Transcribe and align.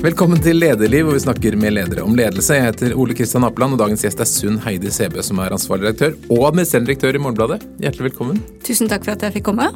Velkommen 0.00 0.40
til 0.40 0.56
Lederliv, 0.56 1.04
hvor 1.04 1.12
vi 1.12 1.20
snakker 1.20 1.54
med 1.60 1.74
ledere 1.74 2.00
om 2.00 2.14
ledelse. 2.16 2.54
Jeg 2.56 2.70
heter 2.70 2.94
Ole 2.96 3.12
Kristian 3.12 3.44
Apeland, 3.44 3.74
og 3.76 3.82
dagens 3.82 4.00
gjest 4.00 4.22
er 4.24 4.28
Sunn 4.30 4.56
Heidi 4.64 4.88
Sebø, 4.88 5.20
som 5.20 5.42
er 5.44 5.52
ansvarlig 5.52 5.90
redaktør 5.90 6.14
og 6.32 6.46
administrerende 6.48 6.88
direktør 6.88 7.18
i 7.18 7.20
Morgenbladet. 7.20 7.66
Hjertelig 7.84 8.06
velkommen. 8.06 8.38
Tusen 8.64 8.88
takk 8.88 9.04
for 9.04 9.12
at 9.12 9.26
jeg 9.26 9.34
fikk 9.34 9.44
komme. 9.50 9.66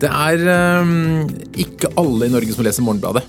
Det 0.00 0.08
er 0.08 0.46
um, 0.80 1.28
ikke 1.52 1.92
alle 2.00 2.30
i 2.30 2.32
Norge 2.32 2.56
som 2.56 2.64
leser 2.64 2.86
Morgenbladet. 2.86 3.26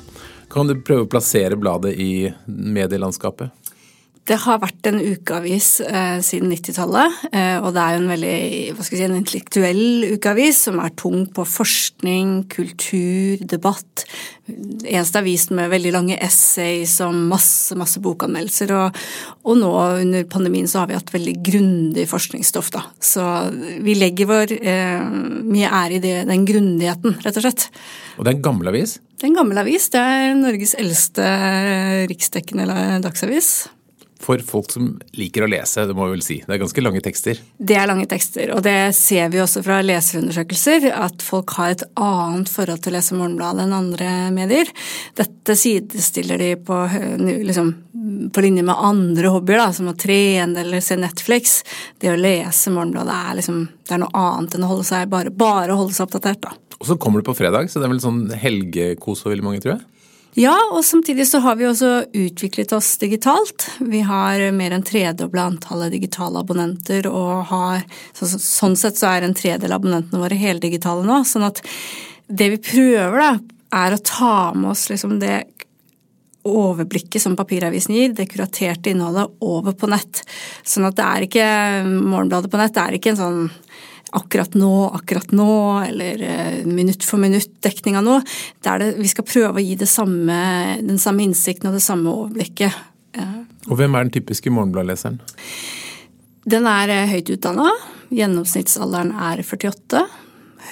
Kan 0.56 0.72
du 0.72 0.78
prøve 0.80 1.10
å 1.10 1.12
plassere 1.12 1.60
bladet 1.60 1.92
i 2.00 2.30
medielandskapet? 2.48 3.52
Det 4.30 4.38
har 4.44 4.60
vært 4.62 4.86
en 4.86 5.00
ukeavis 5.02 5.68
eh, 5.82 6.20
siden 6.22 6.52
90-tallet, 6.54 7.22
eh, 7.34 7.56
og 7.64 7.72
det 7.74 7.82
er 7.82 7.96
jo 7.96 8.02
en 8.04 8.12
veldig 8.12 8.34
hva 8.78 8.84
skal 8.86 8.96
jeg 8.96 9.00
si, 9.02 9.06
en 9.08 9.18
intellektuell 9.18 9.88
ukeavis 10.14 10.60
som 10.68 10.78
er 10.84 10.94
tung 11.00 11.24
på 11.34 11.46
forskning, 11.50 12.44
kultur, 12.54 13.42
debatt. 13.42 14.04
Eneste 14.46 15.24
avisen 15.24 15.58
med 15.58 15.72
veldig 15.74 15.94
lange 15.96 16.18
essays 16.22 16.94
og 17.06 17.18
masse, 17.32 17.74
masse 17.80 18.02
bokanmeldelser. 18.06 18.76
Og, 18.78 19.00
og, 19.48 19.58
nå 19.64 19.72
under 20.04 20.30
pandemien 20.30 20.70
så 20.70 20.84
har 20.84 20.92
vi 20.92 21.00
hatt 21.00 21.10
veldig 21.16 21.36
grundig 21.50 22.06
forskningsstoff, 22.14 22.70
da. 22.78 22.86
Så 23.02 23.26
vi 23.82 23.98
legger 23.98 24.30
vår 24.30 24.56
eh, 24.60 25.10
mye 25.42 25.74
ære 25.82 25.98
i 25.98 26.04
det, 26.06 26.14
den 26.30 26.46
grundigheten, 26.46 27.18
rett 27.26 27.42
og 27.42 27.48
slett. 27.48 27.66
Og 28.20 28.28
det 28.28 28.36
er 28.36 28.38
en 28.38 28.46
gammel 28.52 28.76
avis? 28.76 29.00
Det 29.18 29.26
er 29.26 29.34
en 29.34 29.42
gammel 29.42 29.66
avis. 29.66 29.90
Det 29.90 30.06
er 30.06 30.38
Norges 30.38 30.78
eldste 30.78 31.28
riksdekkende 32.14 33.02
dagsavis 33.02 33.52
for 34.20 34.42
folk 34.44 34.72
som 34.74 34.90
liker 35.16 35.46
å 35.46 35.50
lese, 35.50 35.86
det 35.88 35.96
må 35.96 36.10
vi 36.10 36.18
vel 36.18 36.24
si. 36.26 36.40
Det 36.44 36.56
er 36.56 36.62
ganske 36.62 36.84
lange 36.84 37.02
tekster? 37.04 37.40
Det 37.56 37.78
er 37.80 37.88
lange 37.88 38.08
tekster, 38.10 38.52
og 38.56 38.64
det 38.66 38.92
ser 38.98 39.32
vi 39.32 39.40
også 39.40 39.64
fra 39.64 39.80
leserundersøkelser, 39.86 40.90
at 40.92 41.24
folk 41.24 41.56
har 41.56 41.76
et 41.76 41.86
annet 42.00 42.52
forhold 42.52 42.84
til 42.84 42.92
å 42.92 42.98
lese 42.98 43.18
Morgenbladet 43.18 43.66
enn 43.66 43.76
andre 43.78 44.10
medier. 44.36 44.72
Dette 45.18 45.56
sidestiller 45.60 46.42
de 46.42 46.52
på, 46.68 46.80
liksom, 47.48 47.72
på 48.36 48.44
linje 48.44 48.66
med 48.68 48.88
andre 48.90 49.32
hobbyer, 49.32 49.64
da, 49.64 49.70
som 49.76 49.92
å 49.92 49.98
trene 50.00 50.66
eller 50.66 50.84
se 50.84 51.00
Netflix. 51.00 51.62
Det 52.00 52.12
å 52.12 52.20
lese 52.20 52.74
Morgenbladet 52.76 53.16
er, 53.16 53.38
liksom, 53.40 53.62
det 53.88 53.96
er 53.96 54.04
noe 54.04 54.26
annet 54.26 54.58
enn 54.58 54.68
å 54.68 54.74
holde 54.74 54.90
seg, 54.92 55.08
bare, 55.12 55.32
bare 55.32 55.80
holde 55.80 55.96
seg 55.96 56.10
oppdatert. 56.10 56.44
Da. 56.44 56.58
Og 56.80 56.92
så 56.92 57.00
kommer 57.00 57.24
det 57.24 57.28
på 57.32 57.40
fredag, 57.40 57.72
så 57.72 57.80
det 57.80 57.88
er 57.88 57.96
vel 57.96 58.04
sånn 58.04 58.26
helgekos 58.40 59.24
for 59.24 59.32
veldig 59.32 59.48
mange, 59.48 59.64
tror 59.64 59.78
jeg? 59.78 59.86
Ja, 60.38 60.56
og 60.72 60.84
samtidig 60.86 61.26
så 61.28 61.40
har 61.42 61.56
vi 61.58 61.66
også 61.66 62.04
utviklet 62.14 62.74
oss 62.76 62.92
digitalt. 63.02 63.66
Vi 63.82 64.04
har 64.06 64.44
mer 64.54 64.76
enn 64.76 64.86
tredobla 64.86 65.48
antallet 65.50 65.96
digitale 65.96 66.44
abonnenter, 66.44 67.08
og 67.10 67.48
har 67.50 67.82
så, 68.14 68.30
Sånn 68.30 68.78
sett 68.78 69.00
så 69.00 69.10
er 69.10 69.26
en 69.26 69.38
tredel 69.38 69.74
av 69.74 69.82
abonnentene 69.82 70.22
våre 70.22 70.38
heldigitale 70.38 71.08
nå. 71.08 71.24
Sånn 71.26 71.48
at 71.50 71.64
det 72.30 72.52
vi 72.54 72.62
prøver, 72.62 73.18
da, 73.18 73.32
er 73.80 73.96
å 73.96 74.04
ta 74.06 74.36
med 74.54 74.72
oss 74.76 74.88
liksom 74.92 75.18
det 75.22 75.44
overblikket 76.50 77.22
som 77.22 77.36
papiravisen 77.38 77.96
gir, 77.98 78.14
det 78.16 78.30
kuraterte 78.32 78.94
innholdet, 78.94 79.34
over 79.42 79.76
på 79.78 79.90
nett. 79.92 80.22
Sånn 80.64 80.88
at 80.88 80.98
det 80.98 81.06
er 81.06 81.26
ikke 81.26 81.48
Morgenbladet 81.90 82.52
på 82.52 82.62
nett 82.62 82.76
det 82.78 82.86
er 82.86 82.98
ikke 83.00 83.14
en 83.16 83.20
sånn 83.20 83.42
akkurat 84.16 84.56
nå, 84.58 84.74
akkurat 84.98 85.34
nå, 85.36 85.54
eller 85.88 86.24
eh, 86.26 86.62
minutt 86.66 87.06
for 87.06 87.22
minutt-dekning 87.22 88.00
av 88.00 88.08
noe. 88.08 88.24
Der 88.66 88.82
det, 88.82 88.90
vi 89.00 89.12
skal 89.12 89.28
prøve 89.28 89.62
å 89.62 89.66
gi 89.66 89.78
samme, 89.90 90.40
den 90.82 91.02
samme 91.02 91.26
innsikten 91.28 91.70
og 91.70 91.78
det 91.78 91.86
samme 91.86 92.14
overblikket. 92.14 92.86
Og 93.70 93.78
hvem 93.78 93.96
er 93.96 94.08
den 94.08 94.16
typiske 94.16 94.52
morgenbladleseren? 94.54 95.20
Den 96.50 96.68
er 96.70 96.92
eh, 96.94 97.08
høyt 97.12 97.32
utdanna. 97.36 97.70
Gjennomsnittsalderen 98.16 99.14
er 99.14 99.44
48. 99.46 100.04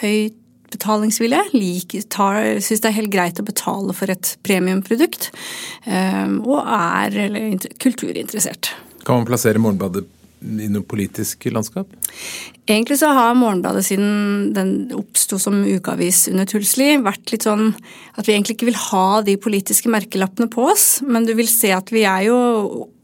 Høyt 0.01 0.43
betalingsvilje. 0.73 1.43
Syns 1.53 2.83
det 2.83 2.89
er 2.89 2.97
helt 2.97 3.13
greit 3.13 3.39
å 3.39 3.45
betale 3.47 3.95
for 3.95 4.11
et 4.11 4.33
premiumprodukt. 4.45 5.29
Eh, 5.85 6.27
og 6.43 6.59
er 6.61 7.17
eller, 7.27 7.69
kulturinteressert. 7.83 8.73
Kan 9.07 9.21
man 9.21 9.29
plassere 9.29 9.61
Morgenbladet 9.61 10.07
i 10.41 10.67
noe 10.71 10.85
politisk 10.85 11.47
landskap? 11.53 11.93
Egentlig 12.67 12.99
så 12.99 13.13
har 13.15 13.37
Morgenbladet 13.37 13.85
siden 13.87 14.51
den 14.55 14.73
oppsto 14.97 15.39
som 15.41 15.63
ukeavis 15.63 16.25
under 16.31 16.47
Tulsli, 16.49 16.93
vært 17.03 17.33
litt 17.33 17.47
sånn 17.47 17.71
at 18.17 18.27
vi 18.27 18.35
egentlig 18.35 18.57
ikke 18.57 18.69
vil 18.69 18.83
ha 18.89 19.07
de 19.25 19.37
politiske 19.41 19.91
merkelappene 19.91 20.49
på 20.51 20.67
oss, 20.73 20.87
men 21.05 21.25
du 21.27 21.33
vil 21.37 21.49
se 21.49 21.71
at 21.75 21.93
vi 21.95 22.05
er 22.07 22.27
jo 22.27 22.37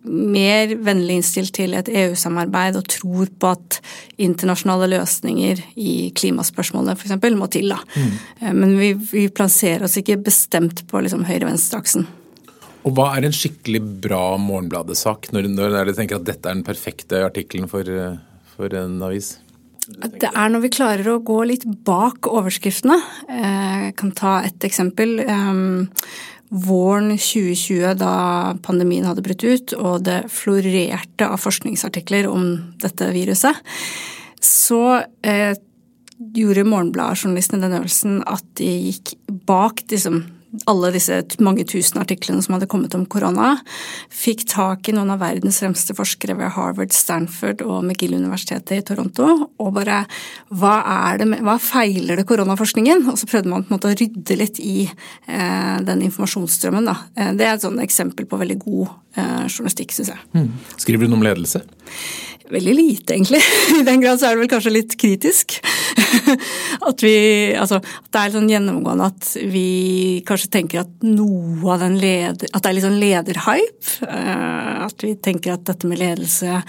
mer 0.03 0.73
vennlig 0.83 1.19
innstilt 1.19 1.53
til 1.55 1.75
et 1.77 1.87
EU-samarbeid 1.87 2.75
og 2.75 2.89
tror 2.91 3.29
på 3.39 3.51
at 3.53 3.79
internasjonale 4.21 4.89
løsninger 4.91 5.61
i 5.79 5.93
klimaspørsmålet 6.17 6.99
f.eks. 6.99 7.15
må 7.39 7.47
til. 7.51 7.71
da. 7.71 7.79
Mm. 7.95 8.17
Eh, 8.41 8.51
men 8.57 8.75
vi, 8.79 8.91
vi, 9.13 9.29
plasserer 9.31 9.87
oss 9.87 9.95
ikke 9.99 10.19
bestemt 10.25 10.83
på 10.89 11.03
liksom 11.03 11.23
høyre-venstre-aksen. 11.29 12.07
Og 12.83 12.91
Hva 12.97 13.13
er 13.15 13.23
en 13.23 13.35
skikkelig 13.35 13.79
bra 14.03 14.35
Morgenbladet-sak, 14.41 15.29
når, 15.31 15.47
når 15.53 15.77
dere 15.77 15.95
tenker 15.95 16.19
at 16.19 16.27
dette 16.27 16.49
er 16.49 16.57
den 16.57 16.67
perfekte 16.67 17.23
artikkelen 17.23 17.69
for, 17.71 17.87
for, 18.57 18.75
en 18.75 18.97
avis? 19.07 19.37
Det 19.87 20.29
er 20.29 20.51
når 20.51 20.65
vi 20.65 20.73
klarer 20.75 21.09
å 21.11 21.21
gå 21.23 21.39
litt 21.47 21.63
bak 21.87 22.27
overskriftene. 22.27 22.99
Jeg 23.29 23.87
eh, 23.87 23.89
kan 23.99 24.11
ta 24.15 24.37
et 24.47 24.67
eksempel. 24.67 25.17
Ehm, 25.23 25.89
våren 26.53 27.15
2020, 27.15 27.95
da 27.97 28.13
pandemien 28.63 29.07
hadde 29.09 29.23
brutt 29.25 29.43
ut 29.43 29.73
og 29.79 30.03
det 30.05 30.19
florerte 30.31 31.25
av 31.25 31.41
forskningsartikler 31.41 32.27
om 32.29 32.75
dette 32.83 33.09
viruset, 33.15 33.63
så 34.43 34.99
eh, 35.25 35.55
gjorde 36.35 36.67
Morgenbladet-journalistene 36.67 37.63
den 37.63 37.79
øvelsen 37.79 38.21
at 38.29 38.45
de 38.59 38.69
gikk 38.89 39.15
bak 39.47 39.81
liksom, 39.89 40.21
alle 40.69 40.91
disse 40.93 41.19
mange 41.43 41.65
tusen 41.69 41.99
artiklene 42.01 42.43
som 42.43 42.55
hadde 42.55 42.69
kommet 42.69 42.93
om 42.97 43.05
korona, 43.09 43.55
fikk 44.13 44.45
tak 44.51 44.89
i 44.89 44.95
noen 44.95 45.13
av 45.13 45.21
verdens 45.23 45.59
fremste 45.63 45.95
forskere 45.97 46.35
ved 46.39 46.53
Harvard, 46.55 46.93
Stanford 46.95 47.63
og 47.65 47.81
McGill-universitetet 47.83 48.75
i 48.77 48.85
Toronto, 48.85 49.29
og 49.57 49.71
bare 49.75 50.03
hva, 50.53 50.75
det, 51.19 51.27
hva 51.43 51.57
feiler 51.61 52.19
det 52.19 52.27
koronaforskningen? 52.29 53.05
Og 53.11 53.19
så 53.19 53.29
prøvde 53.29 53.51
man 53.51 53.65
på 53.65 53.73
en 53.73 53.77
måte 53.77 53.91
å 53.91 53.97
rydde 53.97 54.39
litt 54.39 54.61
i 54.63 54.83
eh, 54.85 55.77
den 55.85 56.05
informasjonsstrømmen. 56.09 56.89
Da. 56.89 56.97
Eh, 57.17 57.33
det 57.37 57.47
er 57.47 57.55
et 57.57 57.65
sånn 57.65 57.81
eksempel 57.83 58.29
på 58.29 58.39
veldig 58.41 58.59
god 58.61 58.93
eh, 59.17 59.47
journalistikk, 59.47 59.95
syns 59.95 60.13
jeg. 60.13 60.21
Mm. 60.37 60.51
Skriver 60.77 61.07
du 61.07 61.13
noe 61.13 61.21
om 61.21 61.27
ledelse? 61.27 61.63
Veldig 62.51 62.73
lite, 62.75 63.15
egentlig. 63.15 63.39
I 63.79 63.85
den 63.87 64.01
grad 64.03 64.19
så 64.19 64.27
er 64.27 64.35
det 64.35 64.43
vel 64.43 64.51
kanskje 64.51 64.73
litt 64.75 64.95
kritisk. 64.99 65.57
at 66.89 67.03
vi 67.05 67.15
Altså, 67.59 67.79
at 67.79 68.09
det 68.11 68.21
er 68.21 68.33
sånn 68.33 68.49
gjennomgående 68.51 69.09
at 69.11 69.29
vi 69.53 69.67
kanskje 70.27 70.51
tenker 70.57 70.83
at 70.83 71.05
noe 71.05 71.75
av 71.75 71.83
den 71.85 71.97
leder... 72.01 72.49
At 72.51 72.65
det 72.65 72.71
er 72.71 72.77
litt 72.77 72.87
sånn 72.87 72.99
lederhype. 73.01 74.07
Eh, 74.07 74.73
at 74.87 75.05
vi 75.05 75.13
tenker 75.23 75.55
at 75.55 75.67
dette 75.69 75.89
med 75.89 76.01
ledelse 76.01 76.61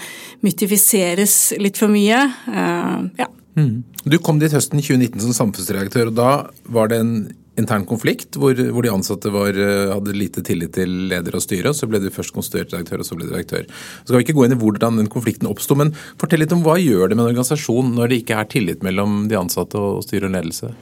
mytifiseres 0.45 1.37
litt 1.61 1.79
for 1.81 1.91
mye. 1.91 2.21
Eh, 2.51 2.99
ja. 3.23 3.31
Mm. 3.59 3.83
Du 4.05 4.19
kom 4.23 4.39
dit 4.39 4.53
høsten 4.53 4.81
2019 4.81 5.23
som 5.23 5.35
samfunnsredaktør, 5.35 6.11
og 6.11 6.19
da 6.19 6.31
var 6.71 6.91
det 6.91 7.01
en 7.01 7.15
intern 7.59 7.85
konflikt 7.87 8.37
hvor, 8.39 8.57
hvor 8.73 8.85
de 8.85 8.91
ansatte 8.91 9.31
var, 9.33 9.55
eh, 9.55 9.91
hadde 9.91 10.15
lite 10.17 10.43
tillit 10.45 10.75
til 10.75 10.91
leder 11.11 11.37
og 11.37 11.43
styre. 11.43 11.73
Så 11.75 11.89
ble 11.89 12.01
du 12.03 12.11
først 12.13 12.35
konstituert 12.35 12.73
redaktør, 12.73 13.03
og 13.03 13.07
så 13.07 13.17
ble 13.17 13.27
du 13.27 13.33
direktør. 13.33 13.67
Så 13.67 14.09
skal 14.09 14.19
vi 14.19 14.25
ikke 14.27 14.37
gå 14.39 14.47
inn 14.47 14.57
i 14.57 14.61
hvordan 14.61 15.01
den 15.01 15.11
konflikten 15.11 15.49
oppsto, 15.51 15.77
men 15.79 15.93
fortell 16.21 16.43
litt 16.43 16.55
om 16.55 16.63
hva 16.65 16.77
gjør 16.81 17.09
det 17.09 17.17
med 17.17 17.25
en 17.25 17.31
organisasjon 17.33 17.93
når 17.95 18.11
det 18.11 18.21
ikke 18.23 18.39
er 18.41 18.51
tillit 18.51 18.85
mellom 18.85 19.25
de 19.31 19.39
ansatte 19.39 19.79
og 19.79 20.03
styre 20.05 20.29
og 20.29 20.35
ledelse? 20.35 20.73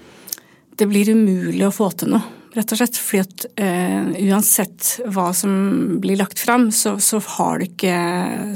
Det 0.73 0.89
blir 0.89 1.13
umulig 1.13 1.67
å 1.67 1.73
få 1.73 1.91
til 1.93 2.15
noe, 2.15 2.25
rett 2.55 2.73
og 2.73 2.79
slett. 2.79 2.97
fordi 2.97 3.21
at 3.21 3.45
uh, 3.61 4.09
uansett 4.33 4.89
hva 5.13 5.27
som 5.37 5.53
blir 6.01 6.17
lagt 6.17 6.41
fram, 6.41 6.71
så, 6.73 6.95
så, 6.97 7.21
ikke, 7.61 7.95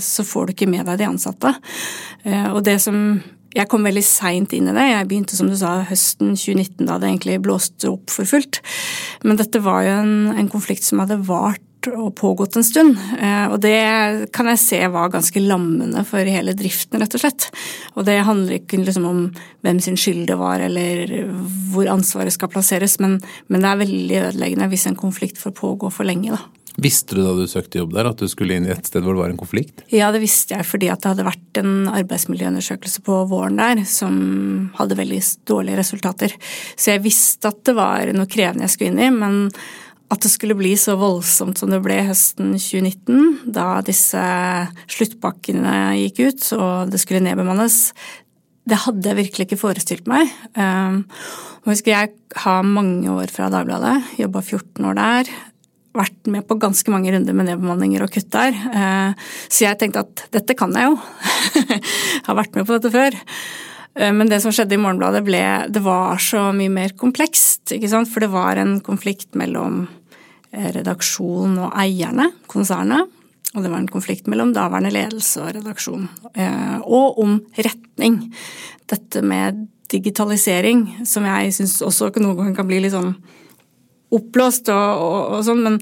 så, 0.02 0.26
får 0.26 0.48
du 0.48 0.56
ikke 0.56 0.70
med 0.70 0.90
deg 0.90 0.98
de 1.02 1.10
ansatte. 1.12 1.54
Uh, 2.26 2.56
og 2.56 2.64
det 2.66 2.80
som 2.82 3.20
jeg 3.56 3.70
kom 3.72 3.86
veldig 3.88 4.04
seint 4.06 4.54
inn 4.56 4.70
i 4.70 4.76
det. 4.76 4.88
Jeg 4.92 5.08
begynte 5.10 5.38
som 5.38 5.50
du 5.52 5.56
sa 5.60 5.80
høsten 5.88 6.36
2019, 6.36 6.84
da 6.88 6.98
det 7.00 7.12
egentlig 7.12 7.40
blåste 7.46 7.92
opp 7.94 8.12
for 8.14 8.30
fullt. 8.30 8.62
Men 9.24 9.40
dette 9.40 9.64
var 9.64 9.86
jo 9.86 9.96
en, 10.02 10.18
en 10.36 10.52
konflikt 10.52 10.88
som 10.88 11.04
hadde 11.04 11.20
vart 11.28 11.64
og 11.88 12.16
pågått 12.18 12.58
en 12.58 12.66
stund. 12.66 12.98
Eh, 13.22 13.46
og 13.48 13.60
det 13.64 14.30
kan 14.36 14.50
jeg 14.52 14.62
se 14.62 14.80
var 14.92 15.12
ganske 15.14 15.42
lammende 15.44 16.04
for 16.08 16.28
hele 16.28 16.56
driften, 16.58 17.00
rett 17.00 17.16
og 17.16 17.24
slett. 17.24 17.48
Og 17.96 18.08
det 18.08 18.18
handler 18.28 18.60
ikke 18.60 18.82
liksom 18.82 19.08
om 19.08 19.24
hvem 19.66 19.82
sin 19.84 20.00
skyld 20.00 20.26
det 20.32 20.40
var, 20.40 20.64
eller 20.64 21.16
hvor 21.72 21.90
ansvaret 21.92 22.36
skal 22.36 22.52
plasseres, 22.52 22.98
men, 23.04 23.20
men 23.48 23.64
det 23.64 23.72
er 23.72 23.84
veldig 23.84 24.22
ødeleggende 24.26 24.72
hvis 24.74 24.88
en 24.90 25.00
konflikt 25.00 25.40
får 25.42 25.56
pågå 25.58 25.94
for 25.94 26.08
lenge. 26.08 26.36
da. 26.36 26.57
Visste 26.78 27.16
du 27.18 27.24
da 27.26 27.32
du 27.34 27.48
søkte 27.50 27.80
jobb 27.80 27.96
der 27.96 28.12
at 28.12 28.20
du 28.22 28.28
skulle 28.30 28.54
inn 28.54 28.68
i 28.68 28.74
et 28.74 28.86
sted 28.86 29.02
hvor 29.02 29.16
det 29.16 29.24
var 29.24 29.32
en 29.34 29.40
konflikt? 29.40 29.82
Ja, 29.90 30.12
det 30.14 30.22
visste 30.22 30.54
jeg 30.54 30.68
fordi 30.70 30.92
det 30.92 31.10
hadde 31.10 31.26
vært 31.26 31.60
en 31.64 31.90
arbeidsmiljøundersøkelse 31.90 33.02
på 33.08 33.24
våren 33.32 33.58
der 33.58 33.82
som 33.90 34.20
hadde 34.78 35.00
veldig 35.00 35.20
dårlige 35.50 35.80
resultater. 35.82 36.36
Så 36.78 36.94
jeg 36.94 37.04
visste 37.08 37.50
at 37.50 37.64
det 37.66 37.74
var 37.78 38.14
noe 38.14 38.30
krevende 38.30 38.68
jeg 38.68 38.76
skulle 38.76 38.94
inn 38.94 39.02
i, 39.08 39.10
men 39.16 39.40
at 40.14 40.22
det 40.24 40.32
skulle 40.32 40.56
bli 40.60 40.76
så 40.80 40.96
voldsomt 41.02 41.58
som 41.60 41.74
det 41.74 41.82
ble 41.84 41.98
høsten 42.08 42.54
2019, 42.54 43.50
da 43.58 43.82
disse 43.84 44.22
sluttpakkene 44.86 45.98
gikk 46.04 46.22
ut 46.30 46.48
og 46.62 46.94
det 46.94 47.02
skulle 47.02 47.26
nedbemannes, 47.26 47.82
det 48.68 48.84
hadde 48.86 49.10
jeg 49.10 49.22
virkelig 49.24 49.48
ikke 49.48 49.60
forestilt 49.60 50.08
meg. 50.12 50.30
Um, 50.54 51.02
husker 51.66 51.94
jeg 51.94 52.16
har 52.44 52.64
mange 52.68 53.10
år 53.12 53.32
fra 53.34 53.50
Dagbladet, 53.52 53.98
jobba 54.22 54.44
14 54.46 54.88
år 54.92 54.98
der 55.02 55.38
vært 55.98 56.30
med 56.32 56.46
på 56.48 56.58
ganske 56.62 56.92
mange 56.94 57.12
runder 57.14 57.36
med 57.36 57.50
nedbemanninger 57.50 58.04
og 58.06 58.12
kutt 58.14 58.30
der. 58.34 58.56
Eh, 58.56 59.30
så 59.48 59.68
jeg 59.68 59.80
tenkte 59.82 60.06
at 60.06 60.26
dette 60.36 60.56
kan 60.58 60.74
jeg 60.78 60.92
jo. 60.92 60.98
har 62.28 62.38
vært 62.38 62.58
med 62.58 62.68
på 62.68 62.78
dette 62.78 62.94
før. 62.94 63.18
Eh, 63.98 64.14
men 64.16 64.32
det 64.32 64.42
som 64.44 64.54
skjedde 64.56 64.78
i 64.78 64.82
Morgenbladet, 64.82 65.24
ble 65.28 65.44
Det 65.74 65.84
var 65.86 66.22
så 66.22 66.50
mye 66.56 66.74
mer 66.74 66.96
komplekst, 67.00 67.74
ikke 67.76 67.92
sant. 67.92 68.12
For 68.12 68.24
det 68.24 68.32
var 68.34 68.62
en 68.62 68.80
konflikt 68.86 69.38
mellom 69.40 69.86
redaksjonen 70.58 71.58
og 71.68 71.74
eierne, 71.78 72.32
konsernet. 72.50 73.12
Og 73.54 73.64
det 73.64 73.72
var 73.72 73.82
en 73.82 73.92
konflikt 73.92 74.30
mellom 74.32 74.54
daværende 74.56 74.94
ledelse 74.94 75.42
og 75.44 75.52
redaksjon. 75.58 76.08
Og 76.88 77.20
om 77.22 77.36
retning. 77.58 78.22
Dette 78.90 79.22
med 79.26 79.66
digitalisering, 79.92 80.86
som 81.08 81.28
jeg 81.28 81.54
syns 81.56 81.78
også 81.86 82.10
noen 82.20 82.38
ganger 82.40 82.56
kan 82.58 82.68
bli 82.70 82.82
litt 82.84 82.96
sånn 82.96 83.14
oppblåst 84.14 84.72
og, 84.74 85.02
og, 85.04 85.18
og 85.38 85.44
sånn, 85.48 85.64
men, 85.66 85.80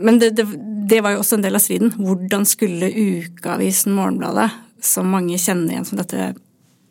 men 0.00 0.20
det, 0.22 0.32
det, 0.38 0.46
det, 0.88 1.02
var 1.04 1.14
jo 1.14 1.22
også 1.22 1.38
en 1.38 1.44
del 1.44 1.58
av 1.58 1.64
striden. 1.64 1.92
Hvordan 1.98 2.46
skulle 2.48 2.90
ukeavisen 2.92 3.96
Morgenbladet, 3.96 4.48
som 4.84 5.10
mange 5.12 5.38
kjenner 5.40 5.74
igjen 5.74 5.88
som 5.88 6.00
dette 6.00 6.32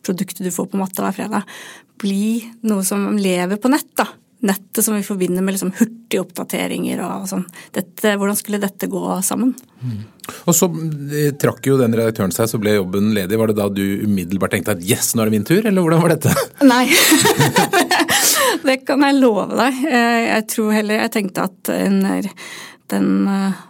produktet 0.05 0.45
du 0.45 0.53
får 0.53 0.69
på 0.71 0.79
matta 0.79 1.03
hver 1.03 1.15
fredag, 1.15 1.59
bli 2.01 2.45
noe 2.69 2.85
som 2.85 3.09
lever 3.17 3.59
på 3.59 3.71
nett, 3.73 3.89
da? 3.97 4.07
Nettet 4.45 4.85
som 4.85 4.93
vi 4.93 5.01
forbinder 5.01 5.41
med 5.41 5.55
liksom 5.55 5.71
hurtige 5.79 6.21
oppdateringer 6.21 6.99
og 7.01 7.25
sånn. 7.31 7.47
Dette, 7.73 8.13
hvordan 8.21 8.37
skulle 8.37 8.61
dette 8.61 8.85
gå 8.91 9.01
sammen? 9.25 9.55
Mm. 9.81 10.03
Og 10.45 10.53
så 10.53 10.69
eh, 10.69 11.31
trakk 11.41 11.65
jo 11.65 11.79
den 11.79 11.95
redaktøren 11.97 12.35
seg, 12.35 12.49
så 12.51 12.59
ble 12.61 12.75
jobben 12.75 13.09
ledig. 13.17 13.39
Var 13.39 13.49
det 13.49 13.57
da 13.57 13.67
du 13.73 13.83
umiddelbart 14.05 14.53
tenkte 14.53 14.77
at 14.77 14.85
yes, 14.85 15.15
nå 15.15 15.23
er 15.23 15.31
det 15.31 15.39
min 15.39 15.47
tur, 15.47 15.63
eller 15.65 15.81
hvordan 15.81 16.05
var 16.05 16.13
dette? 16.13 16.35
Nei. 16.69 16.85
det 18.67 18.81
kan 18.87 19.03
jeg 19.05 19.19
love 19.21 19.47
deg. 19.55 19.79
Eh, 19.87 20.23
jeg 20.27 20.45
tror 20.53 20.75
heller 20.75 21.03
jeg 21.03 21.13
tenkte 21.15 21.47
at 21.47 21.71
den, 21.71 23.11
eh, 23.31 23.63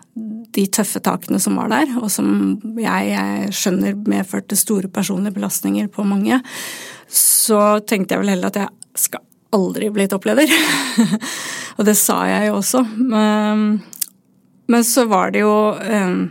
de 0.57 0.65
tøffe 0.73 1.01
takene 1.03 1.39
som 1.41 1.57
var 1.59 1.69
der, 1.73 1.93
og 2.01 2.09
som 2.11 2.29
jeg, 2.81 3.11
jeg 3.13 3.53
skjønner 3.55 3.97
medførte 4.09 4.57
store 4.57 4.89
personlige 4.89 5.35
belastninger 5.37 5.89
på 5.93 6.05
mange, 6.07 6.41
så 7.07 7.79
tenkte 7.85 8.15
jeg 8.15 8.23
vel 8.23 8.33
heller 8.33 8.51
at 8.51 8.61
jeg 8.63 9.03
skal 9.07 9.23
aldri 9.55 9.91
bli 9.93 10.07
toppleder. 10.11 10.51
og 11.77 11.85
det 11.87 11.95
sa 11.99 12.23
jeg 12.27 12.49
jo 12.49 12.57
også. 12.57 12.83
Men, 12.97 13.67
men 14.67 14.87
så 14.87 15.05
var 15.09 15.31
det 15.35 15.45
jo 15.45 15.53
eh, 15.77 16.25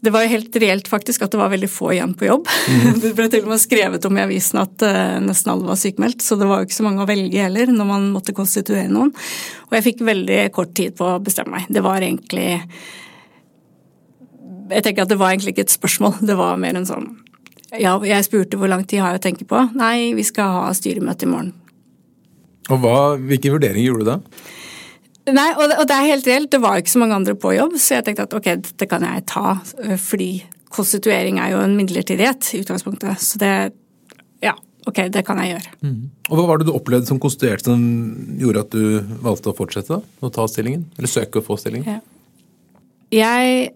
det 0.00 0.12
var 0.14 0.22
jo 0.22 0.30
helt 0.30 0.56
reelt 0.62 0.88
faktisk 0.88 1.24
at 1.24 1.32
det 1.34 1.40
var 1.40 1.50
veldig 1.50 1.68
få 1.70 1.90
igjen 1.96 2.12
på 2.18 2.28
jobb. 2.28 2.46
Mm. 2.70 2.98
Det 3.02 3.10
ble 3.18 3.26
til 3.32 3.42
og 3.46 3.50
med 3.50 3.62
skrevet 3.62 4.04
om 4.06 4.18
i 4.18 4.22
avisen 4.22 4.60
at 4.62 4.84
uh, 4.86 5.18
nesten 5.24 5.50
alle 5.50 5.66
var 5.66 5.80
sykemeldt, 5.80 6.22
så 6.22 6.38
det 6.38 6.46
var 6.46 6.60
jo 6.60 6.68
ikke 6.68 6.76
så 6.76 6.86
mange 6.86 7.02
å 7.02 7.08
velge 7.08 7.42
heller 7.42 7.72
når 7.74 7.88
man 7.88 8.06
måtte 8.14 8.34
konstituere 8.36 8.86
noen. 8.92 9.10
Og 9.68 9.74
jeg 9.74 9.86
fikk 9.88 10.04
veldig 10.06 10.40
kort 10.54 10.70
tid 10.78 10.94
på 10.98 11.08
å 11.16 11.22
bestemme 11.22 11.58
meg. 11.58 11.66
Det 11.72 11.82
var 11.84 12.04
egentlig 12.04 12.60
Jeg 14.68 14.84
tenker 14.84 15.02
at 15.02 15.10
det 15.10 15.18
var 15.18 15.32
egentlig 15.32 15.56
ikke 15.56 15.64
et 15.66 15.74
spørsmål, 15.74 16.20
det 16.28 16.36
var 16.38 16.60
mer 16.60 16.76
en 16.76 16.86
sånn 16.86 17.08
Ja, 17.72 17.96
jeg 18.04 18.26
spurte 18.26 18.60
hvor 18.60 18.70
lang 18.70 18.84
tid 18.86 19.02
har 19.02 19.16
jeg 19.16 19.22
å 19.22 19.26
tenke 19.26 19.48
på. 19.48 19.64
Nei, 19.76 20.12
vi 20.14 20.24
skal 20.24 20.60
ha 20.60 20.70
styremøte 20.76 21.26
i 21.26 21.32
morgen. 21.32 21.52
Og 22.68 22.80
hva, 22.84 22.96
Hvilke 23.18 23.50
vurderinger 23.50 23.88
gjorde 23.88 24.04
du 24.04 24.10
da? 24.12 24.18
Nei, 25.34 25.48
og 25.56 25.74
og 25.74 25.84
det 25.88 25.96
er 25.96 26.10
helt 26.12 26.28
reelt. 26.30 26.50
Det 26.52 26.60
var 26.62 26.78
ikke 26.80 26.94
så 26.94 27.02
mange 27.02 27.16
andre 27.18 27.34
på 27.38 27.52
jobb, 27.56 27.76
så 27.80 27.98
jeg 27.98 28.06
tenkte 28.06 28.28
at 28.28 28.36
ok, 28.38 28.48
dette 28.68 28.88
kan 28.90 29.04
jeg 29.04 29.26
ta. 29.28 29.58
Øh, 29.84 29.98
fordi 30.00 30.30
konstituering 30.74 31.40
er 31.42 31.54
jo 31.54 31.64
en 31.64 31.76
midlertidighet 31.78 32.52
i 32.54 32.62
utgangspunktet. 32.62 33.20
Så 33.20 33.40
det 33.42 33.52
Ja, 34.42 34.54
ok, 34.86 35.08
det 35.10 35.24
kan 35.26 35.40
jeg 35.42 35.56
gjøre. 35.56 35.72
Mm. 35.82 36.10
Og 36.30 36.38
Hva 36.38 36.46
var 36.46 36.58
det 36.58 36.68
du 36.68 36.76
opplevde 36.76 37.08
som 37.10 37.18
konstituert 37.18 37.64
som 37.64 37.80
gjorde 38.38 38.62
at 38.62 38.70
du 38.70 39.00
valgte 39.24 39.50
å 39.50 39.56
fortsette 39.56 39.98
å 39.98 40.30
ta 40.30 40.46
stillingen? 40.46 40.86
Eller 40.96 41.10
søke 41.10 41.40
å 41.40 41.44
få 41.44 41.58
stillingen? 41.58 41.98
Ja. 41.98 42.00
Jeg 43.10 43.74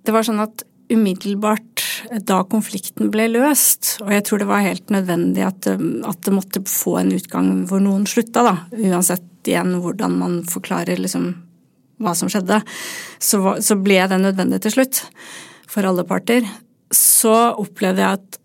Det 0.00 0.14
var 0.14 0.24
sånn 0.24 0.40
at 0.40 0.62
umiddelbart 0.90 1.69
da 2.10 2.40
konflikten 2.50 3.10
ble 3.14 3.28
løst, 3.30 3.96
og 4.02 4.10
jeg 4.14 4.24
tror 4.26 4.42
det 4.42 4.48
var 4.50 4.64
helt 4.64 4.90
nødvendig 4.90 5.44
at, 5.46 5.68
at 5.70 6.24
det 6.26 6.34
måtte 6.34 6.62
få 6.66 6.96
en 7.00 7.12
utgang 7.14 7.52
hvor 7.70 7.82
noen 7.82 8.06
slutta, 8.10 8.42
da, 8.46 8.54
uansett 8.74 9.26
igjen 9.46 9.76
hvordan 9.82 10.16
man 10.18 10.40
forklarer 10.48 11.00
liksom 11.00 11.30
hva 12.00 12.14
som 12.16 12.30
skjedde, 12.32 12.60
så, 13.20 13.40
så 13.60 13.76
ble 13.78 14.00
det 14.10 14.18
nødvendig 14.22 14.62
til 14.64 14.74
slutt 14.78 15.02
for 15.70 15.86
alle 15.86 16.06
parter. 16.08 16.46
Så 16.90 17.34
opplevde 17.60 18.02
jeg 18.02 18.18
at 18.18 18.40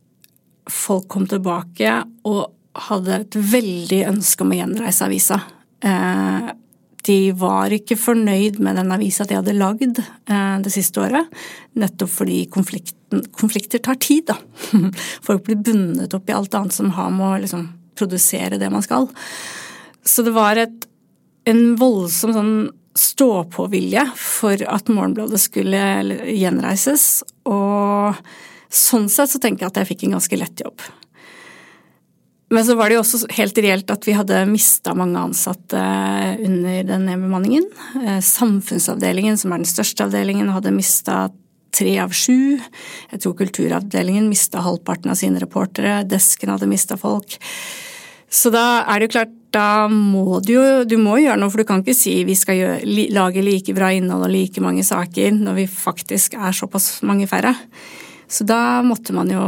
folk 0.72 1.08
kom 1.12 1.26
tilbake 1.30 2.02
og 2.28 2.52
hadde 2.90 3.22
et 3.22 3.38
veldig 3.56 4.02
ønske 4.12 4.44
om 4.44 4.52
å 4.52 4.60
gjenreise 4.60 5.08
avisa. 5.08 5.40
Eh, 5.86 6.50
de 7.06 7.20
var 7.38 7.74
ikke 7.74 7.98
fornøyd 8.00 8.58
med 8.64 8.80
den 8.80 8.94
avisa 8.96 9.28
de 9.28 9.38
hadde 9.38 9.56
lagd 9.58 10.00
eh, 10.02 10.56
det 10.66 10.74
siste 10.74 11.04
året, 11.04 11.30
nettopp 11.78 12.12
fordi 12.12 12.40
konflikter 12.52 13.84
tar 13.84 14.00
tid, 14.02 14.32
da. 14.32 14.38
Folk 15.28 15.46
blir 15.46 15.62
bundet 15.62 16.16
opp 16.18 16.30
i 16.30 16.36
alt 16.36 16.58
annet 16.58 16.76
som 16.76 16.94
har 16.98 17.14
med 17.14 17.28
å 17.28 17.44
liksom, 17.44 17.68
produsere 17.98 18.60
det 18.62 18.72
man 18.74 18.86
skal. 18.86 19.08
Så 20.06 20.26
det 20.26 20.34
var 20.36 20.60
et, 20.62 20.90
en 21.50 21.64
voldsom 21.80 22.34
sånn 22.36 22.58
stå-på-vilje 22.96 24.06
for 24.16 24.62
at 24.72 24.90
Morgenbladet 24.92 25.42
skulle 25.44 25.80
gjenreises. 26.32 27.26
Og 27.50 28.16
sånn 28.72 29.10
sett 29.12 29.34
så 29.34 29.42
tenker 29.44 29.66
jeg 29.66 29.74
at 29.74 29.82
jeg 29.82 29.92
fikk 29.92 30.06
en 30.08 30.16
ganske 30.18 30.40
lett 30.40 30.64
jobb. 30.64 30.86
Men 32.56 32.64
så 32.64 32.78
var 32.80 32.88
det 32.88 32.96
jo 32.96 33.04
også 33.04 33.26
helt 33.36 33.58
reelt 33.60 33.90
at 33.92 34.06
vi 34.08 34.14
hadde 34.16 34.46
mista 34.48 34.94
mange 34.96 35.20
ansatte 35.20 35.80
under 36.40 36.86
den 36.88 37.08
nedbemanningen. 37.10 37.66
Eh, 38.00 38.22
samfunnsavdelingen, 38.24 39.36
som 39.42 39.52
er 39.52 39.60
den 39.60 39.68
største 39.68 40.06
avdelingen, 40.08 40.54
hadde 40.56 40.72
mista 40.72 41.26
tre 41.76 41.98
av 42.00 42.14
sju. 42.16 42.56
Jeg 43.12 43.24
tror 43.24 43.36
kulturavdelingen 43.42 44.30
mista 44.32 44.64
halvparten 44.64 45.12
av 45.12 45.20
sine 45.20 45.42
reportere. 45.44 45.98
Desken 46.08 46.54
hadde 46.54 46.70
mista 46.72 46.96
folk. 47.00 47.36
Så 48.32 48.54
da 48.56 48.86
er 48.88 49.02
det 49.02 49.10
jo 49.10 49.16
klart, 49.18 49.36
da 49.56 49.88
må 49.92 50.40
du 50.44 50.54
jo 50.56 50.64
du 50.88 50.96
må 51.00 51.18
gjøre 51.20 51.40
noe, 51.40 51.52
for 51.52 51.60
du 51.60 51.68
kan 51.68 51.84
ikke 51.84 51.96
si 51.96 52.18
vi 52.28 52.38
skal 52.40 52.60
gjøre, 52.60 52.96
lage 53.16 53.44
like 53.44 53.76
bra 53.76 53.92
innhold 53.96 54.28
og 54.28 54.32
like 54.32 54.64
mange 54.64 54.84
saker 54.88 55.36
når 55.36 55.60
vi 55.60 55.68
faktisk 55.72 56.40
er 56.40 56.56
såpass 56.56 57.02
mange 57.08 57.28
færre. 57.32 57.52
Så 58.32 58.48
da 58.48 58.80
måtte 58.84 59.16
man 59.16 59.32
jo 59.32 59.44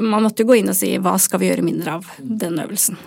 man 0.00 0.24
måtte 0.24 0.44
jo 0.44 0.50
gå 0.50 0.60
inn 0.60 0.72
og 0.72 0.78
si 0.78 0.92
hva 1.02 1.16
skal 1.22 1.42
vi 1.42 1.50
gjøre 1.50 1.64
mindre 1.66 1.98
av 1.98 2.08
den 2.18 2.58
øvelsen. 2.62 2.98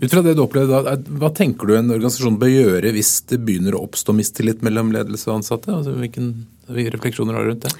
Ut 0.00 0.08
fra 0.12 0.22
det 0.24 0.34
du 0.36 0.42
opplevde 0.44 0.96
Hva 1.20 1.30
tenker 1.36 1.68
du 1.68 1.74
en 1.76 1.90
organisasjon 1.94 2.38
bør 2.40 2.50
gjøre 2.52 2.92
hvis 2.94 3.12
det 3.30 3.40
begynner 3.44 3.76
å 3.76 3.82
oppstå 3.86 4.14
mistillit 4.16 4.62
mellom 4.64 4.92
ledelse 4.94 5.30
og 5.30 5.40
ansatte? 5.40 5.72
Altså, 5.72 5.96
hvilke 5.96 6.92
refleksjoner 6.96 7.36
har 7.36 7.44
du 7.44 7.52
rundt 7.52 7.66
det? 7.66 7.74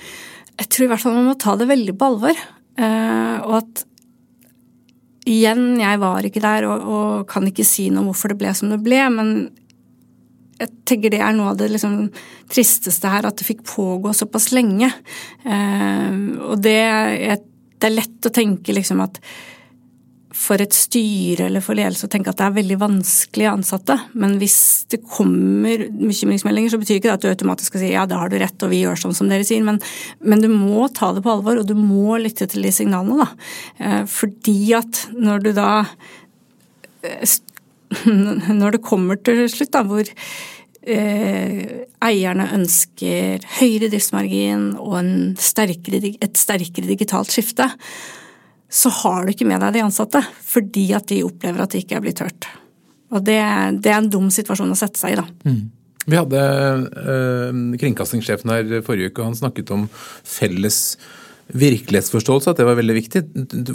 Jeg 0.61 0.69
tror 0.73 0.87
i 0.87 0.91
hvert 0.93 1.05
fall 1.05 1.17
man 1.17 1.31
må 1.31 1.39
ta 1.41 1.57
det 1.61 1.69
veldig 1.71 1.97
på 1.99 2.11
alvor. 2.13 2.45
Eh, 2.81 3.39
og 3.47 3.57
at 3.63 3.87
Igjen, 5.23 5.77
jeg 5.79 5.99
var 6.03 6.27
ikke 6.27 6.41
der 6.43 6.65
og, 6.67 6.81
og, 6.83 7.11
kan 7.31 7.45
ikke 7.47 7.63
si 7.67 7.85
noe 7.93 8.03
om 8.03 8.09
hvorfor 8.11 8.33
det 8.33 8.41
ble 8.41 8.55
som 8.59 8.73
det 8.73 8.81
ble, 8.83 8.99
men 9.15 9.29
jeg 10.59 10.71
tenker 10.87 11.13
det 11.15 11.21
er 11.23 11.37
noe 11.37 11.53
av 11.53 11.61
det 11.61 11.69
liksom, 11.71 12.09
tristeste 12.51 13.11
her, 13.11 13.29
at 13.29 13.39
det 13.39 13.47
fikk 13.47 13.63
pågå 13.67 14.11
såpass 14.19 14.51
lenge. 14.55 14.91
Eh, 15.47 16.17
og 16.43 16.59
det, 16.63 16.75
det, 17.83 17.89
er 17.91 17.99
lett 17.99 18.29
å 18.29 18.35
tenke 18.35 18.75
liksom 18.77 19.03
at 19.05 19.19
for 20.43 20.63
et 20.63 20.73
styre 20.75 21.47
eller 21.47 21.63
for 21.65 21.77
ledelse 21.77 22.09
å 22.09 22.11
tenke 22.11 22.33
at 22.33 22.39
det 22.41 22.47
er 22.47 22.55
veldig 22.57 22.79
vanskelig 22.81 23.47
ansatte. 23.51 23.99
Men 24.19 24.39
hvis 24.41 24.57
det 24.93 25.03
kommer 25.05 25.85
bekymringsmeldinger, 25.91 26.73
så 26.73 26.81
betyr 26.81 26.99
ikke 26.99 27.11
det 27.11 27.17
at 27.19 27.27
du 27.27 27.29
automatisk 27.31 27.73
skal 27.73 27.83
si 27.85 27.93
ja, 27.93 28.07
da 28.09 28.23
har 28.23 28.33
du 28.33 28.39
rett, 28.41 28.57
og 28.65 28.73
vi 28.73 28.81
gjør 28.83 28.99
sånn 29.03 29.17
som 29.17 29.29
dere 29.31 29.47
sier. 29.47 29.63
Men, 29.67 29.81
men, 30.25 30.43
du 30.43 30.49
må 30.53 30.89
ta 30.95 31.13
det 31.13 31.25
på 31.25 31.35
alvor, 31.35 31.61
og 31.61 31.69
du 31.69 31.77
må 31.79 32.17
lytte 32.23 32.49
til 32.51 32.65
de 32.65 32.73
signalene, 32.75 33.27
da. 33.27 33.51
Eh, 33.85 34.03
fordi 34.11 34.59
at 34.79 35.05
når 35.13 35.47
du 35.47 35.53
da 35.59 35.71
eh, 37.05 37.39
Når 38.09 38.79
det 38.79 38.79
kommer 38.87 39.19
til 39.21 39.43
slutt, 39.53 39.75
da, 39.75 39.83
hvor 39.85 40.09
Eh, 40.83 41.85
eierne 42.03 42.49
ønsker 42.57 43.45
høyere 43.61 43.87
driftsmargin 43.93 44.73
og 44.83 45.39
sterkere, 45.39 46.17
et 46.19 46.41
sterkere 46.41 46.89
digitalt 46.89 47.31
skifte, 47.31 47.69
så 48.73 48.91
har 49.03 49.23
du 49.23 49.31
ikke 49.31 49.47
med 49.47 49.63
deg 49.63 49.77
de 49.77 49.85
ansatte 49.85 50.23
fordi 50.49 50.89
at 50.97 51.07
de 51.13 51.21
opplever 51.23 51.63
at 51.63 51.75
de 51.75 51.85
ikke 51.85 52.01
er 52.01 52.03
blitt 52.03 52.25
hørt. 52.25 52.49
Og 53.13 53.23
det, 53.23 53.39
det 53.85 53.93
er 53.93 54.01
en 54.01 54.11
dum 54.11 54.27
situasjon 54.33 54.75
å 54.75 54.79
sette 54.79 54.99
seg 54.99 55.15
i, 55.15 55.21
da. 55.21 55.27
Mm. 55.47 55.63
Vi 56.03 56.19
hadde 56.19 56.43
eh, 56.43 57.59
kringkastingssjefen 57.79 58.51
her 58.51 58.79
forrige 58.83 59.13
uke, 59.13 59.21
og 59.21 59.29
han 59.31 59.39
snakket 59.39 59.71
om 59.77 59.85
felles 59.93 60.97
virkelighetsforståelse, 61.53 62.51
at 62.51 62.59
det 62.59 62.67
var 62.67 62.79
veldig 62.81 62.97
viktig. 62.97 63.23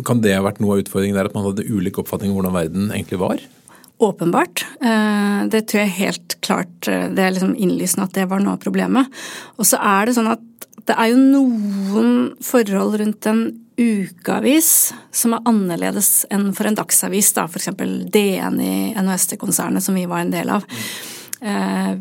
Kan 0.07 0.19
det 0.23 0.35
ha 0.35 0.43
vært 0.43 0.59
noe 0.63 0.75
av 0.75 0.83
utfordringen 0.83 1.15
der, 1.15 1.29
at 1.29 1.37
man 1.37 1.45
hadde 1.47 1.67
ulik 1.69 2.01
oppfatning 2.01 2.33
av 2.33 2.41
hvordan 2.41 2.57
verden 2.57 2.91
egentlig 2.91 3.21
var? 3.21 3.43
Åpenbart. 3.97 4.65
Eh, 4.81 5.45
det 5.49 5.63
tror 5.69 5.81
jeg 5.81 5.95
helt 5.97 6.35
klart 6.45 6.87
eh, 6.87 7.07
Det 7.09 7.23
er 7.23 7.31
liksom 7.33 7.55
innlysende 7.57 8.05
at 8.05 8.13
det 8.13 8.27
var 8.29 8.43
noe 8.43 8.57
av 8.57 8.61
problemet. 8.61 9.09
Og 9.57 9.65
så 9.65 9.79
er 9.81 10.05
det 10.05 10.17
sånn 10.19 10.29
at 10.29 10.43
det 10.87 10.95
er 10.95 11.11
jo 11.11 11.17
noen 11.19 12.11
forhold 12.45 12.99
rundt 13.01 13.25
en 13.27 13.47
ukeavis 13.77 14.93
som 15.13 15.35
er 15.35 15.49
annerledes 15.49 16.25
enn 16.33 16.49
for 16.57 16.69
en 16.69 16.77
dagsavis, 16.77 17.33
da, 17.35 17.45
f.eks. 17.45 17.69
DN 18.13 18.61
i 18.63 18.75
NHST-konsernet 18.97 19.83
som 19.83 19.97
vi 19.97 20.07
var 20.09 20.23
en 20.23 20.33
del 20.33 20.53
av. 20.55 20.65
Eh, 21.41 21.91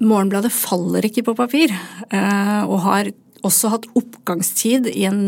Morgenbladet 0.00 0.52
faller 0.54 1.04
ikke 1.04 1.26
på 1.26 1.34
papir, 1.36 1.74
eh, 2.08 2.62
og 2.64 2.78
har 2.86 3.10
også 3.44 3.72
hatt 3.72 3.88
oppgangstid 3.96 4.88
i 4.92 5.04
en 5.08 5.20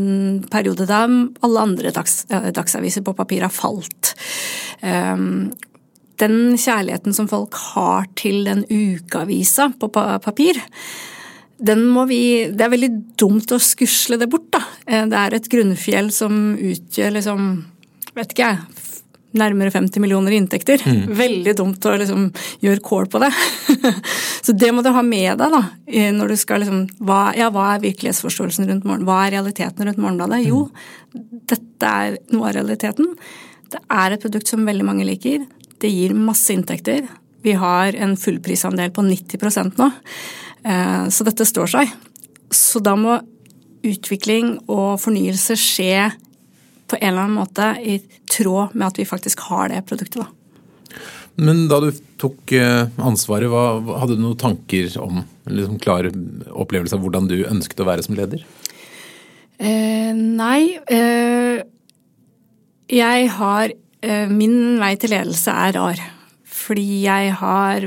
periode 0.53 0.87
der 0.89 1.13
alle 1.45 1.67
andre 1.67 1.93
dags, 1.93 2.23
eh, 2.31 2.49
dagsaviser 2.57 3.05
på 3.05 3.17
papir 3.17 3.45
har 3.45 3.53
falt. 3.53 4.15
Den 6.21 6.59
kjærligheten 6.61 7.17
som 7.17 7.29
folk 7.31 7.57
har 7.73 8.07
til 8.19 8.45
den 8.49 8.65
ukeavisa 8.69 9.71
på 9.81 9.89
papir, 9.93 10.61
den 11.63 11.85
må 11.95 12.05
vi 12.11 12.51
Det 12.51 12.65
er 12.65 12.73
veldig 12.73 12.93
dumt 13.17 13.53
å 13.55 13.61
skusle 13.63 14.19
det 14.19 14.29
bort, 14.31 14.51
da. 14.51 14.63
Det 14.87 15.19
er 15.19 15.35
et 15.37 15.51
grunnfjell 15.51 16.11
som 16.15 16.57
utgjør 16.59 17.19
liksom 17.19 17.53
Vet 18.13 18.35
ikke 18.35 18.49
jeg 18.51 18.83
nærmere 19.39 19.73
50 19.73 20.03
millioner 20.03 20.35
i 20.35 20.39
inntekter. 20.41 20.83
Mm. 20.85 21.13
Veldig 21.17 21.55
dumt 21.57 21.87
å 21.89 21.95
liksom 22.01 22.27
gjøre 22.65 22.85
kål 22.85 23.09
på 23.13 23.23
det. 23.23 23.31
så 24.45 24.55
det 24.57 24.73
må 24.75 24.85
du 24.85 24.91
ha 24.93 25.05
med 25.07 25.41
deg 25.41 25.55
da, 25.57 25.63
når 26.19 26.35
du 26.35 26.41
skal 26.41 26.63
liksom 26.65 26.83
hva, 27.01 27.23
Ja, 27.39 27.49
hva 27.55 27.71
er 27.73 27.87
virkelighetsforståelsen 27.87 28.69
rundt 28.69 28.89
morgen? 28.89 29.07
Hva 29.09 29.23
er 29.25 29.39
realiteten 29.39 29.89
rundt 29.89 30.03
Morgenbladet? 30.03 30.43
Jo, 30.49 30.67
dette 31.49 31.95
er 32.05 32.21
noe 32.35 32.51
av 32.51 32.57
realiteten. 32.59 33.15
Det 33.73 33.81
er 33.89 34.15
et 34.15 34.23
produkt 34.23 34.53
som 34.53 34.69
veldig 34.69 34.85
mange 34.85 35.09
liker. 35.09 35.47
Det 35.83 35.91
gir 35.91 36.15
masse 36.15 36.55
inntekter. 36.55 37.09
Vi 37.43 37.57
har 37.59 37.97
en 37.99 38.15
fullprisandel 38.17 38.93
på 38.95 39.03
90 39.03 39.73
nå. 39.79 39.91
Eh, 40.63 41.09
så 41.11 41.27
dette 41.27 41.47
står 41.49 41.73
seg. 41.75 41.95
Så 42.55 42.79
da 42.85 42.95
må 42.95 43.19
utvikling 43.83 44.61
og 44.71 45.01
fornyelse 45.03 45.57
skje 45.59 46.13
på 46.87 46.99
en 47.01 47.09
eller 47.09 47.25
annen 47.25 47.41
måte 47.41 47.73
i 47.83 47.99
tråd 48.31 48.77
med 48.77 48.93
at 48.93 49.01
vi 49.01 49.09
faktisk 49.09 49.43
har 49.49 49.73
det 49.73 49.83
produktet. 49.89 50.23
Da. 50.23 50.29
Men 51.41 51.65
da 51.71 51.81
du 51.81 51.91
tok 52.21 52.53
eh, 52.55 52.85
ansvaret, 53.01 53.49
hva, 53.51 53.81
hadde 54.03 54.19
du 54.19 54.23
noen 54.23 54.39
tanker 54.39 54.91
om, 55.01 55.23
liksom 55.49 55.79
klar 55.83 56.09
opplevelse 56.53 56.99
av 56.99 57.05
hvordan 57.05 57.31
du 57.31 57.39
ønsket 57.49 57.81
å 57.81 57.89
være 57.89 58.05
som 58.05 58.19
leder? 58.19 58.45
Eh, 59.59 60.13
nei. 60.13 60.77
Eh, 60.93 61.63
jeg 62.93 63.31
har 63.39 63.73
Min 64.33 64.81
vei 64.83 64.95
til 64.99 65.13
ledelse 65.15 65.53
er 65.55 65.77
rar. 65.79 66.01
Fordi 66.43 67.05
jeg 67.05 67.35
har 67.39 67.87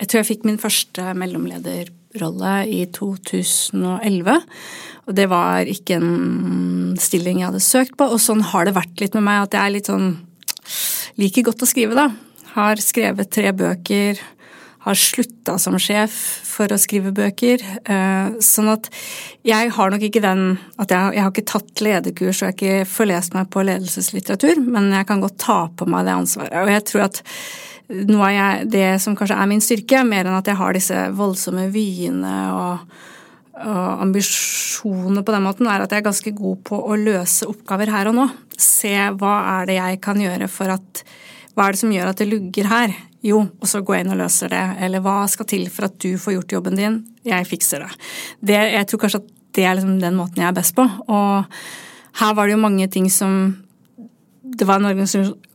Jeg 0.00 0.08
tror 0.08 0.22
jeg 0.22 0.30
fikk 0.30 0.46
min 0.48 0.56
første 0.56 1.10
mellomlederrolle 1.12 2.54
i 2.72 2.86
2011. 2.88 4.38
Og 5.04 5.16
det 5.18 5.26
var 5.28 5.68
ikke 5.68 5.98
en 6.00 6.96
stilling 6.96 7.42
jeg 7.42 7.50
hadde 7.50 7.60
søkt 7.60 7.98
på, 8.00 8.08
og 8.08 8.22
sånn 8.22 8.40
har 8.40 8.64
det 8.64 8.78
vært 8.78 9.02
litt 9.02 9.16
med 9.18 9.26
meg. 9.26 9.44
At 9.44 9.56
jeg 9.58 9.60
er 9.60 9.74
litt 9.76 9.92
sånn 9.92 10.10
Liker 11.20 11.44
godt 11.50 11.64
å 11.64 11.68
skrive, 11.68 11.96
da. 11.98 12.06
Har 12.54 12.80
skrevet 12.80 13.28
tre 13.34 13.50
bøker. 13.52 14.20
Har 14.86 14.96
slutta 14.96 15.58
som 15.60 15.76
sjef 15.82 16.14
for 16.60 16.74
å 16.74 16.80
skrive 16.80 17.14
bøker. 17.16 17.64
Eh, 17.64 18.36
sånn 18.44 18.68
at 18.72 18.90
jeg 19.46 19.72
har 19.76 19.92
nok 19.92 20.04
ikke 20.06 20.22
den 20.24 20.44
at 20.76 20.92
jeg, 20.92 21.16
jeg 21.16 21.24
har 21.24 21.32
ikke 21.32 21.48
tatt 21.48 21.84
lederkurs 21.84 22.42
og 22.42 22.44
jeg 22.44 22.50
har 22.50 22.58
ikke 22.58 22.92
forlest 22.92 23.36
meg 23.36 23.48
på 23.52 23.64
ledelseslitteratur, 23.64 24.60
men 24.66 24.92
jeg 24.92 25.08
kan 25.08 25.24
godt 25.24 25.40
ta 25.40 25.60
på 25.72 25.88
meg 25.90 26.08
det 26.08 26.16
ansvaret. 26.18 26.58
Og 26.60 26.72
jeg 26.74 26.86
tror 26.90 27.06
at 27.08 27.22
noe 28.10 28.28
av 28.38 28.66
det 28.70 28.90
som 29.02 29.16
kanskje 29.18 29.38
er 29.40 29.48
min 29.50 29.64
styrke, 29.64 30.04
mer 30.06 30.28
enn 30.28 30.36
at 30.36 30.50
jeg 30.50 30.60
har 30.60 30.76
disse 30.76 31.06
voldsomme 31.16 31.70
vyene 31.74 32.36
og 32.56 32.92
og 33.60 34.00
ambisjoner 34.00 35.20
på 35.20 35.32
den 35.34 35.44
måten 35.44 35.66
er 35.68 35.82
at 35.84 35.92
jeg 35.92 36.00
er 36.00 36.06
ganske 36.06 36.30
god 36.32 36.62
på 36.64 36.78
å 36.80 36.96
løse 36.96 37.48
oppgaver 37.50 37.90
her 37.92 38.08
og 38.08 38.16
nå. 38.16 38.24
Se 38.56 38.94
hva 39.20 39.34
er 39.58 39.68
det 39.68 39.76
jeg 39.76 39.98
kan 40.04 40.22
gjøre 40.22 40.48
for 40.48 40.78
at 40.78 41.04
Hva 41.50 41.66
er 41.66 41.74
det 41.74 41.80
som 41.80 41.90
gjør 41.92 42.12
at 42.12 42.20
det 42.22 42.28
lugger 42.30 42.68
her? 42.70 42.92
Jo, 43.26 43.42
og 43.44 43.68
så 43.68 43.82
gå 43.84 43.98
inn 43.98 44.12
og 44.12 44.20
løser 44.20 44.52
det. 44.52 44.62
Eller 44.84 45.02
hva 45.04 45.22
skal 45.28 45.48
til 45.48 45.66
for 45.72 45.90
at 45.90 45.98
du 46.00 46.14
får 46.20 46.38
gjort 46.38 46.54
jobben 46.56 46.78
din? 46.78 46.98
Jeg 47.26 47.48
fikser 47.48 47.84
det. 47.84 47.90
det 48.52 48.60
jeg 48.74 48.88
tror 48.88 49.02
kanskje 49.04 49.20
at 49.22 49.28
det 49.56 49.66
er 49.66 49.76
liksom 49.76 49.98
den 50.00 50.16
måten 50.16 50.40
jeg 50.40 50.48
er 50.48 50.56
best 50.56 50.76
på. 50.76 50.86
Og 51.10 51.60
her 52.20 52.36
var 52.36 52.48
det 52.48 52.56
jo 52.56 52.62
mange 52.62 52.88
ting 52.92 53.10
som 53.12 53.58
Det 54.50 54.66
var 54.66 54.80
en 54.80 54.88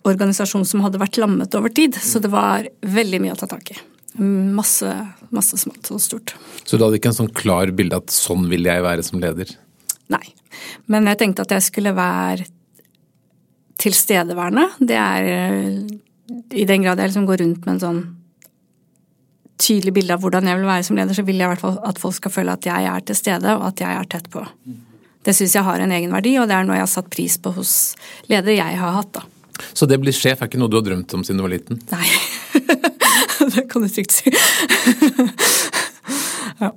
organisasjon 0.07 0.63
som 0.65 0.81
hadde 0.85 1.01
vært 1.01 1.17
lammet 1.19 1.55
over 1.57 1.69
tid, 1.73 1.97
så 1.99 2.21
det 2.23 2.29
var 2.31 2.63
veldig 2.79 3.19
mye 3.19 3.33
å 3.33 3.37
ta 3.41 3.49
tak 3.49 3.73
i. 3.73 3.75
Masse, 4.15 4.87
masse 5.35 5.57
smått 5.59 5.89
og 5.91 5.99
stort. 5.99 6.31
Så 6.63 6.77
du 6.77 6.85
hadde 6.85 7.01
ikke 7.01 7.11
en 7.11 7.17
sånn 7.17 7.33
klar 7.35 7.73
bilde 7.75 7.99
at 7.99 8.13
sånn 8.13 8.45
vil 8.47 8.69
jeg 8.69 8.85
være 8.85 9.03
som 9.03 9.19
leder? 9.19 9.51
Nei. 10.13 10.23
Men 10.87 11.09
jeg 11.11 11.19
tenkte 11.19 11.43
at 11.43 11.51
jeg 11.57 11.65
skulle 11.65 11.91
være 11.97 12.47
tilstedeværende. 13.83 14.69
Det 14.79 14.95
er 15.01 15.27
I 16.29 16.65
den 16.65 16.85
grad 16.85 16.99
jeg 16.99 17.11
liksom 17.11 17.27
går 17.29 17.43
rundt 17.43 17.65
med 17.65 17.75
en 17.75 17.83
sånn 17.83 18.01
tydelig 19.61 19.93
bilde 19.95 20.15
av 20.15 20.23
hvordan 20.23 20.49
jeg 20.49 20.59
vil 20.59 20.67
være 20.67 20.87
som 20.87 20.97
leder, 20.99 21.15
så 21.15 21.23
vil 21.23 21.39
jeg 21.39 21.47
i 21.47 21.51
hvert 21.53 21.63
fall 21.63 21.77
at 21.87 22.01
folk 22.01 22.17
skal 22.17 22.33
føle 22.33 22.55
at 22.57 22.67
jeg 22.67 22.89
er 22.91 23.05
til 23.07 23.17
stede, 23.17 23.53
og 23.55 23.69
at 23.69 23.85
jeg 23.85 23.99
er 23.99 24.09
tett 24.11 24.27
på. 24.33 24.43
Det 25.25 25.33
syns 25.33 25.55
jeg 25.55 25.65
har 25.65 25.81
en 25.81 25.93
egenverdi, 25.95 26.35
og 26.41 26.49
det 26.49 26.57
er 26.57 26.67
noe 26.67 26.77
jeg 26.77 26.85
har 26.85 26.91
satt 26.91 27.07
pris 27.13 27.37
på 27.41 27.53
hos 27.55 27.71
ledere 28.31 28.57
jeg 28.57 28.81
har 28.81 28.99
hatt. 28.99 29.13
da. 29.15 29.23
Så 29.73 29.87
det 29.87 29.97
å 29.97 30.03
bli 30.03 30.13
sjef 30.13 30.41
er 30.41 30.49
ikke 30.49 30.59
noe 30.59 30.71
du 30.71 30.77
har 30.77 30.85
drømt 30.85 31.15
om 31.15 31.23
siden 31.23 31.39
du 31.39 31.45
var 31.45 31.55
liten? 31.55 31.79
Nei. 31.93 32.09
det 33.55 33.65
kan 33.71 33.85
du 33.85 33.89
trygt 33.89 34.17
si. 34.17 34.29
ja. 36.63 36.73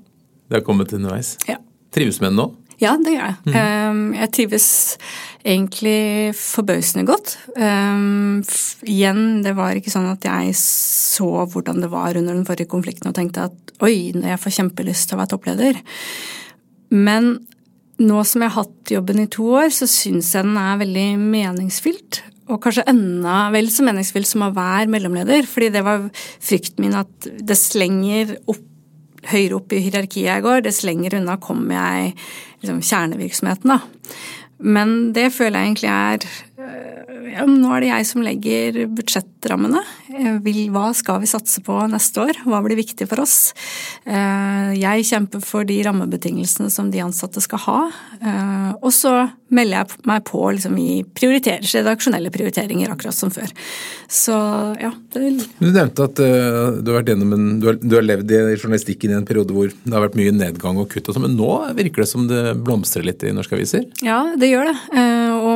Det 0.48 0.60
har 0.60 0.64
kommet 0.64 0.94
underveis? 0.94 1.34
Ja. 1.50 1.58
Trives 1.94 2.22
med 2.22 2.30
den 2.30 2.40
nå? 2.40 2.48
Ja, 2.78 2.92
det 3.02 3.16
gjør 3.16 3.26
jeg. 3.26 3.36
Mm. 3.50 4.02
Jeg 4.14 4.30
trives 4.36 4.68
egentlig 5.46 6.34
forbausende 6.38 7.06
godt. 7.08 7.36
Igjen, 8.88 9.22
det 9.44 9.54
var 9.58 9.78
ikke 9.78 9.92
sånn 9.92 10.08
at 10.10 10.24
jeg 10.26 10.56
så 10.58 11.28
hvordan 11.50 11.84
det 11.84 11.92
var 11.92 12.18
under 12.18 12.34
den 12.34 12.46
forrige 12.48 12.70
konflikten 12.70 13.10
og 13.10 13.16
tenkte 13.18 13.46
at 13.48 13.74
oi, 13.84 14.10
jeg 14.12 14.42
får 14.42 14.56
kjempelyst 14.58 15.10
til 15.10 15.18
å 15.18 15.22
være 15.22 15.32
toppleder. 15.34 15.78
Men 16.94 17.36
nå 17.98 18.22
som 18.26 18.42
jeg 18.44 18.52
har 18.52 18.64
hatt 18.64 18.92
jobben 18.94 19.22
i 19.22 19.30
to 19.30 19.46
år, 19.58 19.70
så 19.74 19.88
syns 19.90 20.32
jeg 20.34 20.46
den 20.46 20.58
er 20.60 20.82
veldig 20.82 21.08
meningsfylt 21.22 22.22
og 22.48 22.62
kanskje 22.64 22.86
enda 22.88 23.48
vel 23.52 23.68
så 23.72 23.84
meningsfylt 23.84 24.28
som 24.28 24.46
å 24.46 24.54
være 24.56 24.88
mellomleder. 24.92 25.44
Fordi 25.48 25.68
det 25.74 25.84
var 25.84 26.06
frykten 26.16 26.84
min 26.84 26.96
at 26.96 27.28
det 27.44 27.58
slenger 27.60 28.38
opp, 28.48 28.64
høyere 29.28 29.58
opp 29.58 29.74
i 29.74 29.82
hierarkiet 29.84 30.30
jeg 30.30 30.44
går, 30.46 30.62
dess 30.64 30.84
lenger 30.86 31.18
unna 31.18 31.36
kommer 31.42 31.76
jeg 31.76 32.14
liksom, 32.62 32.80
kjernevirksomheten. 32.80 33.74
da. 33.74 33.80
Men 34.58 35.14
det 35.14 35.32
føler 35.32 35.58
jeg 35.58 35.66
egentlig 35.66 35.88
er 35.88 36.44
ja, 37.32 37.44
nå 37.46 37.70
er 37.74 37.82
det 37.82 37.90
jeg 37.90 38.06
som 38.08 38.22
legger 38.24 38.78
budsjettrammene. 38.96 39.82
Hva 40.72 40.88
skal 40.96 41.20
vi 41.22 41.30
satse 41.30 41.62
på 41.64 41.76
neste 41.90 42.22
år? 42.24 42.40
Hva 42.48 42.60
blir 42.64 42.78
viktig 42.78 43.08
for 43.10 43.22
oss? 43.22 43.52
Eh, 44.08 44.72
jeg 44.78 45.06
kjemper 45.08 45.42
for 45.44 45.68
de 45.68 45.78
rammebetingelsene 45.86 46.70
som 46.72 46.90
de 46.92 47.02
ansatte 47.04 47.42
skal 47.44 47.62
ha. 47.66 47.80
Eh, 48.18 48.70
og 48.78 48.90
så 48.94 49.14
melder 49.54 49.82
jeg 49.82 50.02
meg 50.08 50.24
på 50.28 50.42
liksom, 50.56 50.76
i 50.80 51.02
redaksjonelle 51.04 52.32
prioriteringer, 52.34 52.90
akkurat 52.92 53.16
som 53.16 53.32
før. 53.32 53.52
Så 54.08 54.36
ja. 54.80 54.92
Det... 55.14 55.30
Du 55.60 55.70
nevnte 55.70 56.08
at 56.08 56.18
du, 56.18 56.90
har 56.92 57.12
en, 57.14 57.36
du, 57.60 57.68
har, 57.70 57.78
du 57.80 57.96
har 57.96 58.04
levd 58.04 58.34
i 58.34 58.42
journalistikken 58.58 59.14
i 59.14 59.18
en 59.20 59.28
periode 59.28 59.56
hvor 59.56 59.72
det 59.72 59.94
har 59.94 60.04
vært 60.04 60.18
mye 60.20 60.34
nedgang 60.36 60.80
og 60.80 60.90
kutt 60.92 61.08
og 61.08 61.16
sånn, 61.16 61.28
men 61.28 61.38
nå 61.38 61.52
virker 61.78 62.04
det 62.04 62.10
som 62.10 62.28
det 62.28 62.58
blomstrer 62.60 63.06
litt 63.08 63.24
i 63.24 63.32
norske 63.36 63.56
aviser? 63.56 63.86
Ja, 64.04 64.20
det 64.38 64.52
gjør 64.52 64.72
det. 64.72 64.76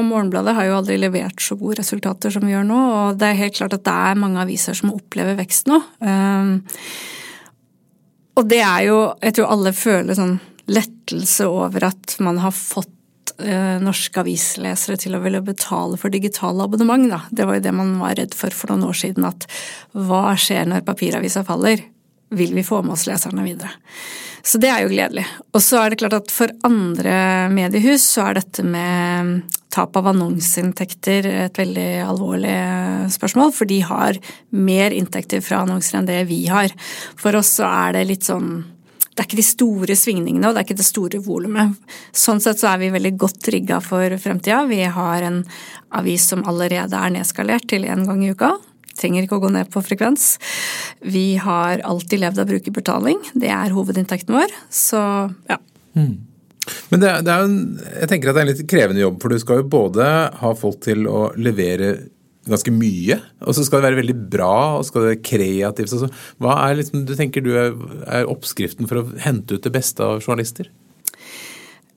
Og 0.02 0.08
Morgenbladet 0.10 0.56
har 0.56 0.66
jo 0.66 0.78
aldri 0.80 0.98
levert 0.98 1.42
så 1.42 1.56
gode 1.58 1.78
resultater 1.78 2.32
som 2.34 2.44
vi 2.46 2.54
gjør 2.54 2.66
nå. 2.66 2.78
Og 2.92 3.20
det 3.20 3.28
er 3.28 3.42
helt 3.44 3.58
klart 3.58 3.76
at 3.76 3.84
det 3.86 3.98
er 4.10 4.18
mange 4.18 4.40
aviser 4.42 4.76
som 4.78 4.90
opplever 4.94 5.38
vekst 5.38 5.70
nå. 5.70 5.78
Um, 6.02 6.56
og 8.32 8.48
det 8.48 8.62
er 8.64 8.88
jo 8.88 8.98
Jeg 9.20 9.36
tror 9.36 9.52
alle 9.52 9.74
føler 9.76 10.18
sånn 10.18 10.40
lettelse 10.72 11.46
over 11.50 11.84
at 11.90 12.16
man 12.22 12.38
har 12.40 12.54
fått 12.54 13.34
uh, 13.42 13.78
norske 13.82 14.22
avislesere 14.22 14.98
til 15.00 15.16
å 15.18 15.22
ville 15.22 15.42
betale 15.44 15.98
for 16.00 16.14
digitale 16.14 16.64
abonnement, 16.64 17.08
da. 17.10 17.22
Det 17.30 17.46
var 17.46 17.58
jo 17.58 17.64
det 17.66 17.74
man 17.76 17.96
var 18.00 18.16
redd 18.18 18.34
for 18.38 18.54
for 18.54 18.72
noen 18.72 18.88
år 18.90 18.98
siden. 18.98 19.26
At 19.28 19.46
hva 19.94 20.32
skjer 20.38 20.70
når 20.70 20.86
papiravisa 20.86 21.44
faller? 21.46 21.82
Vil 22.32 22.54
vi 22.56 22.64
få 22.64 22.82
med 22.82 22.96
oss 22.96 23.06
leserne 23.08 23.44
videre? 23.44 23.70
Så 24.42 24.58
det 24.58 24.72
er 24.72 24.82
jo 24.82 24.90
gledelig. 24.90 25.24
Og 25.54 25.62
så 25.62 25.78
er 25.78 25.92
det 25.92 26.00
klart 26.00 26.16
at 26.16 26.32
for 26.34 26.50
andre 26.66 27.48
mediehus 27.52 28.04
så 28.16 28.26
er 28.28 28.40
dette 28.40 28.64
med 28.66 29.44
tap 29.72 29.94
av 29.96 30.10
annonseinntekter 30.10 31.28
et 31.46 31.58
veldig 31.58 31.88
alvorlig 32.04 32.56
spørsmål, 33.14 33.54
for 33.54 33.70
de 33.70 33.78
har 33.86 34.18
mer 34.50 34.92
inntekter 34.96 35.44
fra 35.44 35.62
annonser 35.62 36.00
enn 36.00 36.10
det 36.10 36.18
vi 36.28 36.42
har. 36.50 36.74
For 37.20 37.38
oss 37.38 37.54
så 37.60 37.70
er 37.70 37.98
det 37.98 38.08
litt 38.10 38.28
sånn 38.28 38.56
det 39.12 39.20
er 39.20 39.26
ikke 39.28 39.42
de 39.42 39.44
store 39.44 39.94
svingningene 40.00 40.48
og 40.48 40.54
det 40.54 40.62
er 40.62 40.66
ikke 40.70 40.78
det 40.78 40.88
store 40.88 41.18
volumet. 41.20 41.74
Sånn 42.16 42.38
sett 42.40 42.62
så 42.62 42.70
er 42.70 42.78
vi 42.80 42.94
veldig 42.94 43.10
godt 43.20 43.50
rigga 43.52 43.76
for 43.84 44.16
fremtida. 44.16 44.62
Vi 44.70 44.80
har 44.88 45.26
en 45.26 45.42
avis 45.92 46.30
som 46.32 46.46
allerede 46.48 46.96
er 46.96 47.12
nedskalert 47.12 47.68
til 47.68 47.84
én 47.84 48.06
gang 48.08 48.24
i 48.24 48.30
uka 48.32 48.54
trenger 49.02 49.26
ikke 49.26 49.38
å 49.40 49.44
gå 49.44 49.52
ned 49.52 49.70
på 49.72 49.82
frekvens. 49.84 50.36
Vi 51.02 51.34
har 51.42 51.82
alltid 51.86 52.22
levd 52.22 52.42
av 52.42 52.50
brukerbetaling. 52.50 53.20
Det 53.34 53.50
er 53.52 53.74
hovedinntekten 53.74 54.38
vår. 54.38 54.54
Så 54.72 55.02
ja. 55.50 55.58
Mm. 55.98 56.14
Men 56.92 57.02
det 57.02 57.12
det 57.26 57.34
er 57.34 57.44
en, 57.44 57.60
jeg 57.98 58.08
tenker 58.10 58.30
at 58.30 58.36
det 58.36 58.42
er 58.42 58.46
en 58.46 58.52
litt 58.52 58.66
krevende 58.70 59.02
jobb, 59.02 59.18
for 59.22 59.32
du 59.32 59.42
skal 59.42 59.60
jo 59.60 59.70
både 59.72 60.08
ha 60.38 60.52
folk 60.58 60.78
til 60.84 61.08
å 61.10 61.26
levere 61.34 61.96
ganske 62.48 62.74
mye. 62.74 63.18
Og 63.46 63.56
så 63.56 63.64
skal 63.66 63.80
det 63.80 63.88
være 63.90 64.00
veldig 64.02 64.16
bra, 64.32 64.54
og 64.78 64.86
skal 64.86 65.04
det 65.04 65.10
være 65.12 65.24
kreativt. 65.26 65.92
Så 65.92 66.10
hva 66.42 66.58
er 66.66 66.78
liksom, 66.78 67.04
du 67.06 67.14
tenker 67.18 67.44
du 67.44 67.52
er, 67.54 67.74
er 68.06 68.30
oppskriften 68.30 68.88
for 68.90 69.02
å 69.02 69.08
hente 69.22 69.58
ut 69.58 69.66
det 69.66 69.74
beste 69.74 70.06
av 70.06 70.22
journalister? 70.22 70.70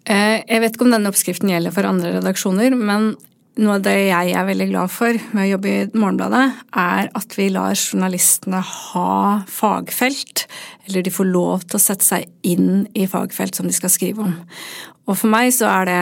Eh, 0.05 0.41
jeg 0.45 0.61
vet 0.61 0.75
ikke 0.75 0.85
om 0.85 0.93
denne 0.93 1.09
oppskriften 1.09 1.49
gjelder 1.49 1.73
for 1.73 1.89
andre 1.89 2.17
redaksjoner, 2.19 2.77
men 2.77 3.15
noe 3.61 3.77
av 3.77 3.83
det 3.85 3.95
jeg 4.09 4.33
er 4.35 4.47
veldig 4.47 4.67
glad 4.71 4.91
for 4.91 5.17
med 5.35 5.45
å 5.45 5.51
jobbe 5.53 5.71
i 5.71 5.83
Morgenbladet, 5.95 6.43
er 6.75 7.11
at 7.15 7.35
vi 7.37 7.47
lar 7.53 7.75
journalistene 7.75 8.59
ha 8.59 9.11
fagfelt, 9.51 10.45
eller 10.87 11.05
de 11.05 11.13
får 11.13 11.29
lov 11.29 11.63
til 11.63 11.79
å 11.79 11.85
sette 11.85 12.05
seg 12.05 12.27
inn 12.47 12.83
i 12.93 13.07
fagfelt 13.09 13.55
som 13.55 13.69
de 13.69 13.75
skal 13.75 13.93
skrive 13.93 14.25
om. 14.27 14.35
Og 15.05 15.19
for 15.19 15.31
meg 15.31 15.51
så 15.53 15.69
er 15.69 15.87
det 15.87 16.01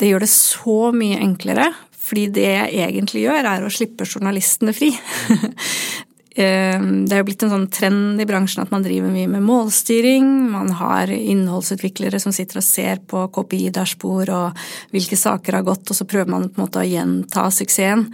Det 0.00 0.08
gjør 0.12 0.24
det 0.24 0.30
så 0.30 0.78
mye 0.94 1.20
enklere, 1.20 1.68
fordi 2.04 2.26
det 2.36 2.50
jeg 2.50 2.88
egentlig 2.88 3.24
gjør, 3.26 3.48
er 3.52 3.64
å 3.64 3.72
slippe 3.72 4.08
journalistene 4.08 4.74
fri. 4.76 4.92
Ehm, 6.34 7.04
det 7.06 7.14
er 7.14 7.22
jo 7.22 7.28
blitt 7.28 7.44
en 7.46 7.52
sånn 7.52 7.68
trend 7.70 8.18
i 8.22 8.26
bransjen 8.26 8.64
at 8.64 8.72
man 8.74 8.82
driver 8.82 9.12
mye 9.12 9.30
med 9.30 9.44
målstyring. 9.46 10.26
Man 10.50 10.72
har 10.80 11.12
innholdsutviklere 11.14 12.18
som 12.22 12.34
sitter 12.34 12.58
og 12.58 12.66
ser 12.66 13.02
på 13.06 13.22
KPI-dashbord 13.36 14.32
og 14.34 14.64
hvilke 14.94 15.18
saker 15.18 15.60
har 15.60 15.66
gått, 15.66 15.86
og 15.86 15.98
så 15.98 16.08
prøver 16.10 16.32
man 16.34 16.48
på 16.48 16.58
en 16.58 16.66
måte 16.66 16.82
å 16.82 16.88
gjenta 16.88 17.46
suksessen. 17.54 18.08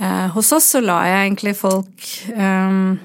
Eh, 0.00 0.28
hos 0.34 0.50
oss 0.56 0.72
så 0.74 0.82
lar 0.82 1.06
jeg 1.06 1.28
egentlig 1.28 1.52
folk 1.54 2.08
um, 2.34 2.96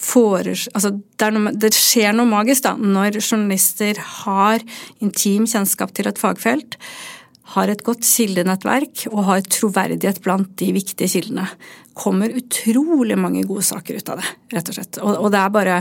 Foreslå, 0.00 0.72
altså 0.74 0.90
det, 0.96 1.26
noe, 1.36 1.50
det, 1.60 1.68
skjer 1.76 2.14
noe 2.16 2.26
magisk 2.26 2.64
da, 2.64 2.72
når 2.74 3.18
journalister 3.20 3.98
har 4.24 4.64
intim 5.04 5.44
kjennskap 5.46 5.92
til 5.94 6.08
et 6.08 6.18
fagfelt, 6.18 6.78
har 7.54 7.70
et 7.70 7.84
godt 7.86 8.06
kildenettverk 8.06 9.06
og 9.10 9.24
har 9.26 9.46
troverdighet 9.46 10.20
blant 10.24 10.52
de 10.60 10.72
viktige 10.76 11.10
kildene. 11.10 11.48
kommer 12.00 12.32
utrolig 12.32 13.16
mange 13.18 13.42
gode 13.44 13.64
saker 13.66 13.98
ut 13.98 14.08
av 14.08 14.20
det, 14.22 14.28
rett 14.54 14.68
og 14.70 14.76
slett. 14.76 14.98
Og, 15.02 15.26
det 15.32 15.40
er 15.40 15.50
bare 15.52 15.74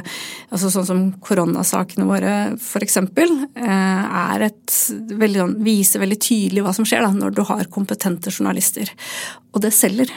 altså 0.50 0.72
Sånn 0.74 0.88
som 0.88 1.04
koronasakene 1.24 2.08
våre, 2.10 2.34
f.eks., 2.58 2.98
eh, 2.98 4.18
er 4.26 4.48
sånn, 5.38 5.56
viser 5.64 6.04
veldig 6.04 6.20
tydelig 6.20 6.66
hva 6.66 6.74
som 6.76 6.88
skjer 6.90 7.06
da, 7.06 7.14
når 7.16 7.38
du 7.38 7.44
har 7.48 7.70
kompetente 7.72 8.34
journalister. 8.34 8.92
Og 9.54 9.64
det 9.64 9.72
selger. 9.78 10.12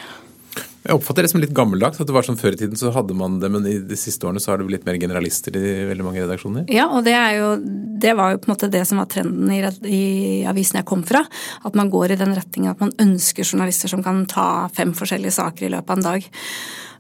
Jeg 0.83 0.99
oppfatter 0.99 1.23
det 1.23 1.31
som 1.31 1.41
litt 1.43 1.55
gammeldags. 1.55 2.01
at 2.01 2.09
det 2.09 2.15
var 2.15 2.27
sånn 2.27 2.39
Før 2.41 2.57
i 2.57 2.59
tiden 2.59 2.79
så 2.79 2.91
hadde 2.95 3.15
man 3.15 3.39
det, 3.43 3.51
men 3.55 3.67
i 3.71 3.77
de 3.87 3.99
siste 3.99 4.27
årene 4.27 4.43
så 4.43 4.53
har 4.53 4.59
det 4.59 4.67
blitt 4.67 4.87
mer 4.89 4.99
generalister 4.99 5.55
i 5.59 5.73
veldig 5.93 6.07
mange 6.07 6.23
redaksjoner. 6.25 6.67
Ja, 6.73 6.89
og 6.91 7.07
det, 7.07 7.15
jo, 7.39 7.55
det 8.03 8.15
var 8.19 8.33
jo 8.33 8.43
på 8.43 8.51
en 8.51 8.55
måte 8.55 8.71
det 8.73 8.83
som 8.89 8.99
var 8.99 9.11
trenden 9.12 9.51
i, 9.55 9.61
i 9.87 10.05
avisen 10.51 10.81
jeg 10.81 10.89
kom 10.89 11.05
fra. 11.07 11.23
At 11.62 11.79
man 11.79 11.93
går 11.93 12.15
i 12.15 12.21
den 12.21 12.35
retningen 12.39 12.75
at 12.75 12.83
man 12.83 12.95
ønsker 13.03 13.47
journalister 13.47 13.93
som 13.93 14.03
kan 14.03 14.25
ta 14.31 14.69
fem 14.75 14.95
forskjellige 14.97 15.39
saker 15.39 15.69
i 15.69 15.75
løpet 15.77 15.95
av 15.95 16.01
en 16.01 16.09
dag. 16.09 16.31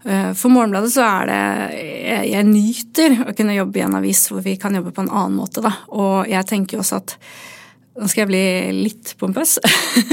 Eh, 0.04 0.30
for 0.38 0.54
Morgenbladet 0.54 0.92
så 0.94 1.06
er 1.06 1.30
det 1.30 1.40
jeg, 1.80 2.30
jeg 2.32 2.48
nyter 2.48 3.18
å 3.26 3.34
kunne 3.38 3.58
jobbe 3.58 3.82
i 3.82 3.86
en 3.86 3.98
avis 3.98 4.28
hvor 4.30 4.46
vi 4.46 4.54
kan 4.62 4.78
jobbe 4.78 4.94
på 4.94 5.04
en 5.04 5.10
annen 5.10 5.38
måte, 5.38 5.62
da. 5.64 5.74
Og 5.90 6.30
jeg 6.30 6.48
tenker 6.50 6.78
jo 6.78 6.84
også 6.86 7.02
at 7.02 7.16
nå 7.92 8.08
skal 8.08 8.22
jeg 8.22 8.30
bli 8.30 8.44
litt 8.86 9.12
pompøs, 9.20 9.58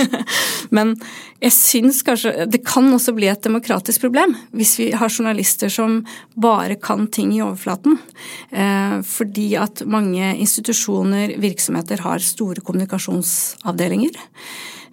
men 0.76 0.92
jeg 1.40 1.56
syns 1.56 2.02
kanskje 2.04 2.48
det 2.52 2.60
kan 2.68 2.90
også 2.92 3.14
bli 3.16 3.30
et 3.32 3.44
demokratisk 3.46 4.04
problem 4.04 4.34
hvis 4.52 4.74
vi 4.82 4.90
har 4.92 5.12
journalister 5.12 5.72
som 5.72 6.02
bare 6.36 6.76
kan 6.82 7.08
ting 7.08 7.32
i 7.36 7.42
overflaten. 7.46 7.96
Eh, 8.52 9.00
fordi 9.08 9.54
at 9.60 9.86
mange 9.88 10.34
institusjoner, 10.36 11.38
virksomheter, 11.40 12.04
har 12.04 12.24
store 12.24 12.64
kommunikasjonsavdelinger. 12.66 14.20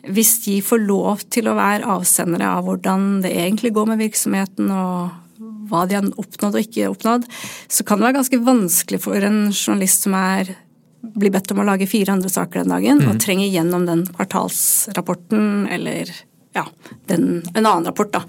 Hvis 0.07 0.37
de 0.45 0.61
får 0.63 0.85
lov 0.87 1.25
til 1.35 1.51
å 1.51 1.57
være 1.59 1.89
avsendere 1.97 2.53
av 2.55 2.69
hvordan 2.69 3.25
det 3.25 3.35
egentlig 3.35 3.75
går 3.75 3.91
med 3.91 4.05
virksomheten 4.05 4.71
og 4.71 5.25
hva 5.67 5.83
de 5.91 5.99
har 5.99 6.07
oppnådd 6.23 6.55
og 6.55 6.63
ikke 6.63 6.93
oppnådd, 6.93 7.27
så 7.67 7.83
kan 7.83 7.99
det 7.99 8.07
være 8.07 8.19
ganske 8.21 8.43
vanskelig 8.47 9.03
for 9.03 9.27
en 9.27 9.49
journalist 9.51 10.07
som 10.07 10.15
er 10.19 10.55
blir 11.01 11.33
bedt 11.35 11.53
om 11.53 11.61
å 11.63 11.67
lage 11.69 11.89
fire 11.91 12.15
andre 12.15 12.31
saker 12.33 12.63
den 12.63 12.73
dagen, 12.75 13.03
mm. 13.03 13.11
og 13.11 13.21
trenger 13.23 13.51
gjennom 13.51 13.87
den 13.89 14.07
kvartalsrapporten 14.17 15.69
eller 15.73 16.11
ja, 16.57 16.65
den, 17.11 17.43
en 17.53 17.67
annen 17.67 17.85
rapport, 17.85 18.13
da. 18.13 18.23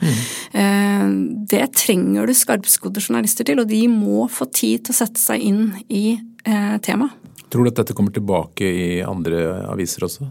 Mm. 0.53 1.45
Det 1.47 1.67
trenger 1.79 2.27
du 2.27 2.33
skarpskodde 2.35 2.99
journalister 2.99 3.47
til, 3.47 3.61
og 3.63 3.69
de 3.71 3.85
må 3.87 4.25
få 4.31 4.49
tid 4.51 4.83
til 4.83 4.95
å 4.95 4.99
sette 4.99 5.21
seg 5.21 5.45
inn 5.47 5.61
i 5.87 6.17
eh, 6.17 6.75
temaet. 6.83 7.15
Tror 7.47 7.63
du 7.63 7.71
at 7.71 7.79
dette 7.79 7.95
kommer 7.95 8.11
tilbake 8.11 8.67
i 8.67 8.89
andre 9.07 9.45
aviser 9.71 10.03
også? 10.09 10.27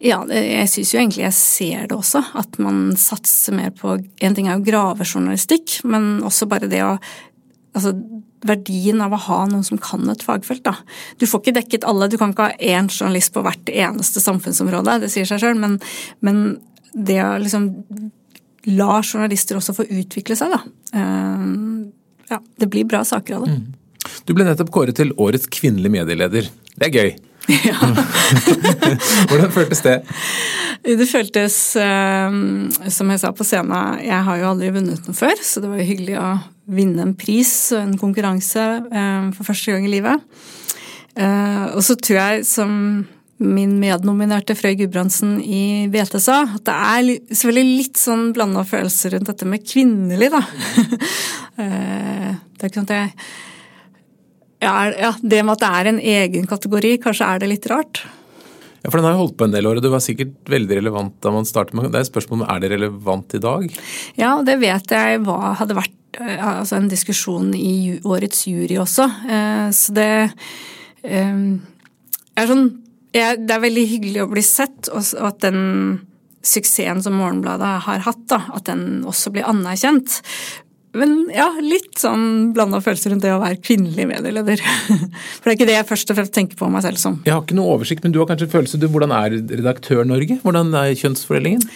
Ja, 0.00 0.22
jeg 0.32 0.68
syns 0.72 0.94
jo 0.94 0.98
egentlig 0.98 1.26
jeg 1.26 1.36
ser 1.36 1.86
det 1.90 1.94
også. 1.94 2.22
At 2.40 2.56
man 2.62 2.96
satser 2.98 3.54
mer 3.54 3.70
på 3.76 3.98
En 4.00 4.36
ting 4.36 4.48
er 4.48 4.56
jo 4.56 4.64
gravejournalistikk, 4.66 5.82
men 5.84 6.24
også 6.26 6.48
bare 6.50 6.70
det 6.70 6.82
å 6.86 6.94
Altså 7.70 7.92
verdien 8.46 9.00
av 9.04 9.14
å 9.14 9.20
ha 9.26 9.40
noen 9.50 9.64
som 9.66 9.80
kan 9.80 10.08
et 10.12 10.24
fagfelt. 10.24 10.64
Da. 10.64 10.76
Du 11.20 11.26
får 11.28 11.42
ikke 11.42 11.56
dekket 11.60 11.86
alle, 11.88 12.08
du 12.10 12.16
kan 12.20 12.32
ikke 12.32 12.50
ha 12.50 12.56
én 12.56 12.88
journalist 12.88 13.34
på 13.34 13.44
hvert 13.44 13.72
eneste 13.72 14.22
samfunnsområde, 14.24 15.00
det 15.04 15.12
sier 15.12 15.28
seg 15.28 15.42
sjøl, 15.42 15.60
men, 15.60 15.78
men, 16.24 16.58
det 16.90 17.20
å 17.22 17.36
liksom 17.38 17.68
la 18.66 18.96
journalister 18.98 19.58
også 19.60 19.76
få 19.76 19.86
utvikle 19.86 20.34
seg, 20.34 20.50
da. 20.50 20.58
Uh, 20.96 21.86
ja, 22.32 22.40
det 22.58 22.66
blir 22.72 22.88
bra 22.88 23.04
saker 23.06 23.36
av 23.36 23.46
det. 23.46 23.54
Mm. 23.54 24.10
Du 24.26 24.32
ble 24.34 24.46
nettopp 24.48 24.72
kåret 24.74 24.98
til 24.98 25.12
årets 25.20 25.46
kvinnelige 25.52 26.00
medieleder. 26.00 26.48
Det 26.74 26.88
er 26.88 26.96
gøy. 26.96 27.12
Ja. 27.66 27.78
Hvordan 29.30 29.54
føltes 29.54 29.84
det? 29.86 29.96
Det 30.82 31.06
føltes, 31.08 31.56
uh, 31.78 32.34
som 32.90 33.14
jeg 33.14 33.22
sa 33.22 33.30
på 33.36 33.46
scenen, 33.46 34.02
jeg 34.02 34.26
har 34.26 34.42
jo 34.42 34.50
aldri 34.50 34.72
vunnet 34.74 35.06
noe 35.06 35.16
før, 35.16 35.38
så 35.44 35.62
det 35.62 35.70
var 35.70 35.82
jo 35.82 35.88
hyggelig 35.92 36.18
å 36.18 36.30
vinne 36.70 37.04
en 37.04 37.14
pris 37.18 37.52
og 37.74 37.82
en 37.82 37.96
konkurranse 38.00 38.66
uh, 38.90 39.30
for 39.36 39.50
første 39.50 39.74
gang 39.74 39.86
i 39.88 39.94
livet. 39.94 40.26
Uh, 41.18 41.74
og 41.74 41.82
så 41.84 41.96
tror 41.98 42.20
jeg, 42.20 42.46
som 42.48 42.72
min 43.40 43.78
mednominerte 43.80 44.54
Frøy 44.56 44.74
Gudbrandsen 44.82 45.38
i 45.40 45.88
BT 45.90 46.18
sa, 46.20 46.42
at 46.44 46.64
det 46.68 46.74
er 46.76 47.30
selvfølgelig 47.32 47.78
litt 47.78 48.00
sånn 48.00 48.26
blanda 48.36 48.66
følelser 48.68 49.16
rundt 49.16 49.30
dette 49.32 49.48
med 49.48 49.64
kvinnelig, 49.64 50.28
da. 50.34 50.42
det 51.56 52.60
er 52.60 52.68
ikke 52.68 52.82
sant 52.82 52.92
jeg 52.92 53.14
ja, 54.60 55.14
det 55.24 55.40
med 55.40 55.54
at 55.54 55.62
det 55.62 55.68
er 55.72 55.88
en 55.88 56.00
egen 56.14 56.48
kategori, 56.48 56.98
kanskje 57.00 57.28
er 57.32 57.40
det 57.40 57.48
litt 57.48 57.68
rart. 57.70 58.02
Ja, 58.80 58.88
for 58.88 58.96
Den 58.96 59.06
har 59.08 59.14
jo 59.16 59.22
holdt 59.26 59.36
på 59.36 59.46
en 59.48 59.54
del 59.54 59.68
år, 59.68 59.78
og 59.78 59.84
det 59.84 59.92
var 59.92 60.02
sikkert 60.04 60.36
veldig 60.48 60.78
relevant 60.78 61.16
da 61.20 61.32
man 61.34 61.48
startet 61.48 61.76
med 61.76 61.90
Det 61.92 62.00
er 62.00 62.08
spørsmålet 62.08 62.46
om 62.46 62.52
er 62.54 62.60
det 62.62 62.70
relevant 62.72 63.34
i 63.36 63.40
dag? 63.42 63.66
Ja, 64.16 64.38
og 64.38 64.46
det 64.48 64.56
vet 64.62 64.94
jeg 64.94 65.20
hva 65.26 65.54
hadde 65.60 65.76
vært 65.76 65.92
eh, 65.92 65.99
altså 66.18 66.78
en 66.78 66.90
diskusjon 66.90 67.52
i 67.54 68.00
årets 68.04 68.46
jury 68.50 68.78
også. 68.82 69.06
Eh, 69.30 69.66
så 69.76 69.96
det 69.96 70.12
eh, 71.06 71.42
er 72.36 72.50
sånn 72.50 72.70
Det 73.10 73.50
er 73.50 73.62
veldig 73.62 73.86
hyggelig 73.90 74.22
å 74.22 74.30
bli 74.30 74.42
sett, 74.46 74.86
og 74.94 75.02
at 75.26 75.40
den 75.42 75.62
suksessen 76.46 77.02
som 77.02 77.16
Morgenbladet 77.18 77.72
har 77.86 78.04
hatt, 78.04 78.20
da, 78.30 78.44
at 78.54 78.68
den 78.68 79.02
også 79.02 79.32
blir 79.34 79.48
anerkjent. 79.50 80.20
Men 80.94 81.28
ja, 81.30 81.48
litt 81.62 82.00
sånn 82.02 82.52
blanda 82.54 82.80
følelser 82.82 83.12
rundt 83.12 83.22
det 83.22 83.34
å 83.34 83.42
være 83.42 83.60
kvinnelig 83.62 84.06
medieleder. 84.10 84.62
For 85.38 85.46
det 85.46 85.52
er 85.52 85.58
ikke 85.58 85.68
det 85.68 85.76
jeg 85.76 85.88
først 85.90 86.10
og 86.10 86.18
fremst 86.18 86.34
tenker 86.34 86.58
på 86.58 86.70
meg 86.72 86.86
selv 86.86 87.02
som. 87.02 87.18
Jeg 87.26 87.34
har 87.34 87.44
ikke 87.44 87.58
noe 87.58 87.76
oversikt, 87.76 88.06
men 88.06 88.14
du 88.14 88.18
har 88.22 88.30
kanskje 88.30 88.50
følelse 88.50 88.80
du, 88.80 88.88
Hvordan 88.90 89.14
er 89.14 89.36
Redaktør-Norge? 89.38 90.40
Hvordan 90.42 90.74
er 90.80 90.94
kjønnsfordelingen? 90.98 91.66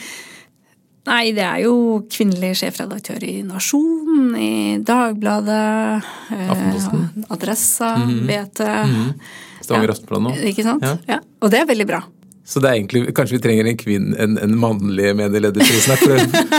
Nei, 1.04 1.34
det 1.36 1.44
er 1.44 1.60
jo 1.66 1.74
kvinnelig 2.08 2.54
sjefredaktør 2.62 3.24
i 3.28 3.34
Nasjonen, 3.44 4.30
i 4.40 4.52
Dagbladet, 4.80 6.06
Aftenposten. 6.32 7.08
Eh, 7.18 7.32
Adressa, 7.36 7.96
mm 7.96 8.10
-hmm. 8.10 8.26
BT. 8.26 8.60
Mm 8.60 8.94
-hmm. 8.94 9.12
Stavanger 9.60 9.90
Aftenblad 9.90 10.22
nå. 10.22 10.34
Ikke 10.48 10.62
sant? 10.62 10.82
Ja. 10.82 10.96
ja. 11.06 11.18
Og 11.40 11.50
det 11.50 11.60
er 11.60 11.66
veldig 11.66 11.86
bra. 11.86 12.02
Så 12.44 12.60
det 12.60 12.68
er 12.68 12.74
egentlig, 12.74 13.14
kanskje 13.16 13.38
vi 13.38 13.42
trenger 13.42 13.64
en, 13.64 13.76
kvinn, 13.76 14.10
en, 14.20 14.38
en 14.38 14.58
mannlig 14.60 15.14
medieleder 15.16 15.64
for, 15.64 16.08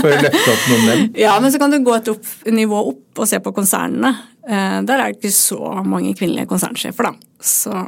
for, 0.01 0.09
å 0.09 0.21
løfte 0.23 0.53
opp 0.53 0.63
noen 0.71 0.85
menn? 0.85 1.03
Ja, 1.13 1.35
men 1.39 1.53
så 1.53 1.59
kan 1.61 1.73
du 1.73 1.77
gå 1.85 1.93
et 1.93 2.07
opp, 2.07 2.25
nivå 2.49 2.79
opp 2.89 3.21
og 3.21 3.29
se 3.29 3.39
på 3.39 3.53
konsernene. 3.53 4.15
Eh, 4.49 4.81
der 4.81 4.97
er 4.97 5.13
det 5.13 5.19
ikke 5.19 5.31
så 5.35 5.83
mange 5.85 6.15
kvinnelige 6.17 6.49
konsernsjefer, 6.49 7.11
da. 7.11 7.13
Så, 7.37 7.85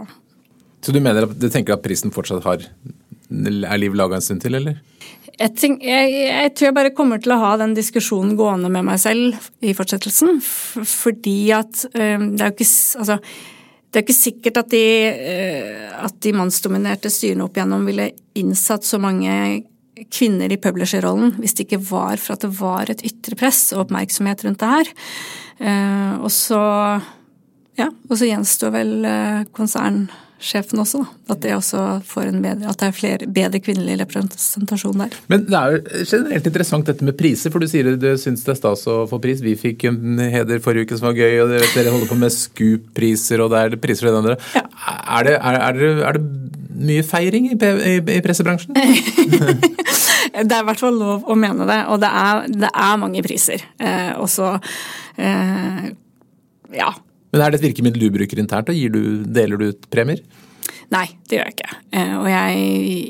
så 0.85 0.93
du 0.93 0.99
mener 1.01 1.25
at, 1.25 1.33
du 1.41 1.49
tenker 1.49 1.73
at 1.73 1.81
prisen 1.81 2.13
fortsatt 2.13 2.45
har 2.45 2.69
er 3.29 3.81
liv 3.81 3.97
laga 3.97 4.19
en 4.19 4.23
stund 4.23 4.43
til, 4.43 4.57
eller? 4.59 4.79
Jeg, 5.37 5.53
tenk, 5.59 5.83
jeg, 5.85 6.13
jeg, 6.23 6.53
tror 6.55 6.69
jeg 6.69 6.77
bare 6.77 6.95
kommer 6.97 7.21
til 7.21 7.35
å 7.35 7.41
ha 7.41 7.51
den 7.61 7.75
diskusjonen 7.77 8.37
gående 8.39 8.71
med 8.73 8.87
meg 8.87 9.01
selv 9.01 9.37
i 9.61 9.75
fortsettelsen. 9.77 10.39
Fordi 10.41 11.37
at 11.55 11.85
øh, 11.91 12.27
det 12.33 12.41
er 12.41 12.51
jo 12.51 12.55
ikke 12.57 12.71
Altså 13.03 13.19
det 13.87 14.01
er 14.01 14.03
ikke 14.03 14.17
sikkert 14.17 14.57
at 14.59 14.71
de, 14.73 14.85
øh, 15.31 15.91
at 16.03 16.17
de 16.21 16.33
mannsdominerte 16.35 17.09
styrene 17.13 17.45
opp 17.45 17.55
igjennom 17.55 17.85
ville 17.87 18.09
innsatt 18.37 18.83
så 18.85 18.99
mange 19.01 19.31
kvinner 20.13 20.51
i 20.51 20.59
publisherrollen 20.61 21.37
hvis 21.39 21.55
det 21.57 21.65
ikke 21.65 21.79
var 21.87 22.19
for 22.21 22.35
at 22.35 22.43
det 22.43 22.51
var 22.59 22.91
et 22.91 23.05
ytre 23.07 23.37
press 23.39 23.71
og 23.73 23.85
oppmerksomhet 23.85 24.43
rundt 24.45 24.61
det 24.61 24.73
her. 24.73 24.91
Uh, 25.57 26.13
og 26.21 26.29
så 26.33 26.59
ja, 27.77 27.87
og 28.09 28.17
så 28.17 28.27
gjenstår 28.27 28.73
vel 28.73 28.93
eh, 29.05 29.41
konsern 29.53 30.07
sjefen 30.39 30.81
også. 30.81 31.01
Da. 31.01 31.33
At 31.33 31.41
det 31.43 31.53
også 31.55 31.83
får 32.07 32.29
en 32.29 32.41
bedre, 32.43 32.69
at 32.69 32.79
det 32.81 32.87
er 32.87 32.95
flere, 32.95 33.29
bedre 33.39 33.61
kvinnelig 33.63 33.97
representasjon 34.03 35.03
der. 35.03 35.15
Men 35.31 35.45
det 35.47 35.57
er 35.59 35.75
jo 35.75 36.03
generelt 36.11 36.49
interessant 36.51 36.89
dette 36.89 37.07
med 37.07 37.17
priser, 37.19 37.53
for 37.53 37.63
du 37.63 37.69
sier 37.69 37.89
du 37.97 38.07
syns 38.19 38.45
det 38.45 38.53
er 38.53 38.59
stas 38.59 38.85
å 38.89 38.99
få 39.09 39.19
pris. 39.23 39.41
Vi 39.43 39.55
fikk 39.59 39.87
en 39.89 40.21
heder 40.21 40.61
forrige 40.63 40.87
uke 40.87 40.99
som 40.99 41.09
var 41.09 41.17
gøy, 41.17 41.41
og 41.43 41.55
dere 41.55 41.93
holder 41.93 42.11
på 42.11 42.19
med 42.19 42.33
Scoop-priser, 42.33 43.43
og 43.43 43.53
det 43.53 43.63
er 43.63 43.79
priser 43.81 44.07
for 44.07 44.13
det 44.13 44.23
andre. 44.23 44.37
Ja. 44.57 44.65
Er, 45.17 45.27
det, 45.27 45.35
er, 45.37 45.59
er, 45.59 45.81
det, 45.81 45.91
er, 46.11 46.19
det, 46.19 46.63
mye 46.87 47.05
feiring 47.05 47.49
i, 47.51 47.57
i, 47.57 47.95
i 48.17 48.21
pressebransjen? 48.25 48.77
det 50.37 50.45
er 50.45 50.61
i 50.61 50.67
hvert 50.69 50.81
fall 50.81 50.97
lov 50.97 51.25
å 51.25 51.37
mene 51.39 51.65
det, 51.69 51.81
og 51.91 52.01
det 52.03 52.11
er, 52.21 52.45
det 52.65 52.71
er 52.71 53.01
mange 53.01 53.23
priser. 53.25 53.65
Eh, 53.81 54.13
også 54.21 54.53
eh, 55.17 55.89
ja, 56.77 56.91
men 57.37 57.45
er 57.45 57.53
det 57.53 57.59
et 57.61 57.67
virkemiddel 57.69 58.07
du 58.07 58.13
bruker 58.17 58.39
internt, 58.41 58.71
og 58.73 58.93
du, 58.93 59.01
deler 59.29 59.61
du 59.61 59.69
ut 59.69 59.89
premier? 59.93 60.23
Nei, 60.87 61.07
det 61.27 61.35
gjør 61.35 61.49
jeg 61.49 61.55
ikke. 61.57 61.77
Eh, 61.99 62.11
og 62.15 62.27
jeg, 62.31 62.59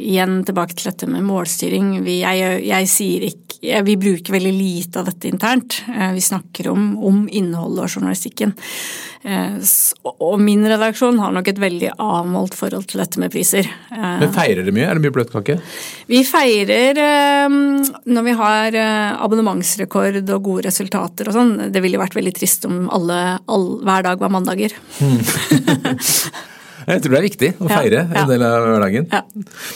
igjen 0.10 0.40
tilbake 0.48 0.74
til 0.78 0.90
dette 0.90 1.10
med 1.12 1.26
målstyring. 1.28 1.92
Vi, 2.06 2.22
jeg, 2.24 2.64
jeg 2.66 2.90
sier 2.90 3.28
ikke 3.30 3.44
Vi 3.58 3.96
bruker 3.98 4.36
veldig 4.36 4.54
lite 4.54 5.02
av 5.02 5.08
dette 5.10 5.30
internt. 5.30 5.80
Eh, 5.90 6.10
vi 6.16 6.24
snakker 6.26 6.72
om, 6.72 6.96
om 7.06 7.20
innholdet 7.30 7.84
og 7.86 7.94
journalistikken. 8.00 8.56
Eh, 9.22 9.60
og 10.10 10.42
min 10.42 10.66
redaksjon 10.66 11.22
har 11.22 11.38
nok 11.38 11.52
et 11.54 11.62
veldig 11.62 11.94
avmålt 12.02 12.58
forhold 12.58 12.90
til 12.90 13.04
dette 13.04 13.22
med 13.22 13.34
priser. 13.34 13.70
Men 13.94 14.34
feirer 14.34 14.64
dere 14.64 14.74
mye? 14.74 14.90
Er 14.90 14.98
det 14.98 15.06
mye 15.06 15.18
bløtkake? 15.20 15.60
Vi 16.10 16.26
feirer 16.26 17.02
når 17.48 18.26
vi 18.26 18.38
har 18.42 18.82
abonnementsrekord 18.82 20.22
og 20.24 20.46
gode 20.50 20.68
resultater 20.72 21.30
og 21.30 21.38
sånn. 21.38 21.58
Det 21.74 21.82
ville 21.86 22.02
vært 22.02 22.18
veldig 22.18 22.38
trist 22.38 22.66
om 22.70 22.86
alle, 22.94 23.24
all, 23.46 23.74
hver 23.86 24.06
dag 24.10 24.22
var 24.22 24.34
mandager. 24.34 24.78
Hmm. 24.98 25.18
Jeg 26.88 27.04
tror 27.04 27.14
det 27.14 27.20
er 27.20 27.26
viktig 27.26 27.50
å 27.60 27.68
feire 27.68 28.00
ja, 28.00 28.06
ja. 28.08 28.22
en 28.22 28.30
del 28.32 28.44
av 28.48 28.64
hverdagen. 28.64 29.08
Ja. 29.12 29.20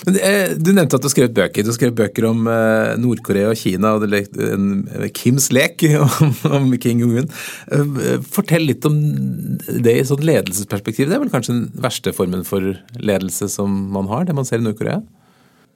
Men, 0.07 0.19
eh, 0.23 0.53
du 0.55 0.71
nevnte 0.71 0.95
at 0.95 1.03
du 1.03 1.09
skrev 1.11 1.33
bøker. 1.35 1.65
Du 1.67 1.73
skrev 1.75 1.91
bøker 1.97 2.29
om 2.29 2.47
eh, 2.47 2.93
Nord-Korea 3.03 3.49
og 3.51 3.59
Kina 3.59 3.93
og 3.97 4.05
en, 4.07 4.69
Kims 5.17 5.49
lek 5.51 5.83
om, 6.47 6.71
King 6.79 7.03
Jong-un. 7.03 7.27
Eh, 7.75 8.13
fortell 8.31 8.63
litt 8.69 8.87
om 8.87 8.95
det 9.67 9.97
i 9.99 10.05
sånn 10.07 10.23
ledelsesperspektiv. 10.23 11.09
Det 11.11 11.17
er 11.17 11.25
vel 11.25 11.33
kanskje 11.33 11.57
den 11.57 11.65
verste 11.83 12.15
formen 12.15 12.47
for 12.47 12.73
ledelse 12.95 13.51
som 13.51 13.75
man 13.91 14.07
har, 14.11 14.23
det 14.29 14.37
man 14.37 14.47
ser 14.47 14.63
i 14.63 14.67
Nord-Korea? 14.69 15.01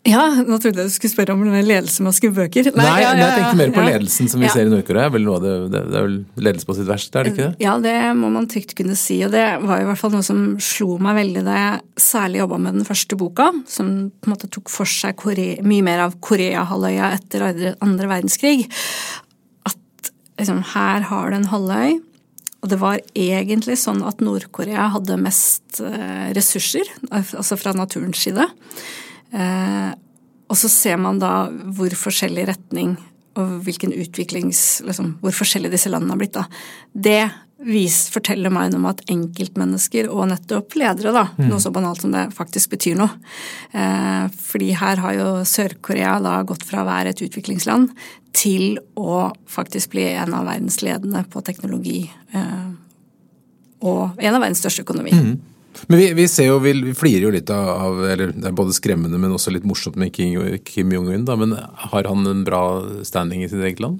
Ja, 0.06 0.22
nå 0.46 0.60
trodde 0.62 0.84
jeg 0.84 0.91
du 0.91 0.94
skulle 0.94 1.13
spørre 1.15 1.34
om 1.34 1.41
ledelse 1.50 2.04
med 2.06 2.12
å 2.12 2.13
skrive 2.13 2.44
bøker. 2.44 2.68
Nei, 2.76 2.84
Nei 2.86 2.98
ja, 3.02 3.13
ja, 3.18 3.22
jeg 3.24 3.38
tenkte 3.39 3.58
mer 3.58 3.72
på 3.74 3.86
ledelsen 3.88 4.30
som 4.30 4.44
vi 4.44 4.52
ser 4.54 4.68
i 4.68 4.70
Nord-Korea. 4.70 5.10
Det, 5.10 5.54
det, 5.74 5.80
er 5.82 6.06
vel 6.06 6.18
ledelse 6.46 6.68
på 6.70 6.76
sitt 6.78 6.89
verste, 6.89 7.18
er 7.18 7.26
det 7.26 7.32
ikke 7.34 7.48
det? 7.48 7.63
Ja, 7.65 7.74
det 7.82 7.96
må 8.20 8.30
man 8.34 8.46
trygt 8.52 8.76
kunne 8.78 8.98
si. 9.00 9.18
Og 9.26 9.34
det 9.34 9.41
var 9.63 9.82
i 9.82 9.88
hvert 9.88 9.98
fall 9.98 10.13
noe 10.13 10.26
som 10.26 10.44
slo 10.62 11.00
meg 11.02 11.18
veldig 11.18 11.41
da 11.48 11.56
jeg 11.58 12.04
særlig 12.06 12.44
jobba 12.44 12.60
med 12.62 12.78
den 12.78 12.86
første 12.86 13.18
boka, 13.18 13.48
som 13.72 13.89
på 14.13 14.30
en 14.30 14.36
måte 14.36 14.50
tok 14.54 14.70
for 14.74 14.89
seg 14.89 15.18
Korea, 15.18 15.63
mye 15.65 15.86
mer 15.88 16.04
av 16.06 16.13
Koreahalvøya 16.28 17.10
etter 17.18 17.48
andre 17.74 18.12
verdenskrig. 18.12 18.68
At 19.65 20.12
liksom, 20.38 20.62
her 20.76 21.08
har 21.10 21.34
du 21.34 21.39
en 21.39 21.50
halvøy. 21.50 21.98
Og 22.62 22.70
det 22.70 22.78
var 22.82 23.02
egentlig 23.18 23.80
sånn 23.82 24.06
at 24.06 24.22
Nord-Korea 24.26 24.86
hadde 24.94 25.18
mest 25.22 25.82
eh, 25.82 26.30
ressurser, 26.38 26.94
altså 27.10 27.58
fra 27.58 27.74
naturens 27.78 28.22
side. 28.22 28.46
Eh, 29.36 29.91
og 30.45 30.60
så 30.60 30.69
ser 30.71 31.00
man 31.02 31.19
da 31.19 31.48
hvor 31.76 31.93
forskjellig 31.98 32.48
retning 32.52 32.95
og 33.36 33.58
hvilken 33.65 33.91
utviklings 33.91 34.82
liksom, 34.88 35.17
Hvor 35.19 35.34
forskjellige 35.36 35.76
disse 35.76 35.89
landene 35.91 36.15
har 36.15 36.21
blitt. 36.21 36.38
da. 36.38 36.45
Det 36.93 37.24
vis, 37.65 38.10
forteller 38.12 38.52
meg 38.54 38.71
noe 38.71 38.82
om 38.82 38.88
at 38.89 39.02
enkeltmennesker 39.12 40.10
og 40.12 40.28
nettopp 40.30 40.76
ledere, 40.78 41.13
da, 41.15 41.24
mm. 41.38 41.48
noe 41.50 41.62
så 41.63 41.71
banalt 41.74 42.04
som 42.04 42.13
det 42.13 42.28
faktisk 42.36 42.76
betyr 42.76 42.98
noe. 43.00 43.15
Eh, 43.71 44.28
fordi 44.50 44.74
her 44.76 45.02
har 45.04 45.15
jo 45.17 45.30
Sør-Korea 45.48 46.17
da 46.24 46.38
gått 46.48 46.65
fra 46.67 46.84
å 46.84 46.89
være 46.89 47.13
et 47.15 47.24
utviklingsland 47.26 47.91
til 48.36 48.80
å 49.00 49.32
faktisk 49.50 49.95
bli 49.95 50.10
en 50.13 50.36
av 50.36 50.48
verdens 50.50 50.82
ledende 50.84 51.24
på 51.32 51.43
teknologi. 51.48 52.04
Eh, 52.36 52.71
og 53.88 54.19
en 54.19 54.36
av 54.36 54.43
verdens 54.43 54.63
største 54.63 54.84
økonomi. 54.86 55.15
Mm. 55.15 55.36
Men 55.88 56.00
vi, 56.00 56.12
vi, 56.18 56.28
ser 56.32 56.50
jo, 56.50 56.60
vi, 56.64 56.74
flirer 56.98 57.28
jo 57.28 57.34
litt 57.34 57.50
av 57.54 58.00
eller 58.06 58.32
Det 58.34 58.50
er 58.50 58.56
både 58.56 58.76
skremmende, 58.76 59.20
men 59.22 59.34
også 59.36 59.54
litt 59.54 59.68
morsomt 59.68 59.98
med 60.00 60.14
Kim, 60.16 60.38
Kim 60.68 60.94
Jong-un. 60.94 61.26
Men 61.42 61.58
har 61.92 62.10
han 62.10 62.30
en 62.32 62.46
bra 62.48 62.64
standing 63.06 63.44
i 63.44 63.50
sitt 63.52 63.64
eget 63.64 63.84
land? 63.84 64.00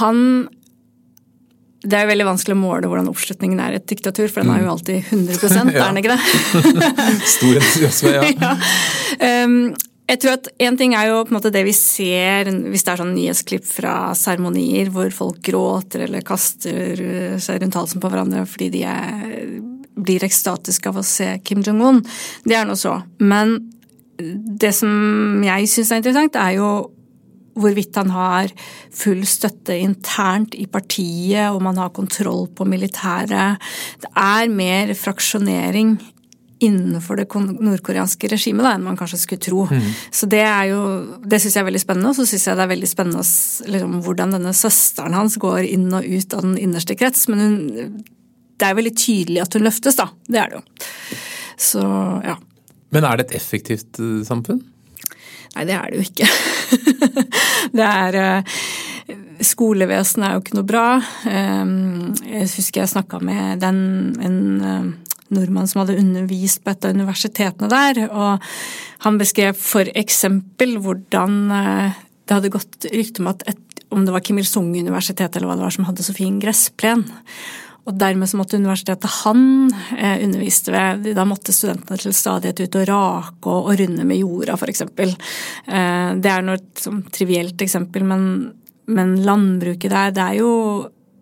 Han 0.00 0.48
det 1.84 1.98
er 1.98 2.06
jo 2.06 2.14
veldig 2.14 2.26
vanskelig 2.30 2.54
å 2.56 2.60
måle 2.62 2.88
hvordan 2.88 3.10
oppslutningen 3.10 3.58
er 3.60 3.74
i 3.74 3.76
et 3.76 3.88
diktatur, 3.90 4.30
for 4.32 4.40
den 4.40 4.54
er 4.54 4.62
jo 4.62 4.68
mm. 4.68 4.72
alltid 4.72 5.10
100 5.12 5.74
er 5.74 5.82
den 5.82 5.98
ikke 6.00 6.14
det? 6.14 6.20
Stor 7.34 7.58
entusiasme, 7.60 8.14
ja. 8.14 8.30
ja. 8.46 9.42
Um, 9.44 9.58
jeg 10.04 10.20
tror 10.20 10.34
at 10.36 10.48
En 10.60 10.76
ting 10.76 10.92
er 10.96 11.08
jo 11.08 11.20
på 11.24 11.32
en 11.32 11.38
måte 11.38 11.52
det 11.52 11.62
vi 11.64 11.72
ser 11.76 12.48
hvis 12.52 12.84
det 12.84 12.92
er 12.92 13.00
sånn 13.00 13.14
nyhetsklipp 13.16 13.64
fra 13.68 13.94
seremonier 14.16 14.90
hvor 14.92 15.08
folk 15.16 15.38
gråter 15.44 16.04
eller 16.04 16.24
kaster 16.24 17.00
seg 17.40 17.62
rundt 17.62 17.78
halsen 17.78 18.02
på 18.02 18.10
hverandre 18.12 18.44
fordi 18.48 18.68
de 18.74 18.82
er 18.88 19.46
blir 19.94 20.24
ekstatisk 20.26 20.88
av 20.90 20.98
å 21.00 21.06
se 21.06 21.36
Kim 21.46 21.62
Jong-un. 21.64 22.02
Det 22.44 22.58
er 22.58 22.66
nå 22.68 22.76
så. 22.78 22.98
Men 23.22 23.56
det 24.16 24.72
som 24.76 25.42
jeg 25.44 25.70
syns 25.70 25.92
er 25.92 26.02
interessant, 26.02 26.38
er 26.38 26.58
jo 26.58 26.70
hvorvidt 27.54 27.94
han 28.00 28.10
har 28.10 28.50
full 28.94 29.22
støtte 29.28 29.76
internt 29.78 30.56
i 30.58 30.66
partiet, 30.66 31.54
om 31.54 31.68
han 31.70 31.78
har 31.78 31.94
kontroll 31.94 32.48
på 32.50 32.66
militæret. 32.66 33.62
Det 34.02 34.10
er 34.18 34.50
mer 34.50 34.90
fraksjonering 34.98 35.94
innenfor 36.64 37.18
det 37.18 37.26
nordkoreanske 37.34 38.30
regimet 38.30 38.64
da, 38.64 38.74
enn 38.74 38.86
man 38.86 38.98
kanskje 38.98 39.20
skulle 39.20 39.42
tro. 39.42 39.64
Mm. 39.70 39.86
Så 40.14 40.28
det 40.30 40.42
er 40.46 40.70
jo, 40.70 40.80
det 41.22 41.40
syns 41.42 41.58
jeg 41.58 41.62
er 41.62 41.68
veldig 41.68 41.82
spennende. 41.82 42.10
Og 42.10 42.18
så 42.18 42.26
syns 42.30 42.48
jeg 42.48 42.58
det 42.58 42.64
er 42.64 42.72
veldig 42.72 42.90
spennende 42.90 43.24
liksom, 43.74 43.96
hvordan 44.06 44.36
denne 44.38 44.54
søsteren 44.56 45.18
hans 45.18 45.38
går 45.42 45.66
inn 45.68 45.88
og 45.92 46.06
ut 46.06 46.36
av 46.36 46.46
den 46.46 46.58
innerste 46.62 46.96
krets. 46.98 47.26
Men 47.30 47.44
hun 47.44 47.98
det 48.58 48.68
er 48.68 48.76
veldig 48.78 48.94
tydelig 48.96 49.42
at 49.44 49.56
hun 49.56 49.66
løftes, 49.66 49.98
da. 49.98 50.08
Det 50.28 50.40
er 50.40 50.52
det 50.52 50.60
jo. 50.60 50.64
Så 51.60 51.84
ja. 52.24 52.38
Men 52.94 53.06
er 53.08 53.18
det 53.18 53.28
et 53.28 53.38
effektivt 53.40 54.00
eh, 54.02 54.22
samfunn? 54.26 54.62
Nei, 55.54 55.66
det 55.68 55.76
er 55.76 55.90
det 55.90 56.00
jo 56.00 56.06
ikke. 56.08 56.28
det 57.78 57.88
er 57.88 58.20
eh, 58.20 58.58
Skolevesenet 59.44 60.28
er 60.28 60.36
jo 60.36 60.42
ikke 60.44 60.56
noe 60.56 60.66
bra. 60.66 60.86
Ehm, 61.28 62.14
jeg 62.22 62.46
husker 62.54 62.84
jeg 62.84 62.92
snakka 62.94 63.18
med 63.26 63.60
den, 63.64 63.80
en 64.22 64.38
eh, 64.62 64.86
nordmann 65.34 65.68
som 65.68 65.82
hadde 65.82 65.98
undervist 65.98 66.62
på 66.62 66.72
et 66.72 66.86
av 66.86 66.94
universitetene 66.94 67.68
der, 67.72 68.04
og 68.06 68.46
han 69.04 69.18
beskrev 69.20 69.58
for 69.58 69.90
eksempel 69.98 70.76
hvordan 70.84 71.34
det 71.50 72.36
hadde 72.36 72.52
gått 72.54 72.86
rykte 72.92 73.24
om 73.24 73.32
at 73.32 73.42
et, 73.50 73.82
om 73.92 74.06
det 74.06 74.14
var 74.14 74.22
Kim 74.24 74.38
Il-sung-universitetet 74.40 75.36
eller 75.36 75.50
hva 75.50 75.58
det 75.58 75.66
var 75.66 75.74
som 75.74 75.88
hadde 75.88 76.06
så 76.06 76.14
fin 76.16 76.38
gressplen. 76.40 77.04
Og 77.84 77.96
dermed 78.00 78.30
så 78.30 78.38
måtte 78.40 78.56
universitetet 78.56 79.12
han 79.20 79.68
eh, 79.98 80.22
underviste 80.24 80.72
ved 80.72 81.10
Da 81.16 81.26
måtte 81.28 81.52
studentene 81.52 82.00
til 82.00 82.16
stadighet 82.16 82.64
ut 82.64 82.78
og 82.80 82.86
rake 82.88 83.50
og, 83.50 83.70
og 83.70 83.80
runde 83.80 84.06
med 84.08 84.22
jorda, 84.22 84.56
f.eks. 84.56 84.84
Eh, 84.88 86.10
det 86.16 86.32
er 86.32 86.44
noe 86.46 86.60
sånn, 86.80 87.02
trivielt 87.12 87.60
eksempel, 87.60 88.06
men, 88.08 88.26
men, 88.88 89.16
landbruket 89.26 89.92
der, 89.92 90.14
det 90.16 90.24
er 90.24 90.40
jo 90.40 90.52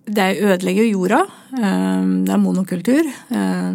Det 0.06 0.28
ødelegger 0.42 0.86
jo 0.86 0.98
jorda. 1.00 1.22
Eh, 1.58 2.10
det 2.28 2.34
er 2.36 2.42
monokultur. 2.42 3.10
Eh, 3.10 3.70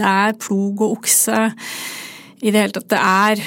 det 0.00 0.12
er 0.14 0.38
plog 0.40 0.80
og 0.86 0.98
okse. 0.98 1.48
I 2.40 2.52
det 2.52 2.62
hele 2.64 2.72
tatt. 2.72 2.88
Det 2.88 3.00
er 3.00 3.44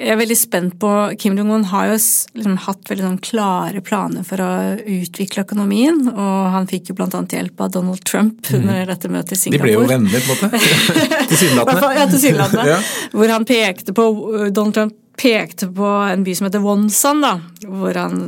jeg 0.00 0.14
er 0.14 0.18
veldig 0.20 0.36
spent 0.38 0.76
på 0.80 0.90
Kim 1.20 1.36
Jong-un 1.36 1.66
har 1.68 1.90
jo 1.90 1.96
liksom 1.98 2.56
hatt 2.64 2.88
veldig 2.88 3.04
sånn 3.04 3.18
klare 3.24 3.82
planer 3.84 4.24
for 4.24 4.40
å 4.40 4.52
utvikle 4.80 5.44
økonomien. 5.44 6.00
Og 6.08 6.38
han 6.54 6.68
fikk 6.70 6.90
jo 6.90 6.96
bl.a. 6.96 7.10
hjelp 7.10 7.60
av 7.60 7.74
Donald 7.74 8.00
Trump 8.08 8.40
mhm. 8.50 8.62
under 8.62 8.94
dette 8.94 9.12
møtet 9.12 9.36
i 9.36 9.40
Singapore. 9.42 9.60
De 9.60 9.76
ble 9.76 9.76
jo 9.76 9.90
venner, 9.90 10.24
på 10.24 10.36
en 10.36 10.40
måte. 10.46 10.62
Tilsynelatende. 11.34 11.92
ja, 11.98 12.08
tilsynelatende. 12.14 12.66
ja. 12.74 12.80
Hvor 13.12 13.34
han 13.34 13.46
pekte 13.48 13.96
på 13.96 14.08
Donald 14.48 14.78
Trump 14.78 14.96
pekte 15.20 15.66
på 15.76 15.84
en 15.84 16.22
by 16.24 16.32
som 16.32 16.46
heter 16.46 16.62
Wonsan, 16.64 17.18
da, 17.20 17.34
hvor 17.68 17.98
han 17.98 18.22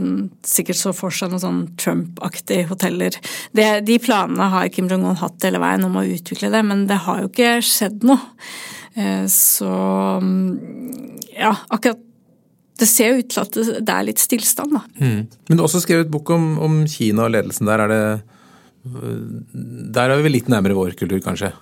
sikkert 0.45 0.77
så 0.77 0.93
for 0.93 1.15
seg 1.15 1.31
noen 1.33 1.41
sånn 1.41 1.63
Trump-aktige 1.81 2.67
hoteller. 2.69 3.17
Det, 3.57 3.69
de 3.89 3.97
planene 4.03 4.51
har 4.53 4.69
Kim 4.75 4.91
Jong-un 4.93 5.17
hatt 5.23 5.49
hele 5.49 5.63
veien 5.63 5.89
om 5.89 5.97
å 5.97 6.05
utvikle 6.05 6.53
det, 6.53 6.61
men 6.69 6.85
det 6.91 7.01
har 7.07 7.23
jo 7.23 7.33
ikke 7.33 7.55
skjedd 7.65 8.05
noe. 8.05 8.21
Eh, 8.95 9.27
så 9.33 9.73
ja, 11.33 11.53
akkurat 11.69 12.09
det 12.83 12.89
ser 12.91 13.13
jo 13.13 13.23
ut 13.23 13.29
til 13.31 13.43
at 13.43 13.57
det 13.85 13.95
er 13.95 14.07
litt 14.09 14.21
stillstand, 14.23 14.73
da. 14.75 14.81
Mm. 14.99 15.27
Men 15.29 15.59
du 15.59 15.61
har 15.61 15.69
også 15.69 15.83
skrevet 15.85 16.11
bok 16.11 16.33
om, 16.35 16.57
om, 16.63 16.81
Kina 16.91 17.29
og 17.29 17.35
ledelsen 17.35 17.69
der. 17.69 17.85
Er 17.85 17.93
det, 17.93 18.01
der 19.95 20.11
er 20.11 20.25
vi 20.25 20.33
litt 20.33 20.51
nærmere 20.51 20.75
vår 20.75 20.97
kultur, 20.99 21.21
kanskje? 21.23 21.53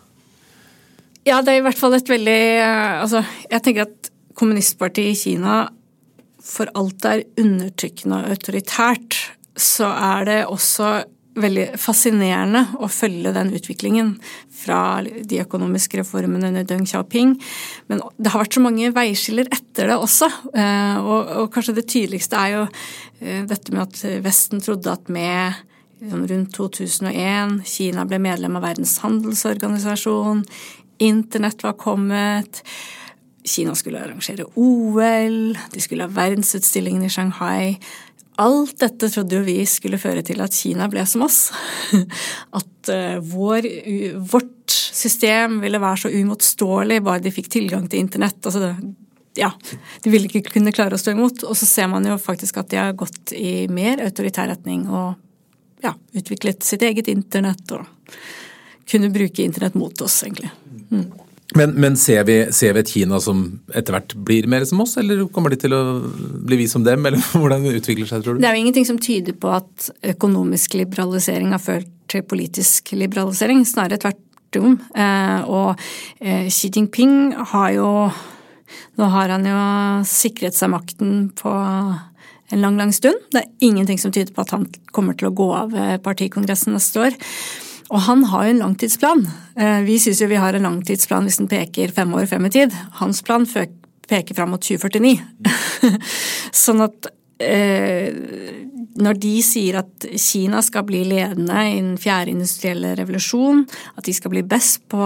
Ja, 1.28 1.42
det 1.44 1.52
er 1.52 1.60
i 1.60 1.66
hvert 1.66 1.76
fall 1.76 1.98
et 1.98 2.08
veldig 2.08 2.40
Altså, 2.64 3.20
jeg 3.50 3.64
tenker 3.66 3.84
at 3.90 4.08
kommunistpartiet 4.38 5.12
i 5.12 5.18
Kina 5.18 5.58
for 6.40 6.70
alt 6.78 6.96
det 7.04 7.10
er 7.12 7.44
undertrykkende 7.44 8.22
og 8.22 8.32
autoritært, 8.32 9.18
så 9.60 9.90
er 9.92 10.24
det 10.24 10.38
også 10.48 10.92
veldig 11.38 11.66
fascinerende 11.78 12.64
å 12.82 12.88
følge 12.90 13.32
den 13.34 13.52
utviklingen 13.54 14.14
fra 14.60 15.00
de 15.04 15.40
økonomiske 15.44 16.00
reformene 16.00 16.50
under 16.50 16.66
Deng 16.66 16.86
Xiaoping. 16.88 17.36
Men 17.90 18.02
det 18.18 18.32
har 18.32 18.42
vært 18.42 18.58
så 18.58 18.64
mange 18.64 18.90
veiskiller 18.96 19.50
etter 19.54 19.92
det 19.92 19.98
også. 19.98 20.30
Eh, 20.50 20.98
og, 20.98 21.32
og 21.44 21.50
kanskje 21.54 21.76
det 21.78 21.86
tydeligste 21.90 22.40
er 22.40 22.54
jo 22.56 22.62
eh, 22.66 23.42
dette 23.48 23.74
med 23.74 23.84
at 23.86 24.24
Vesten 24.24 24.62
trodde 24.64 24.92
at 24.92 25.12
med 25.12 25.60
liksom 26.00 26.26
rundt 26.26 26.54
2001 26.56 27.60
Kina 27.68 28.06
ble 28.08 28.20
medlem 28.22 28.56
av 28.56 28.64
Verdens 28.64 28.96
handelsorganisasjon, 29.04 30.44
internett 31.00 31.62
var 31.64 31.76
kommet. 31.80 32.62
Kina 33.44 33.74
skulle 33.76 34.02
arrangere 34.02 34.44
OL, 34.60 35.56
de 35.72 35.80
skulle 35.80 36.04
ha 36.04 36.12
verdensutstillingen 36.12 37.06
i 37.06 37.12
Shanghai. 37.12 37.78
Alt 38.40 38.78
dette 38.80 39.10
trodde 39.12 39.36
jo 39.36 39.44
vi 39.44 39.58
skulle 39.68 40.00
føre 40.00 40.22
til 40.24 40.40
at 40.40 40.54
Kina 40.56 40.88
ble 40.88 41.04
som 41.08 41.26
oss. 41.26 41.50
At 42.60 42.90
eh, 42.92 43.18
vår, 43.20 43.68
vårt 44.32 44.72
system 44.72 45.58
ville 45.60 45.80
være 45.82 46.04
så 46.04 46.12
uimotståelig 46.14 47.00
bare 47.04 47.24
de 47.24 47.34
fikk 47.34 47.50
tilgang 47.52 47.88
til 47.90 48.00
internett. 48.00 48.40
Altså 48.40 48.62
det, 48.62 48.72
ja, 49.40 49.50
de 50.02 50.12
ville 50.12 50.30
ikke 50.30 50.54
kunne 50.54 50.72
klare 50.74 50.96
å 50.96 51.00
stå 51.00 51.14
imot. 51.14 51.44
Og 51.44 51.58
så 51.58 51.68
ser 51.68 51.90
man 51.92 52.06
jo 52.08 52.16
faktisk 52.20 52.62
at 52.62 52.70
de 52.72 52.80
har 52.80 52.96
gått 52.98 53.34
i 53.36 53.66
mer 53.72 54.02
autoritær 54.06 54.48
retning 54.50 54.86
og 54.88 55.18
ja, 55.84 55.94
utviklet 56.16 56.64
sitt 56.66 56.82
eget 56.84 57.08
internett 57.12 57.76
og 57.76 57.88
kunne 58.90 59.12
bruke 59.12 59.44
internett 59.44 59.76
mot 59.78 60.00
oss, 60.02 60.22
egentlig. 60.24 60.50
Mm. 60.90 61.10
Men, 61.58 61.72
men 61.82 61.96
ser, 61.98 62.22
vi, 62.28 62.36
ser, 62.54 62.74
vi, 62.76 62.82
et 62.84 62.90
Kina 62.92 63.18
som 63.22 63.42
etter 63.74 63.94
hvert 63.94 64.14
blir 64.26 64.46
mer 64.50 64.64
som 64.68 64.82
oss, 64.84 64.94
eller 65.00 65.24
kommer 65.34 65.50
de 65.50 65.58
til 65.58 65.74
å 65.74 65.82
bli 66.46 66.60
vi 66.60 66.66
som 66.70 66.84
dem? 66.86 67.06
Eller 67.08 67.22
hvordan 67.34 67.66
det 67.66 67.80
utvikler 67.80 68.10
seg, 68.10 68.22
tror 68.24 68.36
du? 68.36 68.42
Det 68.42 68.50
er 68.50 68.58
jo 68.58 68.64
ingenting 68.64 68.86
som 68.86 69.00
tyder 69.02 69.34
på 69.40 69.50
at 69.56 69.88
økonomisk 70.14 70.76
liberalisering 70.78 71.54
har 71.54 71.62
ført 71.62 71.90
til 72.10 72.22
politisk 72.26 72.92
liberalisering, 72.94 73.64
snarere 73.66 73.98
tvert 74.02 74.60
om. 74.60 74.76
Eh, 74.94 75.50
og 75.50 75.80
eh, 76.22 76.46
Xi 76.50 76.70
Jinping 76.74 77.34
har 77.54 77.72
jo 77.78 77.90
Nå 79.00 79.06
har 79.10 79.32
han 79.32 79.42
jo 79.48 79.60
sikret 80.06 80.54
seg 80.54 80.70
makten 80.70 81.32
på 81.34 81.50
en 81.50 82.60
lang, 82.62 82.76
lang 82.78 82.92
stund. 82.94 83.18
Det 83.34 83.40
er 83.40 83.66
ingenting 83.66 83.98
som 83.98 84.12
tyder 84.14 84.30
på 84.36 84.44
at 84.44 84.52
han 84.54 84.68
kommer 84.94 85.16
til 85.18 85.26
å 85.26 85.32
gå 85.34 85.48
av 85.56 85.74
partikongressen 86.04 86.76
neste 86.76 87.02
år. 87.02 87.16
Og 87.90 88.04
han 88.06 88.22
har 88.30 88.46
jo 88.46 88.54
en 88.54 88.62
langtidsplan. 88.64 89.24
Eh, 89.58 89.80
vi 89.86 89.98
syns 89.98 90.22
jo 90.22 90.30
vi 90.30 90.38
har 90.38 90.54
en 90.54 90.66
langtidsplan 90.68 91.26
hvis 91.26 91.40
den 91.40 91.50
peker 91.50 91.90
fem 91.94 92.12
år 92.14 92.28
frem 92.30 92.46
i 92.46 92.52
tid. 92.54 92.74
Hans 93.00 93.22
plan 93.26 93.46
peker 94.10 94.36
fram 94.36 94.54
mot 94.54 94.62
2049. 94.62 95.16
sånn 96.64 96.84
at 96.86 97.10
eh, 97.42 98.14
når 99.00 99.18
de 99.22 99.34
sier 99.42 99.80
at 99.82 100.06
Kina 100.20 100.62
skal 100.62 100.86
bli 100.86 101.02
ledende 101.08 101.64
i 101.66 101.80
den 101.80 101.98
fjerde 102.00 102.34
industrielle 102.34 102.94
revolusjon, 102.98 103.64
at 103.96 104.06
de 104.06 104.14
skal 104.14 104.34
bli 104.34 104.44
best 104.46 104.84
på 104.90 105.02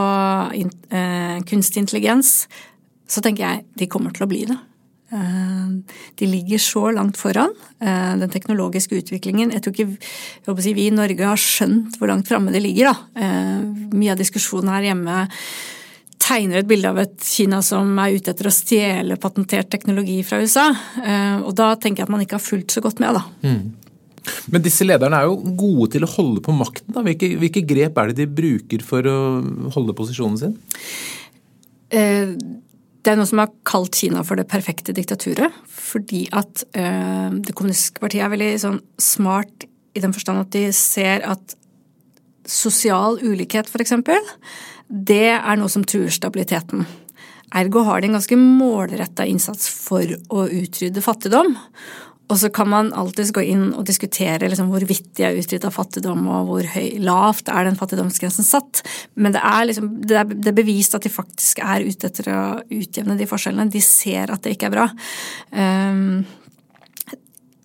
eh, 0.52 1.40
kunstig 1.48 1.84
intelligens, 1.84 2.36
så 3.08 3.24
tenker 3.24 3.46
jeg 3.46 3.66
de 3.80 3.90
kommer 3.90 4.12
til 4.14 4.26
å 4.26 4.30
bli 4.30 4.44
det. 4.50 4.60
Eh, 5.14 5.94
de 6.14 6.26
ligger 6.26 6.58
så 6.58 6.90
langt 6.90 7.18
foran 7.20 7.52
eh, 7.80 8.14
den 8.18 8.32
teknologiske 8.32 8.98
utviklingen. 8.98 9.52
Jeg 9.54 9.62
tror 9.62 9.74
ikke 9.74 9.86
jeg 9.94 10.64
si, 10.64 10.74
vi 10.74 10.88
i 10.88 10.94
Norge 10.94 11.28
har 11.28 11.40
skjønt 11.40 11.98
hvor 12.00 12.10
langt 12.10 12.30
framme 12.30 12.54
de 12.54 12.62
ligger. 12.62 12.90
Da. 12.90 13.22
Eh, 13.22 13.62
mye 13.94 14.14
av 14.14 14.20
diskusjonen 14.20 14.72
her 14.74 14.90
hjemme 14.90 15.20
tegner 16.24 16.62
et 16.62 16.68
bilde 16.68 16.88
av 16.88 16.98
et 17.02 17.14
Kina 17.26 17.60
som 17.62 17.90
er 18.00 18.16
ute 18.16 18.32
etter 18.32 18.48
å 18.48 18.54
stjele 18.54 19.20
patentert 19.20 19.68
teknologi 19.70 20.22
fra 20.24 20.38
USA. 20.40 20.70
Og 21.44 21.50
da 21.58 21.74
tenker 21.76 22.00
jeg 22.00 22.06
at 22.08 22.12
man 22.14 22.22
ikke 22.24 22.38
har 22.38 22.44
fulgt 22.46 22.72
så 22.72 22.80
godt 22.80 23.02
med, 23.02 23.18
da. 23.18 23.26
Mm. 23.44 24.38
Men 24.54 24.64
disse 24.64 24.86
lederne 24.88 25.18
er 25.20 25.28
jo 25.28 25.52
gode 25.60 25.90
til 25.92 26.06
å 26.06 26.08
holde 26.08 26.40
på 26.46 26.54
makten. 26.56 26.96
Hvilke, 26.96 27.28
hvilke 27.42 27.64
grep 27.68 28.00
er 28.00 28.08
det 28.08 28.22
de 28.22 28.28
bruker 28.40 28.86
for 28.86 29.04
å 29.04 29.18
holde 29.76 29.98
posisjonen 29.98 30.40
sin? 30.40 30.56
Det 33.04 33.12
er 33.12 33.18
noe 33.20 33.28
som 33.28 33.42
har 33.42 33.52
kalt 33.68 33.98
Kina 34.00 34.22
for 34.24 34.40
det 34.40 34.48
perfekte 34.48 34.94
diktaturet. 34.96 35.52
Fordi 35.68 36.24
at 36.32 36.64
øh, 36.72 37.36
det 37.44 37.52
kommunistiske 37.52 38.00
partiet 38.00 38.24
er 38.24 38.32
veldig 38.32 38.52
sånn 38.62 38.80
smart 39.00 39.66
i 39.94 40.02
den 40.02 40.14
forstand 40.16 40.40
at 40.40 40.54
de 40.54 40.64
ser 40.74 41.26
at 41.28 41.54
sosial 42.48 43.20
ulikhet, 43.22 43.68
f.eks., 43.68 43.94
det 44.88 45.32
er 45.32 45.56
noe 45.56 45.72
som 45.72 45.84
truer 45.88 46.12
stabiliteten. 46.12 46.84
Ergo 47.54 47.84
har 47.86 48.02
de 48.02 48.10
en 48.10 48.16
ganske 48.18 48.36
målretta 48.36 49.24
innsats 49.28 49.68
for 49.70 50.04
å 50.04 50.46
utrydde 50.48 51.04
fattigdom. 51.04 51.54
Og 52.34 52.40
så 52.42 52.48
kan 52.50 52.66
man 52.66 52.88
alltids 52.98 53.30
gå 53.34 53.44
inn 53.46 53.68
og 53.78 53.84
diskutere 53.86 54.48
liksom 54.50 54.72
hvorvidt 54.72 55.12
de 55.14 55.26
er 55.28 55.36
utrydda 55.38 55.68
av 55.70 55.76
fattigdom, 55.76 56.24
og 56.26 56.48
hvor 56.48 56.66
høy, 56.72 56.96
lavt 57.06 57.50
er 57.52 57.68
den 57.68 57.78
fattigdomsgrensen 57.78 58.46
satt. 58.46 58.80
Men 59.14 59.36
det 59.36 59.42
er, 59.46 59.60
liksom, 59.68 59.92
det, 60.02 60.16
er, 60.18 60.32
det 60.32 60.50
er, 60.50 60.56
bevist 60.58 60.98
at 60.98 61.06
de 61.06 61.12
faktisk 61.14 61.62
er 61.62 61.86
ute 61.86 62.10
etter 62.10 62.32
å 62.34 62.40
utjevne 62.74 63.14
de 63.20 63.30
forskjellene. 63.30 63.70
De 63.70 63.84
ser 63.84 64.34
at 64.34 64.42
det 64.42 64.56
ikke 64.56 64.66
er 64.72 64.74
bra. 64.74 64.88
Um, 65.54 66.24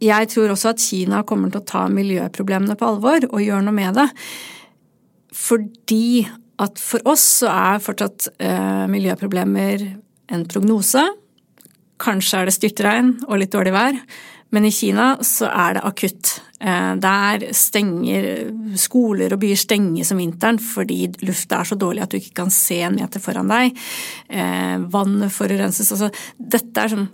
jeg 0.06 0.30
tror 0.36 0.54
også 0.54 0.76
at 0.76 0.86
Kina 0.86 1.26
kommer 1.28 1.50
til 1.50 1.64
å 1.64 1.70
ta 1.74 1.88
miljøproblemene 1.90 2.78
på 2.78 2.94
alvor 2.94 3.26
og 3.32 3.42
gjøre 3.42 3.66
noe 3.66 3.76
med 3.76 3.98
det. 3.98 4.08
Fordi 5.34 6.28
at 6.62 6.78
for 6.78 7.10
oss 7.10 7.26
så 7.42 7.50
er 7.56 7.82
fortsatt 7.82 8.30
uh, 8.38 8.86
miljøproblemer 8.92 9.90
en 10.30 10.46
prognose. 10.46 11.02
Kanskje 12.00 12.44
er 12.44 12.50
det 12.52 12.60
styrtregn 12.60 13.16
og 13.26 13.42
litt 13.42 13.56
dårlig 13.56 13.74
vær. 13.74 13.98
Men 14.50 14.66
i 14.66 14.72
Kina 14.74 15.12
så 15.26 15.50
er 15.50 15.78
det 15.78 15.84
akutt. 15.86 16.32
Eh, 16.60 16.94
der 17.00 17.46
stenger 17.56 18.30
skoler 18.82 19.36
og 19.36 19.42
byer 19.44 19.60
stenges 19.60 20.10
som 20.10 20.20
vinteren 20.20 20.58
fordi 20.60 21.04
lufta 21.24 21.62
er 21.62 21.70
så 21.70 21.78
dårlig 21.80 22.04
at 22.04 22.14
du 22.14 22.18
ikke 22.20 22.42
kan 22.42 22.54
se 22.54 22.82
en 22.84 22.98
meter 22.98 23.22
foran 23.24 23.52
deg. 23.52 23.78
Eh, 24.28 24.78
vannet 24.92 25.34
forurenses. 25.34 25.92
Altså, 25.94 26.10
dette 26.38 26.86
er 26.86 26.96
sånn, 26.96 27.12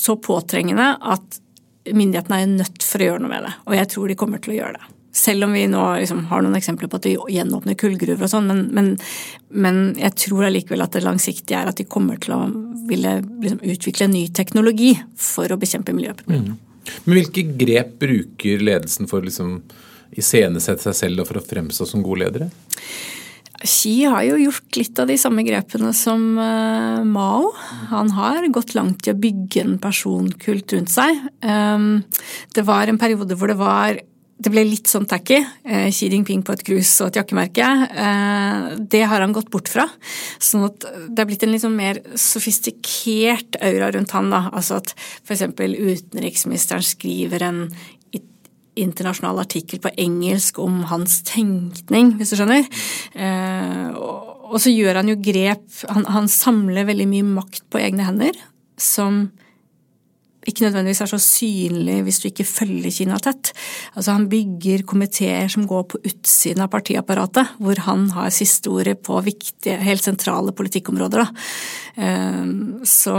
så 0.00 0.16
påtrengende 0.22 0.94
at 0.96 1.40
myndighetene 1.90 2.40
er 2.40 2.54
nødt 2.54 2.84
for 2.86 3.02
å 3.02 3.10
gjøre 3.10 3.24
noe 3.24 3.34
med 3.34 3.46
det. 3.46 3.52
Og 3.68 3.76
jeg 3.76 3.92
tror 3.92 4.08
de 4.08 4.18
kommer 4.18 4.42
til 4.42 4.54
å 4.54 4.58
gjøre 4.60 4.80
det. 4.80 4.96
Selv 5.20 5.48
om 5.48 5.54
vi 5.56 5.64
nå 5.66 5.82
liksom 5.98 6.22
har 6.30 6.42
noen 6.44 6.54
eksempler 6.54 6.88
på 6.88 7.00
at 7.00 7.06
de 7.08 7.16
gjenåpner 7.34 7.74
kullgruver 7.78 8.28
og 8.28 8.30
sånn, 8.30 8.46
men, 8.46 8.60
men, 8.76 8.90
men, 9.50 9.80
jeg 9.98 10.14
tror 10.22 10.46
allikevel 10.46 10.84
at 10.84 10.94
det 10.94 11.02
langsiktige 11.02 11.58
er 11.58 11.70
at 11.72 11.80
de 11.80 11.88
kommer 11.90 12.20
til 12.22 12.36
å 12.36 12.44
ville 12.86 13.16
liksom 13.42 13.58
utvikle 13.74 14.06
ny 14.12 14.28
teknologi 14.34 14.92
for 15.18 15.50
å 15.50 15.58
bekjempe 15.60 15.96
miljøproblemer. 15.96 16.54
Mm. 16.54 16.69
Men 17.04 17.18
hvilke 17.18 17.46
grep 17.60 17.96
bruker 18.02 18.64
ledelsen 18.64 19.08
for 19.10 19.22
å 19.22 19.28
liksom 19.28 19.58
iscenesette 20.18 20.88
seg 20.88 20.98
selv 20.98 21.22
og 21.22 21.30
for 21.30 21.40
å 21.40 21.46
fremstå 21.46 21.86
som 21.86 22.04
gode 22.04 22.24
ledere? 22.24 22.50
Xi 23.60 24.06
har 24.08 24.22
jo 24.24 24.38
gjort 24.40 24.76
litt 24.78 25.00
av 25.02 25.10
de 25.10 25.18
samme 25.20 25.42
grepene 25.44 25.90
som 25.96 26.22
uh, 26.40 27.02
Mao. 27.04 27.50
Han 27.90 28.08
har 28.16 28.46
gått 28.48 28.72
langt 28.76 29.04
i 29.04 29.12
å 29.12 29.18
bygge 29.20 29.66
en 29.66 29.74
personkult 29.82 30.46
rundt 30.48 30.92
seg. 30.92 31.18
Um, 31.44 32.00
det 32.56 32.64
var 32.64 32.88
en 32.88 33.00
periode 33.00 33.36
hvor 33.36 33.52
det 33.52 33.58
var 33.60 34.00
det 34.40 34.52
ble 34.52 34.64
litt 34.64 34.88
sånn 34.88 35.06
tacky. 35.08 35.42
Eh, 35.68 35.88
Xi 35.92 36.08
Jinping 36.08 36.42
på 36.46 36.54
et 36.56 36.64
cruise 36.64 36.94
og 37.04 37.10
et 37.10 37.20
jakkemerke. 37.20 37.68
Eh, 37.90 38.66
det 38.80 39.02
har 39.10 39.20
han 39.20 39.34
gått 39.36 39.50
bort 39.52 39.68
fra. 39.68 39.84
Sånn 40.40 40.64
at 40.70 40.86
det 41.08 41.20
er 41.20 41.28
blitt 41.28 41.44
en 41.44 41.52
litt 41.52 41.64
sånn 41.64 41.76
mer 41.76 42.00
sofistikert 42.18 43.60
aura 43.60 43.90
rundt 43.92 44.14
han. 44.16 44.30
da. 44.32 44.46
Altså 44.48 44.80
at 44.80 44.94
f.eks. 44.96 45.44
utenriksministeren 45.60 46.86
skriver 46.86 47.44
en 47.44 47.64
internasjonal 48.80 49.42
artikkel 49.42 49.80
på 49.82 49.92
engelsk 49.98 50.58
om 50.62 50.84
hans 50.88 51.20
tenkning, 51.28 52.14
hvis 52.16 52.32
du 52.32 52.38
skjønner. 52.38 52.64
Eh, 53.12 53.90
og 54.50 54.56
så 54.62 54.72
gjør 54.72 55.02
han 55.02 55.10
jo 55.12 55.18
grep 55.22 55.62
Han, 55.92 56.06
han 56.10 56.26
samler 56.30 56.88
veldig 56.88 57.06
mye 57.10 57.26
makt 57.36 57.68
på 57.70 57.78
egne 57.82 58.06
hender 58.08 58.38
som 58.80 59.28
ikke 60.48 60.64
nødvendigvis 60.64 61.02
er 61.04 61.10
så 61.10 61.18
synlig 61.20 61.98
hvis 62.06 62.20
du 62.22 62.28
ikke 62.30 62.46
følger 62.48 62.94
Kina 62.94 63.18
tett. 63.20 63.52
Altså 63.92 64.16
Han 64.16 64.28
bygger 64.32 64.86
komiteer 64.88 65.50
som 65.52 65.66
går 65.68 65.84
på 65.92 66.00
utsiden 66.00 66.64
av 66.64 66.72
partiapparatet, 66.72 67.56
hvor 67.60 67.82
han 67.84 68.08
har 68.16 68.32
siste 68.32 68.72
ordet 68.72 68.98
på 69.04 69.20
viktige, 69.26 69.76
helt 69.84 70.04
sentrale 70.06 70.54
politikkområder. 70.56 71.26
Da. 71.26 71.44
Ehm, 72.00 72.80
så 72.88 73.16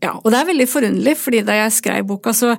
ja, 0.00 0.14
og 0.14 0.30
det 0.32 0.38
er 0.38 0.50
veldig 0.52 0.68
forunderlig, 0.70 1.16
fordi 1.20 1.42
da 1.44 1.58
jeg 1.64 1.76
skrev 1.76 2.06
boka, 2.08 2.32
så 2.32 2.54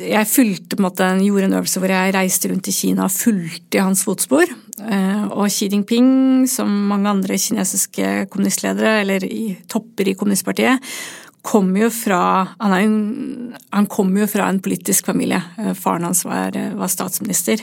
jeg 0.00 0.26
fulgte 0.26 0.78
en 0.78 0.84
måte, 0.86 1.06
gjorde 1.20 1.48
en 1.50 1.56
øvelse 1.58 1.80
hvor 1.82 1.92
jeg 1.92 2.14
reiste 2.16 2.48
rundt 2.50 2.70
i 2.70 2.74
Kina 2.74 3.04
og 3.06 3.12
fulgte 3.12 3.78
i 3.78 3.82
hans 3.82 4.04
fotspor. 4.06 4.48
Ehm, 4.82 5.28
og 5.34 5.50
Xi 5.52 5.68
Jinping, 5.72 6.46
som 6.50 6.70
mange 6.88 7.10
andre 7.10 7.38
kinesiske 7.38 8.26
kommunistledere, 8.32 9.02
eller 9.02 9.28
topper 9.70 10.10
i 10.10 10.16
kommunistpartiet, 10.18 10.80
kom 11.44 11.74
jo 11.76 11.90
fra 11.92 12.20
han, 12.58 12.72
en, 12.72 13.56
han 13.70 13.86
kommer 13.90 14.24
jo 14.24 14.30
fra 14.32 14.48
en 14.48 14.62
politisk 14.64 15.10
familie. 15.10 15.42
Eh, 15.60 15.74
faren 15.76 16.06
hans 16.08 16.24
var, 16.24 16.56
eh, 16.56 16.72
var, 16.74 16.88
statsminister. 16.88 17.60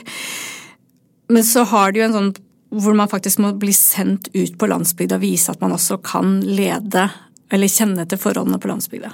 Men 1.32 1.44
så 1.44 1.64
har 1.66 1.92
de 1.92 2.02
jo 2.02 2.06
en 2.06 2.16
sånn 2.16 2.32
hvor 2.72 2.94
man 2.96 3.10
faktisk 3.10 3.42
må 3.42 3.50
bli 3.60 3.74
sendt 3.76 4.30
ut 4.32 4.54
på 4.58 4.68
landsbygda 4.70 5.18
og 5.18 5.24
vise 5.26 5.52
at 5.52 5.60
man 5.60 5.74
også 5.74 5.98
kan 6.04 6.38
lede 6.40 7.08
eller 7.52 7.68
kjenne 7.68 8.06
til 8.08 8.20
forholdene 8.20 8.60
på 8.62 8.70
landsbygda. 8.70 9.10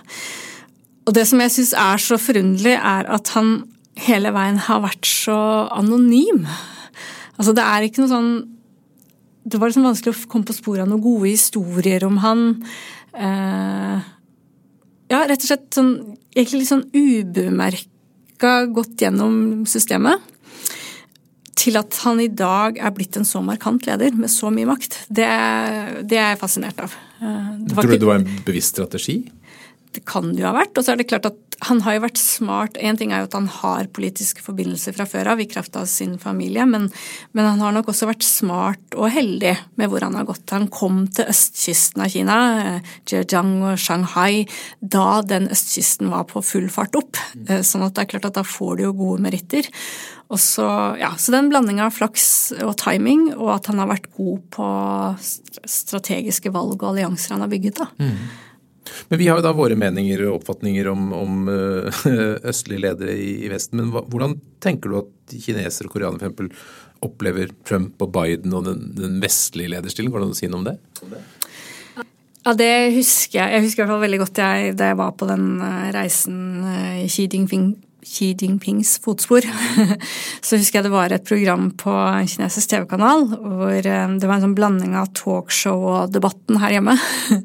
Og 1.09 1.17
det 1.17 1.25
som 1.27 1.41
jeg 1.43 1.55
syns 1.55 1.73
er 1.75 2.05
så 2.05 2.19
forunderlig, 2.21 2.77
er 2.77 3.09
at 3.17 3.33
han 3.35 3.65
hele 4.05 4.31
veien 4.37 4.61
har 4.69 4.85
vært 4.85 5.09
så 5.09 5.39
anonym. 5.75 6.45
Altså 7.39 7.57
det 7.57 7.65
er 7.65 7.87
ikke 7.87 8.05
noe 8.05 8.13
sånn 8.13 8.31
Det 9.49 9.57
var 9.57 9.71
liksom 9.71 9.87
vanskelig 9.87 10.13
å 10.13 10.29
komme 10.29 10.45
på 10.45 10.55
sporet 10.59 10.83
av 10.85 10.91
noen 10.91 11.01
gode 11.01 11.31
historier 11.31 12.05
om 12.05 12.19
han. 12.21 12.41
Eh, 13.17 14.09
ja, 15.09 15.25
rett 15.29 15.43
og 15.43 15.49
slett 15.49 15.69
sånn 15.75 15.93
egentlig 16.35 16.63
litt 16.63 16.71
sånn 16.71 16.89
ubemerka 16.95 18.53
gått 18.75 19.01
gjennom 19.03 19.65
systemet. 19.69 20.23
Til 21.59 21.75
at 21.81 21.97
han 22.05 22.21
i 22.23 22.29
dag 22.31 22.79
er 22.79 22.93
blitt 22.95 23.17
en 23.19 23.27
så 23.27 23.43
markant 23.43 23.89
leder 23.89 24.15
med 24.15 24.31
så 24.31 24.53
mye 24.55 24.69
makt. 24.69 25.01
Det, 25.11 25.27
det 26.07 26.21
er 26.21 26.33
jeg 26.33 26.41
fascinert 26.41 26.79
av. 26.85 26.95
Eh, 27.19 27.49
Tror 27.73 27.91
du 27.91 27.97
det 27.97 28.07
var 28.07 28.21
en 28.21 28.29
bevisst 28.47 28.77
strategi? 28.77 29.25
Det 29.95 30.05
kan 30.09 30.33
det 30.33 30.43
jo 30.43 30.49
ha 30.51 30.57
vært. 30.57 30.77
Og 30.77 30.85
så 30.85 30.93
er 30.93 31.01
det 31.01 31.09
klart 31.11 31.29
at 31.29 31.39
han 31.67 31.81
har 31.83 31.97
jo 31.97 32.03
vært 32.05 32.21
smart. 32.21 32.77
Én 32.79 32.99
ting 32.99 33.11
er 33.11 33.23
jo 33.23 33.29
at 33.29 33.35
han 33.35 33.49
har 33.51 33.89
politiske 33.95 34.43
forbindelser 34.45 34.95
fra 34.95 35.07
før 35.09 35.33
av 35.33 35.41
i 35.43 35.49
kraft 35.51 35.75
av 35.79 35.89
sin 35.91 36.15
familie, 36.23 36.67
men, 36.69 36.87
men, 37.35 37.49
han 37.49 37.63
har 37.65 37.75
nok 37.75 37.91
også 37.91 38.07
vært 38.11 38.27
smart 38.27 38.95
og 38.95 39.11
heldig 39.15 39.57
med 39.81 39.91
hvor 39.91 40.07
han 40.07 40.15
har 40.19 40.29
gått. 40.29 40.47
Han 40.55 40.69
kom 40.73 41.03
til 41.11 41.31
østkysten 41.33 42.05
av 42.05 42.13
Kina, 42.15 42.39
Zhejiang 43.09 43.57
og 43.73 43.83
Shanghai, 43.83 44.45
da 44.79 45.23
den 45.27 45.51
østkysten 45.55 46.13
var 46.15 46.29
på 46.31 46.45
full 46.47 46.71
fart 46.73 46.95
opp. 46.99 47.19
Eh, 47.49 47.65
sånn 47.67 47.87
at 47.87 47.97
det 47.97 48.07
er 48.07 48.13
klart 48.15 48.31
at 48.31 48.39
da 48.39 48.47
får 48.47 48.79
du 48.79 48.87
jo 48.87 48.97
gode 49.03 49.27
meritter. 49.27 49.67
Og 50.29 50.39
så, 50.43 50.67
ja, 51.01 51.15
så 51.17 51.33
den 51.33 51.49
blandinga 51.49 51.87
av 51.89 51.95
flaks 51.97 52.29
og 52.61 52.77
timing, 52.79 53.31
og 53.35 53.55
at 53.57 53.71
han 53.71 53.81
har 53.81 53.89
vært 53.91 54.11
god 54.15 54.43
på 54.55 54.67
strategiske 55.65 56.53
valg 56.53 56.77
og 56.77 56.91
allianser 56.93 57.35
han 57.35 57.47
har 57.47 57.51
bygget. 57.51 57.81
da. 57.81 57.89
Mm. 57.99 58.29
Men 59.09 59.21
Vi 59.21 59.29
har 59.29 59.41
jo 59.41 59.47
da 59.47 59.55
våre 59.57 59.79
meninger 59.79 60.27
og 60.27 60.41
oppfatninger 60.41 60.91
om, 60.91 61.09
om 61.17 61.49
uh, 61.51 62.05
østlige 62.53 62.85
ledere 62.87 63.17
i, 63.17 63.31
i, 63.47 63.53
Vesten. 63.53 63.83
Men 63.83 63.95
hva, 63.95 64.05
hvordan 64.11 64.37
tenker 64.65 64.93
du 64.93 65.01
at 65.03 65.39
kinesere 65.47 65.91
og 65.91 65.97
koreanere 65.97 66.33
f.eks. 66.33 66.69
opplever 67.07 67.53
Trump 67.69 68.01
og 68.05 68.13
Biden 68.15 68.55
og 68.59 68.69
den, 68.69 68.87
den 68.99 69.19
vestlige 69.23 69.75
lederstilen? 69.77 70.13
Går 70.13 70.25
det 70.25 70.31
an 70.31 70.37
å 70.37 70.41
si 70.41 70.51
noe 70.51 70.63
om 70.63 70.71
det? 70.71 70.79
Ja, 72.49 72.55
det 72.57 72.73
husker 72.95 73.43
jeg. 73.43 73.53
Jeg 73.53 73.65
husker 73.67 73.83
i 73.83 73.85
hvert 73.85 73.95
fall 73.95 74.07
veldig 74.07 74.23
godt 74.23 74.41
jeg, 74.41 74.73
da 74.79 74.93
jeg 74.93 74.99
var 75.01 75.13
på 75.21 75.27
den 75.29 75.59
eh, 75.61 75.91
reisen 75.93 76.39
eh, 76.65 77.03
i 77.03 77.09
Xi 77.13 77.27
Jinping 77.29 77.75
Xi 78.09 78.31
Jinpings 78.33 78.95
fotspor, 79.05 79.45
så 80.47 80.59
husker 80.59 80.79
jeg 80.79 80.87
det 80.87 80.93
var 80.93 81.13
et 81.13 81.27
program 81.29 81.69
på 81.77 81.93
en 81.93 82.29
kinesisk 82.31 82.73
TV-kanal 82.73 83.27
hvor 83.35 83.77
eh, 83.77 84.15
det 84.17 84.25
var 84.25 84.39
en 84.39 84.47
sånn 84.47 84.57
blanding 84.57 84.97
av 84.99 85.11
talkshow 85.19 85.85
og 85.93 86.15
debatten 86.15 86.61
her 86.63 86.79
hjemme. 86.79 86.97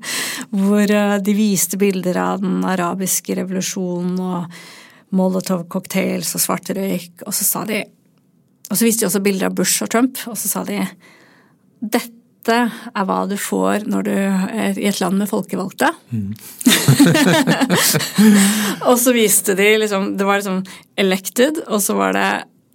Hvor 0.54 0.86
eh, 0.86 1.18
de 1.26 1.34
viste 1.36 1.80
bilder 1.82 2.20
av 2.22 2.42
den 2.44 2.64
arabiske 2.68 3.36
revolusjonen 3.40 4.18
og 4.22 4.58
Molotov-cocktails 5.14 6.32
og 6.38 6.42
svart 6.42 6.72
røyk, 6.74 7.26
og 7.28 7.36
så 7.36 7.46
sa 7.46 7.68
de 7.70 7.84
Og 8.72 8.78
så 8.80 8.86
viste 8.88 9.04
de 9.04 9.10
også 9.12 9.22
bilder 9.22 9.52
av 9.52 9.58
Bush 9.58 9.84
og 9.86 9.92
Trump, 9.94 10.18
og 10.30 10.38
så 10.40 10.50
sa 10.50 10.64
de 10.66 10.80
dette 11.84 12.23
dette 12.44 12.60
er 12.92 13.06
hva 13.08 13.22
du 13.30 13.38
får 13.40 13.86
når 13.88 14.04
du 14.04 14.12
er 14.14 14.80
i 14.80 14.88
et 14.90 15.00
land 15.00 15.16
med 15.22 15.30
folkevalgte. 15.32 15.88
Mm. 16.12 16.34
og 18.90 18.98
så 19.00 19.14
viste 19.16 19.56
de 19.56 19.70
liksom 19.80 20.14
Det 20.18 20.28
var 20.28 20.42
liksom 20.42 20.60
elected, 21.00 21.62
og 21.68 21.82
så 21.82 21.96
var 21.96 22.14
det 22.18 22.28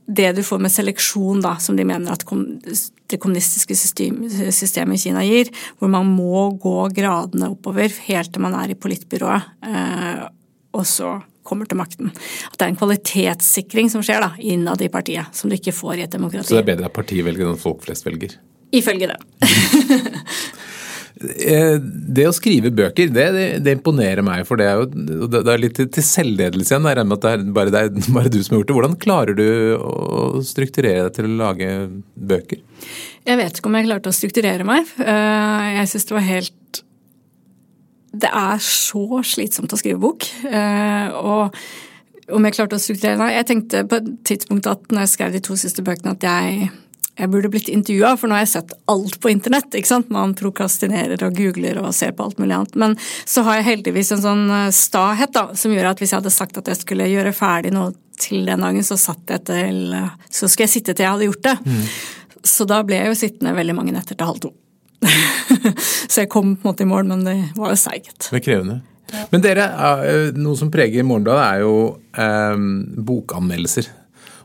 det 0.09 0.31
du 0.39 0.43
får 0.43 0.63
med 0.65 0.73
seleksjon, 0.73 1.43
da, 1.45 1.59
som 1.61 1.77
de 1.77 1.85
mener 1.85 2.15
at 2.15 2.25
det 2.25 3.19
kommunistiske 3.21 3.77
systemet 3.77 4.97
i 4.97 5.03
Kina 5.03 5.25
gir, 5.27 5.53
hvor 5.77 5.93
man 5.93 6.09
må 6.09 6.47
gå 6.57 6.89
gradene 6.97 7.51
oppover 7.53 7.93
helt 8.07 8.33
til 8.33 8.41
man 8.41 8.57
er 8.57 8.73
i 8.73 8.79
politbyrået, 8.81 9.53
eh, 9.69 10.23
og 10.73 10.89
så 10.89 11.19
kommer 11.45 11.69
til 11.69 11.77
makten. 11.81 12.09
At 12.49 12.57
det 12.57 12.65
er 12.65 12.73
en 12.73 12.81
kvalitetssikring 12.81 13.93
som 13.93 14.01
skjer 14.05 14.25
da, 14.25 14.33
innad 14.41 14.81
i 14.81 14.89
partiet, 14.93 15.29
som 15.37 15.53
du 15.53 15.61
ikke 15.61 15.77
får 15.77 15.99
i 15.99 16.07
et 16.09 16.17
demokrati. 16.17 16.49
Så 16.49 16.57
det 16.57 16.65
er 16.65 16.73
bedre 16.73 16.89
at 16.89 16.97
partiet 16.97 17.29
velger 17.29 17.53
enn 17.53 17.61
folk 17.61 17.85
flest 17.85 18.09
velger? 18.09 18.39
Ifølge 18.77 19.11
det. 19.13 19.19
Eh, 21.19 21.81
det 21.83 22.29
å 22.29 22.35
skrive 22.35 22.71
bøker, 22.71 23.11
det, 23.11 23.25
det, 23.65 23.73
imponerer 23.75 24.23
meg. 24.23 24.45
For 24.47 24.61
det 24.61 24.69
er 24.71 24.79
jo 24.79 25.27
det 25.27 25.41
er 25.43 25.63
litt 25.63 25.81
til 25.81 26.05
selvledelse 26.05 26.71
igjen. 26.71 26.87
Jeg 26.87 26.99
regner 27.01 27.11
med 27.11 27.19
at 27.19 27.25
det 27.25 27.33
er 27.33 27.57
bare, 27.57 27.73
det 27.75 27.81
er 27.83 28.13
bare 28.19 28.33
du 28.33 28.39
som 28.39 28.55
har 28.55 28.63
gjort 28.63 28.71
det. 28.71 28.77
Hvordan 28.79 28.99
klarer 29.03 29.39
du 29.39 29.49
å 29.83 30.45
strukturere 30.47 31.09
deg 31.09 31.17
til 31.19 31.27
å 31.27 31.41
lage 31.41 31.73
bøker? 32.15 32.63
Jeg 33.27 33.41
vet 33.43 33.59
ikke 33.59 33.71
om 33.71 33.81
jeg 33.81 33.89
klarte 33.89 34.13
å 34.13 34.19
strukturere 34.21 34.69
meg. 34.69 34.95
Eh, 35.03 35.67
jeg 35.81 35.93
syns 35.93 36.09
det 36.09 36.19
var 36.21 36.29
helt 36.29 36.83
Det 38.19 38.33
er 38.45 38.65
så 38.65 39.23
slitsomt 39.27 39.75
å 39.75 39.81
skrive 39.81 40.01
bok. 40.07 40.31
Eh, 40.47 41.19
og 41.19 41.59
om 42.29 42.45
jeg 42.45 42.59
klarte 42.59 42.77
å 42.77 42.83
strukturere 42.83 43.17
meg 43.17 43.33
Jeg 43.33 43.47
tenkte 43.49 43.87
på 43.89 43.99
et 44.03 44.09
tidspunkt 44.29 44.67
at 44.69 44.91
når 44.93 45.07
jeg 45.07 45.17
skrev 45.17 45.35
de 45.35 45.41
to 45.45 45.57
siste 45.59 45.83
bøkene, 45.83 46.15
at 46.15 46.29
jeg 46.29 46.71
jeg 47.19 47.31
burde 47.33 47.51
blitt 47.51 47.69
intervjua, 47.73 48.13
for 48.19 48.31
nå 48.31 48.37
har 48.37 48.45
jeg 48.45 48.53
sett 48.53 48.75
alt 48.91 49.17
på 49.21 49.31
internett. 49.33 49.75
ikke 49.75 49.91
sant? 49.91 50.11
Man 50.15 50.37
prokrastinerer 50.39 51.25
og 51.27 51.35
googler 51.35 51.81
og 51.83 51.91
ser 51.97 52.13
på 52.15 52.29
alt 52.29 52.39
mulig 52.39 52.55
annet. 52.55 52.77
Men 52.79 52.95
så 53.27 53.43
har 53.47 53.59
jeg 53.59 53.69
heldigvis 53.73 54.13
en 54.15 54.23
sånn 54.23 54.45
eh, 54.55 54.69
stahet 54.75 55.35
da, 55.35 55.49
som 55.59 55.75
gjør 55.75 55.91
at 55.91 56.03
hvis 56.03 56.15
jeg 56.15 56.21
hadde 56.21 56.35
sagt 56.35 56.61
at 56.61 56.71
jeg 56.71 56.79
skulle 56.79 57.11
gjøre 57.11 57.35
ferdig 57.35 57.75
noe 57.75 57.91
til 58.19 58.47
den 58.47 58.63
dagen, 58.63 58.87
så 58.87 58.99
til 59.27 59.93
eh, 59.95 60.15
Så 60.31 60.47
skulle 60.47 60.69
jeg 60.69 60.77
sitte 60.77 60.95
til 60.95 61.07
jeg 61.07 61.17
hadde 61.17 61.29
gjort 61.31 61.45
det. 61.49 61.57
Mm. 61.67 61.83
Så 62.47 62.69
da 62.71 62.83
ble 62.87 63.03
jeg 63.03 63.11
jo 63.11 63.19
sittende 63.19 63.57
veldig 63.57 63.75
mange 63.75 63.95
netter 63.97 64.15
til 64.15 64.31
halv 64.31 64.43
to. 64.47 64.55
så 66.11 66.23
jeg 66.23 66.31
kom 66.31 66.55
på 66.55 66.67
en 66.67 66.71
måte 66.71 66.87
i 66.87 66.91
mål, 66.91 67.11
men 67.11 67.27
det 67.27 67.37
var 67.59 67.75
jo 67.75 67.83
seigt. 67.83 68.31
Det 68.31 68.39
er 68.39 68.47
krevende. 68.47 68.81
Men 69.33 69.43
dere, 69.43 69.67
eh, 70.07 70.31
noe 70.39 70.59
som 70.59 70.71
preger 70.71 71.07
Morgenbladet, 71.07 71.47
er 71.51 71.67
jo 71.67 71.77
eh, 72.15 72.67
bokanmeldelser. 73.11 73.91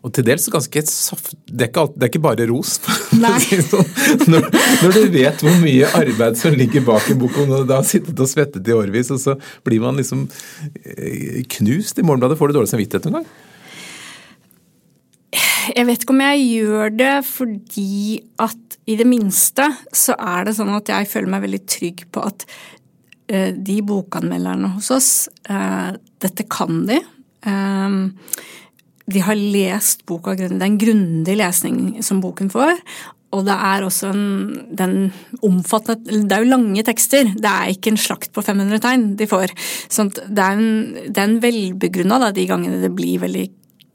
Og 0.03 0.11
til 0.11 0.25
dels 0.27 0.49
ganske 0.51 0.81
saft... 0.89 1.31
Det 1.47 1.63
er 1.63 1.69
ikke, 1.69 1.85
alt, 1.85 1.93
det 1.95 2.05
er 2.05 2.11
ikke 2.11 2.23
bare 2.25 2.47
ros. 2.49 2.75
sånn. 3.71 3.87
når, 4.33 4.49
når, 4.83 4.97
du 4.97 5.13
vet 5.13 5.43
hvor 5.45 5.55
mye 5.61 5.91
arbeid 5.95 6.35
som 6.39 6.57
ligger 6.59 6.83
bak 6.89 7.07
en 7.13 7.21
bok, 7.21 7.37
og 7.39 7.53
du 7.69 7.71
har 7.71 7.85
sittet 7.87 8.19
og 8.19 8.27
svettet 8.27 8.67
i 8.67 8.75
årevis, 8.75 9.13
og 9.15 9.21
så 9.23 9.37
blir 9.63 9.79
man 9.83 9.95
liksom 9.99 10.25
eh, 10.83 11.39
knust 11.55 12.01
i 12.01 12.05
Morgenbladet. 12.05 12.35
Får 12.39 12.51
du 12.51 12.59
dårlig 12.59 12.73
samvittighet 12.73 13.07
noen 13.07 13.21
gang? 13.21 13.31
Jeg 15.71 15.87
vet 15.87 16.03
ikke 16.03 16.13
om 16.17 16.23
jeg 16.25 16.43
gjør 16.49 16.93
det 16.99 17.13
fordi 17.23 18.19
at 18.43 18.77
i 18.91 18.97
det 18.99 19.05
minste 19.07 19.69
så 19.95 20.17
er 20.19 20.49
det 20.49 20.57
sånn 20.57 20.73
at 20.75 20.91
jeg 20.91 21.07
føler 21.07 21.31
meg 21.31 21.45
veldig 21.45 21.61
trygg 21.71 22.03
på 22.11 22.25
at 22.27 22.43
uh, 23.31 23.51
de 23.55 23.77
bokanmelderne 23.87 24.73
hos 24.75 24.91
oss, 24.91 25.11
uh, 25.47 25.95
dette 26.19 26.43
kan 26.51 26.83
de. 26.91 26.99
De 29.11 29.23
har 29.23 29.35
lest 29.35 30.05
boka 30.07 30.35
grundig. 30.37 30.59
Det 30.59 30.63
er 30.63 30.71
en 30.71 30.79
grundig 30.79 31.35
lesning 31.39 31.81
som 32.05 32.21
boken 32.23 32.51
får. 32.53 32.77
Og 33.33 33.41
det 33.47 33.55
er 33.55 33.83
også 33.85 34.11
en 34.13 34.27
den 34.77 34.95
omfattende 35.41 36.21
Det 36.29 36.35
er 36.35 36.43
jo 36.43 36.51
lange 36.51 36.83
tekster. 36.85 37.33
Det 37.33 37.49
er 37.49 37.73
ikke 37.73 37.93
en 37.93 37.99
slakt 37.99 38.31
på 38.33 38.43
500 38.45 38.83
tegn 38.83 39.09
de 39.19 39.27
får. 39.29 39.53
Sånn 39.91 40.13
det 40.13 40.45
er 40.45 40.57
en, 40.59 40.71
det 41.09 41.23
en 41.23 41.41
velbegrunna, 41.41 42.31
de 42.31 42.47
gangene 42.49 42.81
det 42.83 42.93
blir 42.93 43.21
veldig 43.23 43.47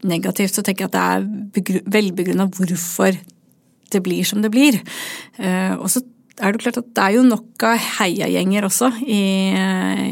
negativt, 0.09 0.55
så 0.55 0.62
tenker 0.62 0.87
jeg 0.87 0.92
at 0.92 0.94
det 0.94 1.73
er 1.73 1.83
velbegrunna 1.90 2.47
hvorfor 2.55 3.16
det 3.88 4.01
blir 4.05 4.27
som 4.27 4.44
det 4.44 4.53
blir. 4.55 4.79
Uh, 5.40 5.75
og 5.81 5.88
så 5.90 6.03
er 6.38 6.55
det 6.55 6.62
klart 6.62 6.79
at 6.79 6.90
det 6.94 7.03
er 7.03 7.16
jo 7.16 7.25
nok 7.27 7.64
av 7.66 7.81
heiagjenger 7.99 8.66
også 8.68 8.92
i, 9.03 9.23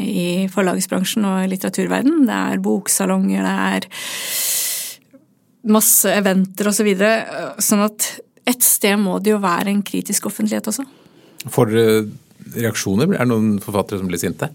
i 0.03 0.25
forlagsbransjen 0.51 1.27
og 1.27 1.45
litteraturverden. 1.53 2.25
Det 2.27 2.39
er 2.51 2.63
boksalonger, 2.63 3.47
det 3.47 3.53
er 3.77 3.87
masse 5.71 6.11
eventer 6.13 6.69
osv. 6.69 6.81
Så 6.81 6.87
videre, 6.87 7.53
sånn 7.63 7.83
at 7.85 8.07
et 8.47 8.63
sted 8.63 8.95
må 9.01 9.17
det 9.19 9.33
jo 9.33 9.41
være 9.43 9.73
en 9.73 9.83
kritisk 9.85 10.29
offentlighet 10.29 10.69
også. 10.71 10.85
Får 11.51 11.71
dere 11.73 11.97
reaksjoner? 12.55 13.11
Er 13.13 13.25
det 13.25 13.31
noen 13.31 13.57
forfattere 13.63 13.99
som 14.01 14.09
blir 14.09 14.21
sinte? 14.21 14.49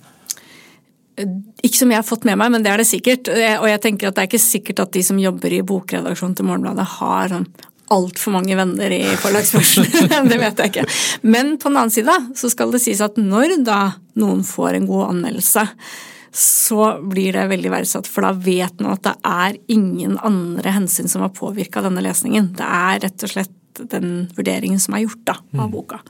Ikke 1.62 1.76
som 1.76 1.90
jeg 1.92 2.00
har 2.00 2.06
fått 2.08 2.24
med 2.24 2.38
meg, 2.40 2.54
men 2.54 2.64
det 2.64 2.72
er 2.72 2.80
det 2.80 2.88
sikkert. 2.88 3.28
Og 3.28 3.66
jeg 3.68 3.82
tenker 3.84 4.08
at 4.08 4.16
det 4.16 4.24
er 4.24 4.30
ikke 4.30 4.40
sikkert 4.40 4.80
at 4.86 4.94
de 4.96 5.02
som 5.04 5.20
jobber 5.20 5.52
i 5.52 5.60
bokredaksjonen 5.66 6.38
til 6.38 6.48
Morgenbladet 6.48 6.88
har 6.96 7.34
sånn 7.34 7.50
altfor 7.92 8.32
mange 8.32 8.56
venner 8.56 8.94
i 8.96 9.02
forlagsbransjen. 9.20 9.90
det 10.30 10.38
vet 10.40 10.62
jeg 10.62 10.72
ikke. 10.72 10.86
Men 11.28 11.56
på 11.60 11.68
den 11.68 11.82
annen 11.82 11.92
side 11.92 12.16
så 12.38 12.50
skal 12.52 12.72
det 12.72 12.80
sies 12.84 13.02
at 13.04 13.20
når 13.20 13.58
da 13.66 13.82
noen 14.20 14.40
får 14.46 14.78
en 14.78 14.88
god 14.88 15.10
anmeldelse, 15.10 15.66
så 16.32 16.86
blir 17.04 17.36
det 17.36 17.44
veldig 17.50 17.70
verdsatt. 17.72 18.08
For 18.08 18.24
da 18.24 18.32
vet 18.32 18.80
man 18.80 18.96
at 18.96 19.04
det 19.04 19.14
er 19.28 19.58
ingen 19.72 20.16
andre 20.24 20.72
hensyn 20.72 21.10
som 21.10 21.24
har 21.24 21.34
påvirka 21.36 21.82
denne 21.84 22.04
lesningen. 22.04 22.54
Det 22.56 22.64
er 22.64 23.02
rett 23.04 23.26
og 23.26 23.34
slett 23.34 23.82
den 23.92 24.26
vurderingen 24.36 24.80
som 24.80 24.96
er 24.96 25.04
gjort 25.04 25.24
da, 25.28 25.36
av 25.58 25.68
mm. 25.68 25.72
boka. 25.72 26.00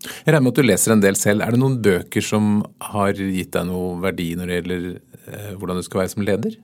Jeg 0.00 0.32
regner 0.32 0.46
med 0.46 0.54
at 0.54 0.60
du 0.60 0.66
leser 0.66 0.94
en 0.94 1.02
del 1.04 1.18
selv. 1.18 1.44
Er 1.44 1.54
det 1.54 1.60
noen 1.60 1.78
bøker 1.84 2.24
som 2.24 2.60
har 2.90 3.14
gitt 3.14 3.52
deg 3.54 3.68
noe 3.68 3.98
verdi 4.02 4.32
når 4.38 4.48
det 4.48 4.60
gjelder 4.60 4.86
eh, 4.90 5.50
hvordan 5.58 5.80
du 5.80 5.86
skal 5.86 6.02
være 6.02 6.12
som 6.14 6.24
leder? 6.26 6.56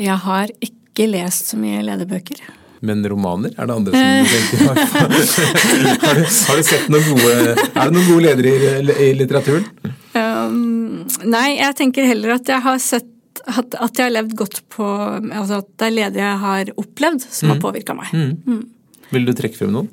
Jeg 0.00 0.18
har 0.24 0.52
ikke 0.64 1.06
lest 1.08 1.52
så 1.52 1.60
mye 1.60 1.84
lederbøker. 1.86 2.42
Men 2.82 3.04
romaner? 3.06 3.52
Er 3.54 3.68
det 3.70 3.74
andre 3.78 3.92
som 3.94 4.32
tenker 4.32 4.62
har, 4.66 4.78
har, 4.98 6.18
du, 6.18 6.24
har 6.26 6.58
du 6.58 6.64
sett 6.66 6.88
noen 6.90 7.04
gode 7.12 7.34
Er 7.54 7.76
det 7.78 7.92
noen 7.94 8.08
gode 8.08 8.24
ledere 8.26 8.54
i, 8.82 8.96
i 9.06 9.12
litteraturen? 9.20 9.68
Nei, 11.24 11.56
jeg 11.58 11.76
tenker 11.78 12.06
heller 12.08 12.36
at 12.38 12.48
jeg 12.48 12.64
har 12.64 12.78
sett 12.82 13.08
At, 13.48 13.74
at, 13.74 13.96
jeg 13.96 14.04
har 14.04 14.12
levd 14.12 14.34
godt 14.38 14.58
på 14.70 14.84
altså 14.84 15.62
At 15.62 15.70
det 15.80 15.86
er 15.88 15.94
ledere 15.96 16.26
jeg 16.26 16.40
har 16.42 16.72
opplevd 16.78 17.24
som 17.24 17.48
mm. 17.48 17.52
har 17.54 17.62
påvirka 17.62 17.96
meg. 17.96 18.12
Mm. 18.12 18.34
Mm. 18.46 19.06
Vil 19.12 19.28
du 19.28 19.32
trekke 19.36 19.58
frem 19.58 19.72
noen? 19.74 19.88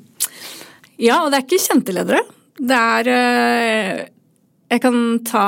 Ja, 1.00 1.22
og 1.24 1.32
det 1.32 1.40
er 1.40 1.46
ikke 1.46 1.62
kjente 1.62 1.94
ledere. 1.96 2.20
Det 2.60 2.76
er 2.76 3.08
eh, 3.14 4.02
Jeg 4.70 4.84
kan 4.84 5.00
ta 5.26 5.46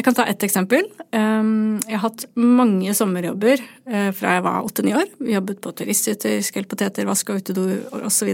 jeg 0.00 0.06
kan 0.06 0.16
ta 0.16 0.24
ett 0.30 0.44
eksempel. 0.46 0.86
Ehm, 1.12 1.80
jeg 1.84 1.98
har 1.98 2.06
hatt 2.06 2.22
mange 2.40 2.94
sommerjobber 2.96 3.60
eh, 3.60 4.10
fra 4.16 4.36
jeg 4.38 4.44
var 4.46 4.64
åtte-ni 4.64 4.94
år. 4.96 5.10
Vi 5.18 5.34
jobbet 5.34 5.60
på 5.60 5.74
turisthytter, 5.76 6.38
skelpoteter, 6.46 7.04
vaska 7.04 7.36
utedo 7.36 7.66
osv. 7.98 8.30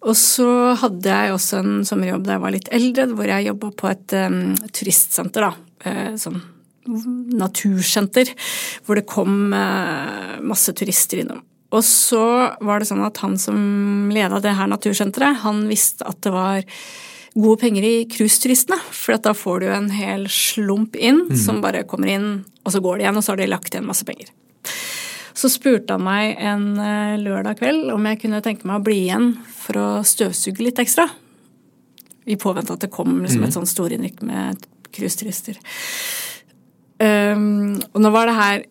Og 0.00 0.16
så 0.16 0.48
hadde 0.80 1.18
jeg 1.18 1.34
også 1.34 1.60
en 1.60 1.74
sommerjobb 1.84 2.24
da 2.24 2.38
jeg 2.38 2.44
var 2.46 2.54
litt 2.54 2.70
eldre, 2.72 3.10
hvor 3.12 3.28
jeg 3.28 3.50
jobba 3.50 3.72
på 3.82 3.90
et 3.90 4.16
um, 4.22 4.38
turistsenter. 4.72 5.50
da, 5.50 5.69
Sånn 6.20 6.42
natursenter, 6.86 8.30
hvor 8.86 8.98
det 8.98 9.08
kom 9.08 9.52
uh, 9.52 10.40
masse 10.42 10.72
turister 10.76 11.22
innom. 11.22 11.42
Og 11.70 11.84
så 11.86 12.24
var 12.64 12.80
det 12.80 12.88
sånn 12.88 13.04
at 13.06 13.20
han 13.22 13.36
som 13.38 14.10
leda 14.10 14.40
det 14.42 14.56
her 14.58 14.70
natursenteret, 14.70 15.42
han 15.44 15.66
visste 15.70 16.06
at 16.08 16.18
det 16.24 16.32
var 16.34 16.64
gode 17.38 17.60
penger 17.60 17.86
i 17.86 17.94
cruiseturistene. 18.10 18.80
For 18.90 19.20
da 19.22 19.34
får 19.36 19.62
du 19.62 19.68
en 19.70 19.90
hel 19.94 20.26
slump 20.32 20.98
inn 20.98 21.28
mm. 21.28 21.36
som 21.38 21.60
bare 21.62 21.84
kommer 21.86 22.10
inn, 22.10 22.30
og 22.64 22.74
så 22.74 22.82
går 22.82 22.98
det 22.98 23.06
igjen, 23.06 23.20
og 23.20 23.26
så 23.26 23.32
har 23.32 23.42
de 23.42 23.52
lagt 23.52 23.74
igjen 23.74 23.86
masse 23.86 24.08
penger. 24.08 24.32
Så 25.38 25.52
spurte 25.52 25.94
han 25.94 26.02
meg 26.04 26.42
en 26.42 26.66
eh, 26.82 27.14
lørdag 27.22 27.60
kveld 27.62 27.92
om 27.94 28.08
jeg 28.08 28.18
kunne 28.24 28.42
tenke 28.44 28.66
meg 28.68 28.80
å 28.80 28.84
bli 28.84 28.98
igjen 29.04 29.30
for 29.60 29.78
å 29.78 29.88
støvsuge 30.04 30.66
litt 30.66 30.82
ekstra. 30.82 31.06
I 32.26 32.36
påvente 32.40 32.74
at 32.74 32.82
det 32.82 32.90
kom 32.92 33.22
liksom 33.22 33.46
et 33.46 33.54
mm. 33.54 33.56
sånt 33.60 33.70
storinnrykk 33.70 34.24
med 34.26 34.66
cruiseturister. 34.94 35.58
Um, 37.00 37.78
og 37.94 38.02
nå 38.04 38.12
var 38.12 38.28
det 38.28 38.36
her 38.36 38.66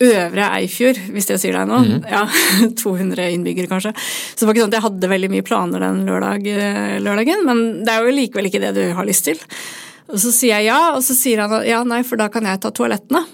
Øvre 0.00 0.46
Eifjord, 0.56 0.96
hvis 1.12 1.26
det 1.28 1.36
sier 1.42 1.58
deg 1.58 1.66
noe. 1.68 1.84
Mm. 1.84 2.06
Ja, 2.08 2.22
200 2.82 3.26
innbyggere, 3.34 3.68
kanskje. 3.68 3.92
Så 3.92 4.40
det 4.40 4.48
var 4.48 4.56
ikke 4.56 4.64
sånn 4.64 4.72
at 4.72 4.78
jeg 4.78 4.86
hadde 4.86 5.10
veldig 5.12 5.28
mye 5.34 5.44
planer 5.44 5.84
den 5.84 6.00
lørdag, 6.08 6.46
eh, 6.48 6.94
lørdagen, 7.04 7.44
men 7.44 7.60
det 7.84 7.92
er 7.92 8.06
jo 8.06 8.14
likevel 8.16 8.48
ikke 8.48 8.62
det 8.62 8.72
du 8.78 8.84
har 8.96 9.08
lyst 9.08 9.28
til. 9.28 9.42
Og 10.10 10.16
så 10.22 10.32
sier 10.32 10.56
jeg 10.56 10.70
ja, 10.70 10.78
og 10.94 11.04
så 11.04 11.14
sier 11.14 11.44
han 11.44 11.52
ja, 11.68 11.82
nei, 11.84 12.00
for 12.08 12.20
da 12.20 12.30
kan 12.32 12.48
jeg 12.48 12.62
ta 12.64 12.72
toalettene. 12.74 13.26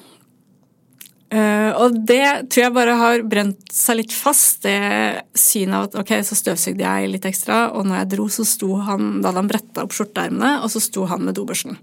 Uh, 1.27 1.73
og 1.83 1.97
det 2.07 2.49
tror 2.53 2.63
jeg 2.63 2.75
bare 2.77 2.93
har 3.01 3.25
brent 3.27 3.73
seg 3.75 3.99
litt 3.99 4.13
fast, 4.15 4.61
det 4.63 5.25
synet 5.35 5.75
av 5.75 5.89
at 5.89 5.97
ok, 6.05 6.13
så 6.23 6.39
støvsugde 6.39 6.87
jeg 6.87 7.11
litt 7.11 7.27
ekstra, 7.27 7.65
og 7.75 7.89
når 7.89 7.99
jeg 7.99 8.11
dro, 8.13 8.29
så 8.31 8.47
sto 8.47 8.77
han 8.79 9.17
Da 9.19 9.33
hadde 9.33 9.43
han 9.43 9.51
bretta 9.51 9.83
opp 9.83 9.97
skjorteermene, 9.97 10.61
og 10.63 10.71
så 10.71 10.83
sto 10.85 11.09
han 11.11 11.27
med 11.27 11.35
dobørsten. 11.39 11.81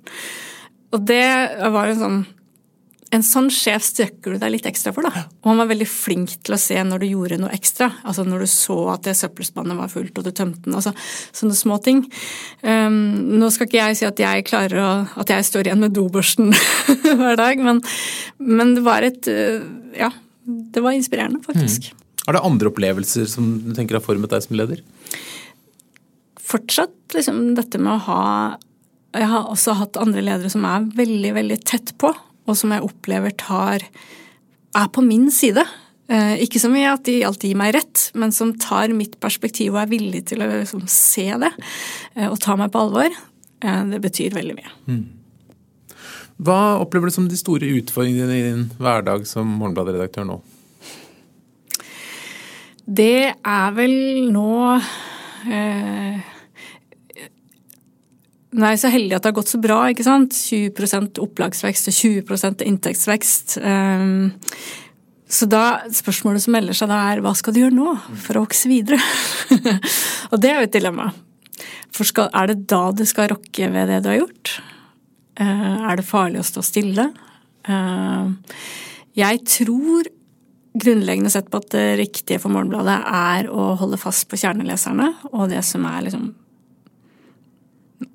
Og 0.94 1.04
det 1.10 1.28
var 1.74 1.92
en 1.92 2.00
sånn 2.00 2.24
en 3.14 3.24
sånn 3.26 3.50
sjef 3.54 3.84
støkker 3.86 4.34
du 4.34 4.42
deg 4.42 4.56
litt 4.56 4.68
ekstra 4.68 4.94
for, 4.96 5.06
da. 5.06 5.26
Og 5.44 5.52
han 5.52 5.60
var 5.62 5.70
veldig 5.70 5.88
flink 5.90 6.34
til 6.46 6.56
å 6.56 6.60
se 6.62 6.80
når 6.82 7.04
du 7.04 7.08
gjorde 7.12 7.38
noe 7.42 7.54
ekstra. 7.54 7.92
Altså 8.10 8.26
når 8.26 8.46
du 8.46 8.50
så 8.50 8.78
at 8.96 9.06
det 9.06 9.16
søppelspannet 9.20 9.78
var 9.78 9.92
fullt, 9.92 10.18
og 10.18 10.26
du 10.26 10.32
tømte 10.34 10.66
den. 10.66 10.78
Altså 10.80 10.96
sånne 11.36 11.58
små 11.58 11.78
ting. 11.86 12.04
Um, 12.66 13.38
nå 13.38 13.52
skal 13.54 13.70
ikke 13.70 13.82
jeg 13.82 14.00
si 14.00 14.08
at 14.10 14.24
jeg 14.24 14.48
klarer 14.50 14.82
å 14.82 14.92
At 15.20 15.30
jeg 15.30 15.46
står 15.46 15.68
igjen 15.68 15.84
med 15.84 15.94
dobørsten 15.94 16.50
hver 17.20 17.38
dag, 17.40 17.62
men, 17.62 17.84
men, 18.42 18.74
det 18.78 18.86
var 18.86 19.06
et 19.06 19.30
uh, 19.30 19.62
Ja, 19.98 20.10
det 20.44 20.82
var 20.84 20.98
inspirerende, 20.98 21.44
faktisk. 21.46 21.92
Mm. 21.92 22.04
Er 22.24 22.38
det 22.38 22.46
andre 22.48 22.72
opplevelser 22.72 23.30
som 23.30 23.56
du 23.68 23.74
tenker 23.78 24.00
har 24.00 24.06
formet 24.06 24.32
deg 24.34 24.46
som 24.46 24.58
leder? 24.58 24.82
Fortsatt 26.44 27.16
liksom 27.16 27.52
dette 27.60 27.80
med 27.82 27.94
å 27.94 28.04
ha 28.10 28.22
jeg 29.14 29.30
har 29.30 29.50
også 29.52 29.76
hatt 29.78 30.00
andre 30.02 30.24
ledere 30.26 30.50
som 30.50 30.64
er 30.66 30.88
veldig, 30.98 31.34
veldig 31.36 31.58
tett 31.70 31.92
på 32.02 32.10
og 32.48 32.60
som 32.60 32.74
jeg 32.74 32.86
opplever 32.86 33.34
tar 33.40 33.86
er 34.74 34.92
på 34.94 35.04
min 35.06 35.30
side. 35.32 35.64
Eh, 36.12 36.44
ikke 36.44 36.60
som 36.60 36.76
i 36.76 36.84
at 36.88 37.06
de 37.08 37.22
alltid 37.24 37.54
gir 37.54 37.60
meg 37.60 37.76
rett, 37.78 38.08
men 38.20 38.34
som 38.36 38.52
tar 38.60 38.92
mitt 38.96 39.16
perspektiv 39.24 39.76
og 39.76 39.84
er 39.84 39.92
villig 39.94 40.26
til 40.32 40.44
å 40.44 40.50
liksom 40.52 40.84
se 40.92 41.30
det 41.46 41.52
eh, 42.16 42.28
og 42.28 42.40
ta 42.44 42.58
meg 42.60 42.74
på 42.74 42.82
alvor. 42.84 43.14
Eh, 43.64 43.84
det 43.94 44.02
betyr 44.04 44.36
veldig 44.36 44.58
mye. 44.58 44.74
Mm. 44.90 45.04
Hva 46.44 46.60
opplever 46.82 47.08
du 47.08 47.16
som 47.16 47.30
de 47.30 47.40
store 47.40 47.70
utfordringene 47.78 48.36
i 48.36 48.44
din 48.50 48.66
hverdag 48.82 49.28
som 49.30 49.48
Morgenbladet-redaktør 49.62 50.28
nå? 50.28 50.42
Det 52.84 53.32
er 53.32 53.76
vel 53.78 53.94
nå 54.34 54.56
eh, 55.48 56.33
Nå 58.54 58.68
er 58.68 58.78
så 58.78 58.92
heldig 58.94 59.16
at 59.18 59.26
det 59.26 59.32
har 59.32 59.38
gått 59.40 59.52
så 59.52 59.60
bra. 59.62 59.80
ikke 59.90 60.06
sant? 60.06 60.38
20 60.38 61.20
opplagsvekst 61.24 61.90
og 61.90 61.98
20 61.98 62.66
inntektsvekst. 62.68 63.58
Um, 63.66 64.34
så 65.34 65.48
da, 65.50 65.64
spørsmålet 65.90 66.46
som 66.46 66.54
melder 66.54 66.78
seg 66.78 66.92
da 66.92 67.00
er 67.10 67.24
hva 67.26 67.34
skal 67.38 67.56
du 67.56 67.64
gjøre 67.64 67.74
nå 67.74 67.96
for 68.22 68.38
å 68.38 68.44
vokse 68.46 68.70
videre? 68.70 69.00
og 70.32 70.38
det 70.42 70.52
er 70.52 70.60
jo 70.62 70.68
et 70.68 70.76
dilemma. 70.76 71.10
For 71.94 72.06
skal, 72.10 72.30
er 72.34 72.52
det 72.52 72.68
da 72.70 72.84
du 72.94 73.06
skal 73.10 73.32
rokke 73.34 73.70
ved 73.74 73.90
det 73.90 74.04
du 74.06 74.12
har 74.12 74.22
gjort? 74.22 74.58
Uh, 75.40 75.90
er 75.90 75.98
det 75.98 76.06
farlig 76.06 76.44
å 76.44 76.46
stå 76.46 76.62
stille? 76.66 77.08
Uh, 77.66 78.30
jeg 79.18 79.42
tror 79.50 80.12
grunnleggende 80.74 81.30
sett 81.34 81.50
på 81.54 81.62
at 81.62 81.74
det 81.74 81.88
riktige 82.00 82.42
for 82.42 82.54
Morgenbladet 82.54 83.02
er 83.06 83.50
å 83.50 83.74
holde 83.82 84.00
fast 84.02 84.26
på 84.30 84.40
kjerneleserne 84.42 85.10
og 85.32 85.52
det 85.52 85.62
som 85.66 85.86
er 85.90 86.06
liksom 86.08 86.32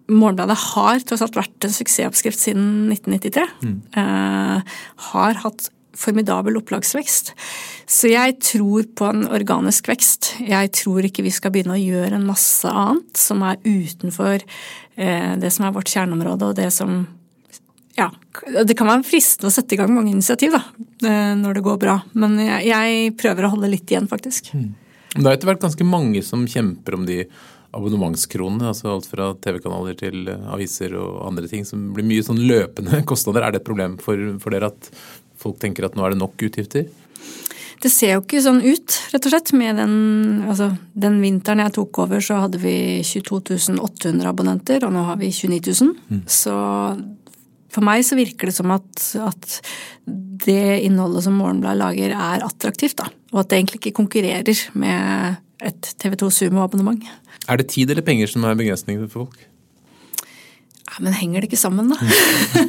Morgenbladet 0.09 0.57
har 0.73 1.03
tross 1.05 1.23
alt 1.25 1.37
vært 1.37 1.67
en 1.67 1.75
suksessoppskrift 1.75 2.41
siden 2.41 2.89
1993. 2.95 3.45
Mm. 3.61 3.75
Uh, 3.93 4.79
har 5.11 5.43
hatt 5.43 5.69
formidabel 5.99 6.57
opplagsvekst. 6.61 7.35
Så 7.89 8.13
jeg 8.13 8.39
tror 8.45 8.87
på 8.97 9.09
en 9.09 9.27
organisk 9.35 9.91
vekst. 9.91 10.35
Jeg 10.45 10.73
tror 10.79 11.05
ikke 11.05 11.25
vi 11.27 11.35
skal 11.35 11.53
begynne 11.53 11.77
å 11.77 11.81
gjøre 11.81 12.17
en 12.17 12.29
masse 12.29 12.71
annet 12.71 13.21
som 13.21 13.45
er 13.45 13.61
utenfor 13.67 14.41
uh, 14.41 15.35
det 15.43 15.53
som 15.55 15.69
er 15.69 15.77
vårt 15.77 15.93
kjerneområde, 15.93 16.51
og 16.53 16.59
det 16.59 16.73
som 16.75 17.01
ja, 17.99 18.13
Det 18.63 18.77
kan 18.79 18.87
være 18.87 19.03
fristende 19.03 19.51
å 19.51 19.53
sette 19.53 19.75
i 19.75 19.79
gang 19.81 19.91
mange 19.91 20.13
initiativ 20.13 20.53
da, 20.55 20.63
uh, 21.05 21.35
når 21.37 21.59
det 21.59 21.67
går 21.67 21.81
bra, 21.83 22.01
men 22.15 22.39
jeg, 22.47 22.69
jeg 22.71 23.17
prøver 23.19 23.45
å 23.45 23.57
holde 23.57 23.73
litt 23.75 23.91
igjen, 23.91 24.09
faktisk. 24.09 24.55
Mm. 24.55 24.71
Det 25.19 25.25
har 25.25 25.35
etter 25.35 25.49
hvert 25.51 25.65
ganske 25.65 25.87
mange 25.89 26.23
som 26.23 26.45
kjemper 26.49 26.95
om 26.95 27.07
de 27.09 27.25
abonnementskronene, 27.77 28.71
altså 28.71 28.95
alt 28.95 29.09
fra 29.11 29.33
TV-kanaler 29.45 29.99
til 29.99 30.31
eh, 30.31 30.47
aviser 30.55 30.95
og 30.99 31.27
andre 31.29 31.51
ting, 31.51 31.67
som 31.69 31.91
blir 31.97 32.07
mye 32.09 32.25
sånn 32.25 32.41
løpende 32.49 33.03
kostnader. 33.11 33.45
Er 33.45 33.55
det 33.55 33.63
et 33.63 33.69
problem 33.69 33.99
for, 34.03 34.17
for, 34.43 34.55
dere 34.55 34.73
at 34.73 34.91
folk 35.39 35.61
tenker 35.63 35.87
at 35.87 35.99
nå 35.99 36.07
er 36.07 36.15
det 36.15 36.23
nok 36.23 36.49
utgifter? 36.49 36.89
Det 37.79 37.91
ser 37.95 38.17
jo 38.17 38.23
ikke 38.25 38.41
sånn 38.43 38.59
ut, 38.65 38.97
rett 39.13 39.29
og 39.29 39.31
slett. 39.35 39.53
Med 39.55 39.79
den, 39.79 39.93
altså, 40.51 40.73
den 40.99 41.21
vinteren 41.23 41.63
jeg 41.63 41.77
tok 41.77 42.01
over, 42.03 42.25
så 42.25 42.41
hadde 42.43 42.59
vi 42.63 42.75
22.800 43.07 44.27
abonnenter, 44.27 44.83
og 44.89 44.97
nå 44.97 45.05
har 45.07 45.21
vi 45.21 45.31
29 45.31 45.61
000. 45.85 45.93
Mm. 46.09 46.25
Så 46.27 46.57
for 47.71 47.87
meg 47.87 48.03
så 48.07 48.19
virker 48.19 48.51
det 48.51 48.57
som 48.57 48.73
at, 48.75 49.05
at 49.23 49.61
det 50.49 50.81
innholdet 50.89 51.27
som 51.29 51.37
Morgenbladet 51.39 51.79
lager, 51.79 52.17
er 52.17 52.47
attraktivt. 52.47 52.99
da, 52.99 53.13
Og 53.35 53.45
at 53.45 53.53
det 53.53 53.61
egentlig 53.61 53.83
ikke 53.83 53.99
konkurrerer 54.01 54.65
med 54.75 55.39
et 55.65 55.93
TV2 55.99 56.31
Sumo-abonnement. 56.35 57.07
Er 57.49 57.61
det 57.61 57.71
tid 57.75 57.91
eller 57.91 58.05
penger 58.07 58.31
som 58.31 58.45
er 58.47 58.59
begrensningen 58.59 59.07
for 59.07 59.25
folk? 59.25 59.47
Ja, 60.89 61.03
men 61.05 61.13
henger 61.13 61.43
det 61.43 61.51
ikke 61.51 61.61
sammen, 61.61 61.91
da? 61.93 61.99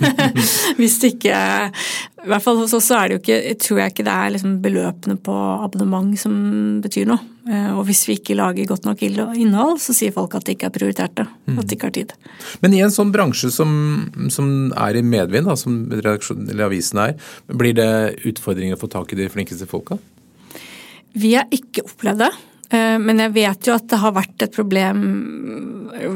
Hvis 0.79 0.97
det 0.99 1.13
ikke 1.13 1.35
I 1.39 2.27
hvert 2.27 2.43
fall 2.43 2.57
hos 2.59 2.73
oss 2.75 2.89
så 2.89 2.97
er 2.97 3.07
det 3.07 3.15
jo 3.15 3.21
ikke 3.21 3.37
jeg 3.37 3.59
tror 3.63 3.79
jeg 3.79 3.93
ikke 3.93 4.05
det 4.09 4.15
er 4.15 4.33
liksom 4.33 4.57
beløpene 4.63 5.15
på 5.23 5.35
abonnement 5.63 6.11
som 6.19 6.33
betyr 6.83 7.07
noe. 7.07 7.23
Eh, 7.49 7.71
og 7.73 7.85
hvis 7.87 8.03
vi 8.09 8.17
ikke 8.19 8.35
lager 8.37 8.67
godt 8.69 8.85
nok 8.85 8.99
innhold, 9.07 9.79
så 9.81 9.95
sier 9.95 10.13
folk 10.13 10.35
at 10.37 10.45
det 10.45 10.57
ikke 10.57 10.67
er 10.67 10.75
prioritert 10.75 11.15
det. 11.17 11.25
At 11.55 11.63
de 11.63 11.77
ikke 11.77 11.87
har 11.87 11.95
tid. 11.95 12.13
Men 12.61 12.75
i 12.75 12.83
en 12.83 12.93
sånn 12.93 13.13
bransje 13.15 13.49
som, 13.55 13.71
som 14.33 14.51
er 14.75 14.99
i 14.99 15.05
medvind, 15.05 15.47
da, 15.49 15.55
som 15.57 15.79
eller 15.87 16.67
avisen 16.67 17.01
er, 17.01 17.15
blir 17.49 17.77
det 17.79 17.89
utfordringer 18.29 18.77
å 18.77 18.83
få 18.83 18.91
tak 18.91 19.15
i 19.15 19.21
de 19.23 19.31
flinkeste 19.31 19.69
folka? 19.69 19.97
Vi 21.17 21.33
har 21.39 21.47
ikke 21.55 21.87
opplevd 21.87 22.27
det. 22.27 22.33
Eh, 22.69 22.97
men 23.01 23.21
jeg 23.23 23.33
vet 23.33 23.67
jo 23.67 23.73
at 23.73 23.87
det 23.89 23.97
har 23.97 24.13
vært 24.13 24.45
et 24.45 24.53
problem, 24.53 24.99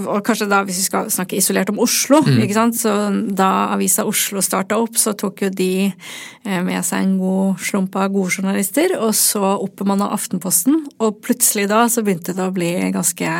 og 0.05 0.19
kanskje 0.25 0.45
da 0.51 0.59
hvis 0.65 0.83
vi 0.83 0.85
skal 0.85 1.09
snakke 1.11 1.39
isolert 1.39 1.71
om 1.73 1.81
Oslo 1.81 2.19
mm. 2.21 2.35
ikke 2.45 2.57
sant? 2.57 2.77
Så 2.77 2.93
Da 3.33 3.49
avisa 3.73 4.05
Oslo 4.05 4.43
starta 4.45 4.77
opp, 4.81 4.99
så 5.01 5.15
tok 5.17 5.45
jo 5.47 5.49
de 5.49 5.71
eh, 5.89 6.61
med 6.61 6.85
seg 6.85 7.07
en 7.07 7.17
god 7.21 7.63
slump 7.63 7.97
av 7.97 8.13
gode 8.13 8.37
journalister, 8.37 8.93
og 8.99 9.15
så 9.17 9.55
oppbemanna 9.55 10.11
Aftenposten, 10.13 10.83
og 11.01 11.23
plutselig 11.25 11.67
da 11.73 11.87
så 11.89 12.05
begynte 12.05 12.37
det 12.37 12.45
å 12.45 12.53
bli 12.53 12.71
ganske 12.93 13.33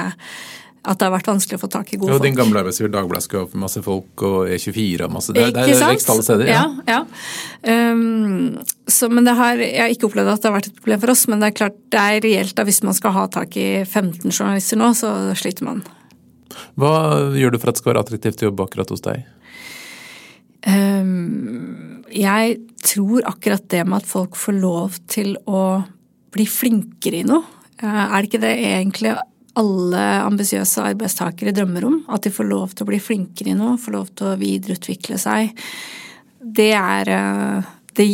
at 0.84 0.99
det 0.99 1.07
har 1.07 1.13
vært 1.13 1.29
vanskelig 1.31 1.55
å 1.55 1.61
få 1.61 1.69
tak 1.71 1.93
i 1.93 1.97
gode 1.97 2.11
folk. 2.11 2.19
Og 2.19 2.25
din 2.27 2.36
gamle 2.36 2.59
arbeidsgiver 2.59 2.91
Dagbladet 2.91 3.23
skal 3.23 3.45
ha 3.45 3.59
masse 3.61 3.79
folk, 3.86 4.23
og 4.27 4.49
E24 4.51 5.05
og 5.05 5.13
masse 5.15 5.36
Det, 5.36 5.45
det 5.55 5.63
er 5.71 5.79
vekst 5.79 6.11
alle 6.11 6.25
steder. 6.27 6.51
Ja, 6.51 6.65
ja. 6.89 6.97
ja. 7.63 7.77
Um, 7.93 8.57
så, 8.91 9.07
men 9.07 9.23
det 9.23 9.38
har, 9.39 9.61
jeg 9.63 9.79
har 9.79 9.93
ikke 9.93 10.09
opplevd 10.09 10.34
at 10.34 10.43
det 10.43 10.51
har 10.51 10.57
vært 10.57 10.69
et 10.73 10.81
problem 10.81 11.03
for 11.05 11.13
oss, 11.15 11.23
men 11.31 11.39
det 11.39 11.49
er 11.49 11.57
klart 11.61 11.79
det 11.95 12.03
er 12.03 12.19
reelt 12.27 12.55
da 12.57 12.67
hvis 12.67 12.81
man 12.84 12.99
skal 12.99 13.15
ha 13.15 13.25
tak 13.31 13.55
i 13.55 13.67
15 13.86 14.27
journalister 14.27 14.81
nå, 14.81 14.91
så 14.99 15.13
sliter 15.39 15.69
man. 15.69 15.81
Hva 16.79 16.93
gjør 17.39 17.55
du 17.55 17.61
for 17.61 17.71
at 17.71 17.79
det 17.79 17.86
skal 17.86 17.93
være 17.93 18.03
attraktivt 18.03 18.43
å 18.43 18.51
jobbe 18.51 18.67
akkurat 18.67 18.91
hos 18.91 19.07
deg? 19.07 19.23
Um, 20.67 22.03
jeg 22.11 22.59
tror 22.84 23.23
akkurat 23.31 23.71
det 23.71 23.88
med 23.88 24.03
at 24.03 24.07
folk 24.07 24.36
får 24.39 24.59
lov 24.59 24.99
til 25.11 25.38
å 25.47 25.84
bli 26.36 26.43
flinkere 26.49 27.23
i 27.23 27.27
noe, 27.27 27.47
uh, 27.79 28.03
er 28.09 28.17
det 28.17 28.27
ikke 28.27 28.43
det 28.43 28.57
egentlig 28.59 29.15
alle 29.59 30.03
ambisiøse 30.23 30.85
arbeidstakere 30.89 31.53
drømmer 31.55 31.85
om? 31.87 31.99
At 32.13 32.25
de 32.25 32.33
får 32.33 32.49
lov 32.49 32.73
til 32.73 32.85
å 32.85 32.89
bli 32.89 33.01
flinkere 33.03 33.53
i 33.53 33.57
noe, 33.57 33.77
får 33.81 33.95
lov 33.95 34.09
til 34.17 34.31
å 34.31 34.39
videreutvikle 34.41 35.19
seg. 35.21 35.53
Det 36.43 36.71
er 36.77 37.13
uh, 37.13 37.71
det, 37.97 38.07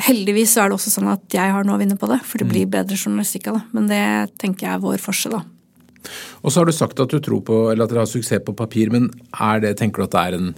Heldigvis 0.00 0.56
er 0.56 0.70
det 0.70 0.78
også 0.78 0.94
sånn 0.94 1.10
at 1.12 1.36
jeg 1.36 1.52
har 1.52 1.66
noe 1.66 1.76
å 1.76 1.80
vinne 1.82 1.98
på 2.00 2.08
det, 2.08 2.22
for 2.24 2.40
det 2.40 2.48
blir 2.48 2.70
bedre 2.72 2.96
journalistikk 2.96 3.50
av 3.50 3.58
det. 3.58 3.64
Men 3.76 3.90
det 3.90 4.04
tenker 4.40 4.66
jeg 4.66 4.78
er 4.78 4.80
vår 4.80 5.02
forskjell, 5.02 5.36
da. 5.36 5.42
Og 6.40 6.48
så 6.48 6.62
har 6.62 6.70
du 6.70 6.72
sagt 6.72 7.02
at 7.04 7.12
du 7.12 7.20
tror 7.20 7.42
på, 7.44 7.58
eller 7.68 7.84
at 7.84 7.92
dere 7.92 8.06
har 8.06 8.08
suksess 8.08 8.40
på 8.46 8.56
papir, 8.56 8.88
men 8.94 9.10
er 9.36 9.60
det, 9.60 9.74
tenker 9.76 10.00
du 10.00 10.08
at 10.08 10.14
det 10.16 10.22
er 10.24 10.38
en 10.38 10.50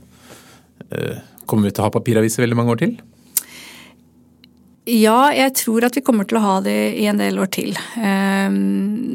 Eh, 0.92 1.16
kommer 1.46 1.68
vi 1.68 1.74
til 1.74 1.82
å 1.82 1.88
ha 1.88 1.94
papiraviser 1.94 2.44
veldig 2.44 2.58
mange 2.58 2.74
år 2.74 2.82
til? 2.82 2.94
Ja, 4.82 5.30
jeg 5.30 5.52
tror 5.60 5.84
at 5.86 5.94
vi 5.94 6.02
kommer 6.02 6.26
til 6.26 6.40
å 6.40 6.42
ha 6.42 6.54
det 6.64 6.74
i 6.98 7.04
en 7.06 7.20
del 7.20 7.36
år 7.38 7.52
til. 7.54 7.70
Ehm, 8.02 8.56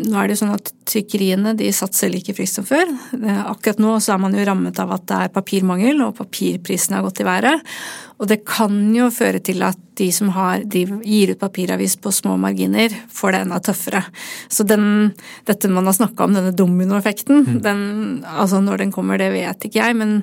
nå 0.08 0.14
er 0.16 0.30
det 0.30 0.38
jo 0.38 0.42
sånn 0.46 0.54
at 0.56 0.70
trykkeriene 0.88 1.52
de 1.60 1.68
satser 1.76 2.14
like 2.14 2.32
friskt 2.38 2.62
som 2.62 2.68
før. 2.70 2.88
Eh, 3.18 3.42
akkurat 3.52 3.82
nå 3.84 3.98
så 4.00 4.14
er 4.14 4.22
man 4.24 4.38
jo 4.38 4.46
rammet 4.48 4.80
av 4.80 4.94
at 4.96 5.04
det 5.12 5.18
er 5.26 5.34
papirmangel, 5.36 6.00
og 6.06 6.16
papirprisene 6.22 6.96
har 6.96 7.04
gått 7.04 7.20
i 7.20 7.28
været. 7.28 7.76
Og 8.16 8.32
det 8.32 8.40
kan 8.48 8.80
jo 8.96 9.10
føre 9.12 9.44
til 9.44 9.60
at 9.68 9.82
de 10.00 10.08
som 10.16 10.32
har, 10.38 10.64
de 10.64 10.86
gir 11.04 11.36
ut 11.36 11.44
papiravis 11.44 11.98
på 12.00 12.16
små 12.16 12.38
marginer, 12.40 12.96
får 13.12 13.36
det 13.36 13.44
enda 13.44 13.60
tøffere. 13.68 14.06
Så 14.48 14.64
den, 14.64 15.12
dette 15.52 15.68
man 15.68 15.92
har 15.92 16.00
snakka 16.00 16.30
om, 16.30 16.40
denne 16.40 16.56
dominoeffekten, 16.56 17.44
mm. 17.44 17.60
den, 17.68 17.84
altså 18.24 18.64
når 18.64 18.86
den 18.86 18.96
kommer, 18.96 19.20
det 19.20 19.34
vet 19.36 19.68
ikke 19.68 19.84
jeg. 19.84 20.00
men 20.00 20.22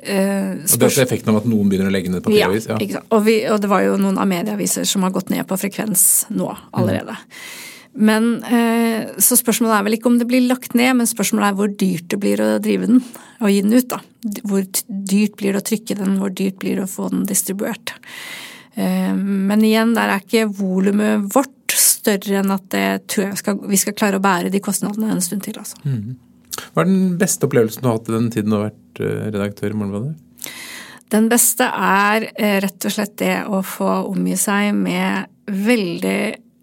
Uh, 0.00 0.60
og 0.64 0.80
det 0.80 0.86
er 0.88 1.02
effekten 1.04 1.32
av 1.32 1.42
at 1.42 1.48
noen 1.50 1.68
begynner 1.68 1.90
å 1.90 1.94
legge 1.94 2.12
ned 2.12 2.24
papiravis? 2.24 2.68
Ja, 2.70 2.78
ja. 2.80 3.02
Og, 3.12 3.24
vi, 3.26 3.40
og, 3.50 3.58
det 3.60 3.68
var 3.68 3.84
jo 3.84 3.98
noen 4.00 4.20
av 4.20 4.28
medieaviser 4.30 4.86
som 4.88 5.04
har 5.04 5.12
gått 5.12 5.32
ned 5.32 5.44
på 5.48 5.58
frekvens 5.60 6.04
nå 6.32 6.48
allerede. 6.72 7.16
Mm. 7.18 7.34
Men 8.06 8.28
uh, 8.46 9.10
Så 9.18 9.36
spørsmålet 9.40 9.76
er 9.76 9.86
vel 9.88 9.98
ikke 9.98 10.10
om 10.12 10.20
det 10.20 10.28
blir 10.30 10.46
lagt 10.46 10.76
ned, 10.78 10.94
men 11.00 11.10
spørsmålet 11.10 11.50
er 11.50 11.58
hvor 11.58 11.72
dyrt 11.82 12.08
det 12.12 12.20
blir 12.22 12.42
å 12.44 12.52
drive 12.62 12.88
den 12.88 13.02
og 13.40 13.50
gi 13.50 13.60
den 13.66 13.76
ut. 13.76 13.90
da. 13.90 14.00
Hvor 14.46 14.64
dyrt 14.86 15.36
blir 15.40 15.52
det 15.56 15.62
å 15.62 15.68
trykke 15.72 15.98
den, 15.98 16.16
hvor 16.22 16.32
dyrt 16.32 16.60
blir 16.62 16.78
det 16.78 16.86
å 16.86 16.92
få 16.92 17.10
den 17.12 17.26
distribuert. 17.28 17.96
Uh, 18.78 19.12
men 19.12 19.66
igjen, 19.66 19.96
der 19.98 20.14
er 20.14 20.24
ikke 20.24 20.48
volumet 20.60 21.28
vårt 21.34 21.56
større 21.76 22.40
enn 22.40 22.50
at 22.54 22.66
det 22.72 22.86
tror 23.12 23.28
jeg 23.28 23.38
skal, 23.42 23.60
vi 23.68 23.78
skal 23.78 23.96
klare 23.98 24.18
å 24.18 24.24
bære 24.24 24.50
de 24.52 24.62
kostnadene 24.64 25.12
en 25.12 25.24
stund 25.24 25.44
til. 25.44 25.58
altså. 25.60 25.76
Mm. 25.84 26.16
Hva 26.72 26.84
er 26.84 26.90
den 26.90 27.16
beste 27.20 27.48
opplevelsen 27.48 27.84
du 27.84 27.88
har 27.90 27.98
hatt 27.98 28.10
i 28.10 28.16
den 28.16 28.28
tiden 28.34 28.52
du 28.52 28.58
har 28.58 28.68
vært 28.68 29.02
eh, 29.04 29.30
redaktør 29.30 29.72
i 29.72 29.78
Morgenbladet? 29.78 30.14
Den 31.10 31.26
beste 31.30 31.66
er 31.66 32.28
eh, 32.36 32.60
rett 32.62 32.86
og 32.86 32.94
slett 32.94 33.16
det 33.18 33.34
å 33.50 33.62
få 33.66 33.88
omgi 34.12 34.36
seg 34.38 34.70
med 34.78 35.26
veldig 35.50 36.20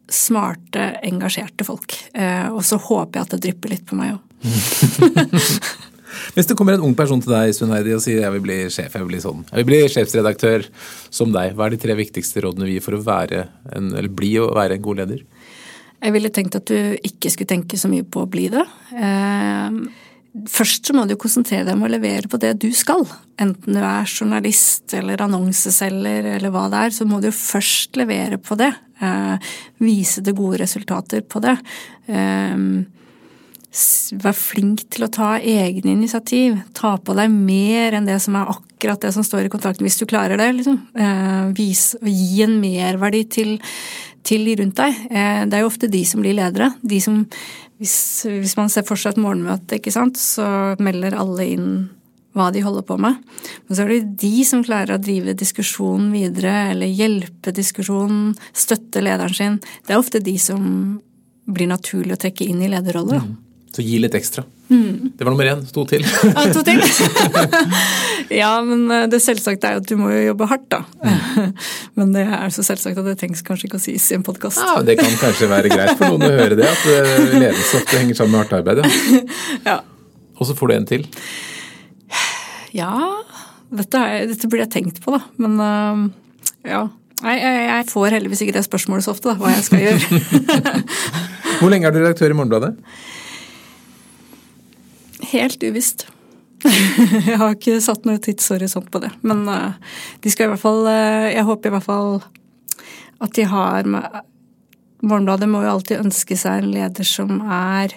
smarte, 0.07 0.93
engasjerte 1.03 1.67
folk. 1.67 1.97
Eh, 2.15 2.47
og 2.53 2.63
så 2.63 2.79
håper 2.79 3.19
jeg 3.19 3.27
at 3.27 3.35
det 3.35 3.43
drypper 3.43 3.75
litt 3.75 3.85
på 3.87 3.99
meg 3.99 4.15
òg. 4.15 4.23
Hvis 6.33 6.47
det 6.49 6.55
kommer 6.57 6.77
en 6.77 6.85
ung 6.85 6.95
person 6.97 7.19
til 7.21 7.33
deg 7.33 7.51
Sven 7.55 7.73
Heidi, 7.73 7.93
og 7.95 8.01
sier 8.03 8.21
jeg 8.23 8.33
vil 8.37 8.43
bli 8.45 8.57
sjef, 8.71 8.93
jeg 8.93 9.03
vil 9.03 9.11
bli 9.11 9.21
sånn, 9.21 9.43
jeg 9.49 9.59
vil 9.59 9.67
bli 9.69 9.79
sjefsredaktør 9.91 10.65
som 11.13 11.33
deg, 11.35 11.55
hva 11.57 11.67
er 11.67 11.75
de 11.75 11.81
tre 11.81 11.97
viktigste 11.97 12.43
rådene 12.45 12.69
vi 12.69 12.77
gir 12.77 12.85
for 12.85 12.97
å 12.97 13.03
være 13.03 13.47
en, 13.75 13.91
eller 13.91 14.11
bli 14.13 14.35
og 14.41 14.55
være 14.57 14.77
en 14.77 14.85
god 14.85 15.03
leder? 15.03 15.25
Jeg 16.03 16.13
ville 16.13 16.31
tenkt 16.33 16.57
at 16.59 16.69
du 16.69 16.97
ikke 17.05 17.31
skulle 17.33 17.49
tenke 17.49 17.79
så 17.79 17.89
mye 17.89 18.05
på 18.05 18.23
å 18.23 18.29
bli 18.29 18.47
det. 18.53 18.63
Eh, 18.93 19.79
først 20.47 20.89
så 20.89 20.95
må 20.95 21.07
du 21.09 21.15
konsentrere 21.19 21.65
deg 21.65 21.73
om 21.73 21.87
å 21.87 21.91
levere 21.91 22.29
på 22.29 22.39
det 22.41 22.53
du 22.61 22.69
skal. 22.75 23.05
Enten 23.41 23.77
du 23.77 23.81
er 23.81 24.05
journalist 24.05 24.93
eller 24.97 25.23
annonseselger 25.25 26.29
eller 26.35 26.53
hva 26.53 26.67
det 26.73 26.83
er, 26.85 26.93
så 26.93 27.07
må 27.09 27.21
du 27.23 27.31
først 27.33 27.97
levere 27.97 28.37
på 28.37 28.59
det. 28.59 28.69
Eh, 29.01 29.49
vise 29.81 30.21
det 30.25 30.37
gode 30.37 30.61
resultater 30.63 31.25
på 31.25 31.41
det. 31.43 31.57
Eh, 33.67 34.17
vær 34.23 34.35
flink 34.37 34.85
til 34.93 35.05
å 35.05 35.11
ta 35.13 35.35
egne 35.37 35.93
initiativ. 35.93 36.59
Ta 36.77 36.95
på 36.97 37.15
deg 37.17 37.31
mer 37.33 37.97
enn 37.97 38.07
det 38.07 38.19
som 38.23 38.37
er 38.39 38.53
akkurat 38.55 39.01
det 39.03 39.13
som 39.15 39.25
står 39.25 39.47
i 39.47 39.53
kontrakten, 39.53 39.85
hvis 39.85 39.99
du 39.99 40.05
klarer 40.09 40.39
det. 40.39 40.51
Liksom. 40.59 40.77
Vis, 41.57 41.89
gi 42.01 42.43
en 42.45 42.59
merverdi 42.61 43.25
til 43.37 43.57
til 44.27 44.47
de 44.47 44.57
rundt 44.61 44.79
deg. 44.79 45.03
Eh, 45.11 45.43
det 45.47 45.57
er 45.57 45.63
jo 45.63 45.71
ofte 45.71 45.89
de 45.91 46.03
som 46.07 46.23
blir 46.23 46.35
ledere. 46.37 46.71
De 46.81 46.99
som, 47.03 47.21
hvis, 47.81 47.97
hvis 48.27 48.57
man 48.59 48.71
ser 48.73 48.85
for 48.87 48.99
seg 48.99 49.15
et 49.15 49.21
morgenmøte, 49.23 49.79
så 50.19 50.49
melder 50.83 51.17
alle 51.17 51.47
inn 51.55 51.69
hva 52.37 52.51
de 52.53 52.61
holder 52.61 52.85
på 52.85 52.99
med. 53.01 53.17
Men 53.65 53.77
så 53.77 53.85
er 53.85 53.95
det 53.95 54.17
de 54.21 54.43
som 54.45 54.61
klarer 54.65 54.97
å 54.97 55.01
drive 55.01 55.33
diskusjonen 55.37 56.11
videre, 56.13 56.53
eller 56.73 56.91
hjelpe 56.91 57.53
diskusjonen, 57.55 58.35
støtte 58.53 59.01
lederen 59.01 59.33
sin. 59.33 59.59
Det 59.87 59.95
er 59.95 60.01
ofte 60.01 60.21
de 60.21 60.35
som 60.41 60.61
blir 61.47 61.69
naturlig 61.71 62.13
å 62.13 62.21
trekke 62.21 62.45
inn 62.45 62.61
i 62.61 62.69
lederroller. 62.69 63.23
Mm. 63.23 63.35
Så 63.77 63.83
gi 63.85 63.99
litt 64.01 64.15
ekstra. 64.17 64.41
Mm. 64.71 65.11
Det 65.13 65.25
var 65.25 65.29
nummer 65.35 65.45
én. 65.45 65.59
To 65.69 65.83
til. 65.85 66.01
ja, 66.01 66.45
to 66.49 66.63
til. 66.65 66.79
ja, 68.41 68.55
men 68.65 68.87
eh, 68.89 69.03
det 69.11 69.19
selvsagte 69.21 69.69
er 69.69 69.75
jo 69.75 69.81
at 69.83 69.91
du 69.91 69.99
må 69.99 70.07
jo 70.09 70.23
jobbe 70.31 70.47
hardt, 70.49 70.63
da. 70.73 70.79
Mm. 71.05 71.51
men 71.99 72.15
det 72.15 72.23
er 72.25 72.55
så 72.55 72.65
selvsagt 72.65 72.97
at 72.97 73.05
det 73.05 73.13
trengs 73.21 73.43
kanskje 73.45 73.67
ikke 73.67 73.77
å 73.77 73.83
sies 73.83 74.07
i 74.09 74.15
en 74.17 74.23
podkast. 74.25 74.57
Ja, 74.57 74.79
det 74.81 74.95
kan 74.97 75.13
kanskje 75.21 75.51
være 75.51 75.69
greit 75.69 75.93
for 75.99 76.09
noen 76.09 76.25
å 76.25 76.31
høre 76.39 76.57
det, 76.57 76.71
at 76.71 76.87
eh, 76.89 77.35
ledelse 77.35 77.83
ofte 77.83 77.99
henger 77.99 78.17
sammen 78.17 78.33
med 78.33 78.47
hardt 78.47 78.55
arbeid. 78.57 78.81
Ja. 78.81 79.21
ja. 79.69 79.75
Og 80.41 80.49
så 80.49 80.55
får 80.57 80.71
du 80.71 80.75
en 80.79 80.87
til. 80.89 81.05
Ja, 82.73 82.95
dette, 83.77 84.01
er, 84.01 84.25
dette 84.31 84.49
blir 84.49 84.63
jeg 84.63 84.73
tenkt 84.73 85.03
på, 85.05 85.13
da. 85.13 85.21
Men 85.37 85.61
uh, 85.61 86.01
ja. 86.65 86.87
Nei, 87.21 87.35
jeg, 87.43 87.61
jeg, 87.67 87.85
får 87.93 88.17
heldigvis 88.17 88.41
ikke 88.41 88.57
det 88.57 88.65
spørsmålet 88.65 89.05
så 89.05 89.13
ofte, 89.13 89.29
da, 89.29 89.37
hva 89.37 89.53
jeg 89.53 89.69
skal 89.69 89.85
gjøre. 89.85 90.81
Hvor 91.61 91.71
lenge 91.73 91.89
er 91.89 91.93
du 91.93 92.01
redaktør 92.01 92.33
i 92.33 92.37
Morgenbladet? 92.37 92.73
Helt 95.31 95.63
uvisst. 95.63 96.07
jeg 97.27 97.37
har 97.37 97.53
ikke 97.53 97.77
satt 97.83 98.07
noe 98.07 98.21
tidshorisont 98.21 98.89
på 98.93 99.01
det. 99.03 99.11
Men 99.27 99.45
uh, 99.49 99.77
de 100.23 100.33
skal 100.33 100.47
i 100.47 100.53
hvert 100.53 100.63
fall 100.63 100.87
uh, 100.87 101.27
Jeg 101.29 101.45
håper 101.47 101.69
i 101.69 101.75
hvert 101.75 101.87
fall 101.87 102.17
at 103.17 103.33
de 103.33 103.47
har 103.49 103.87
Morgenbladet 105.01 105.47
må 105.49 105.63
jo 105.63 105.75
alltid 105.75 106.01
ønske 106.01 106.37
seg 106.37 106.61
en 106.61 106.71
leder 106.73 107.05
som 107.05 107.39
er 107.41 107.93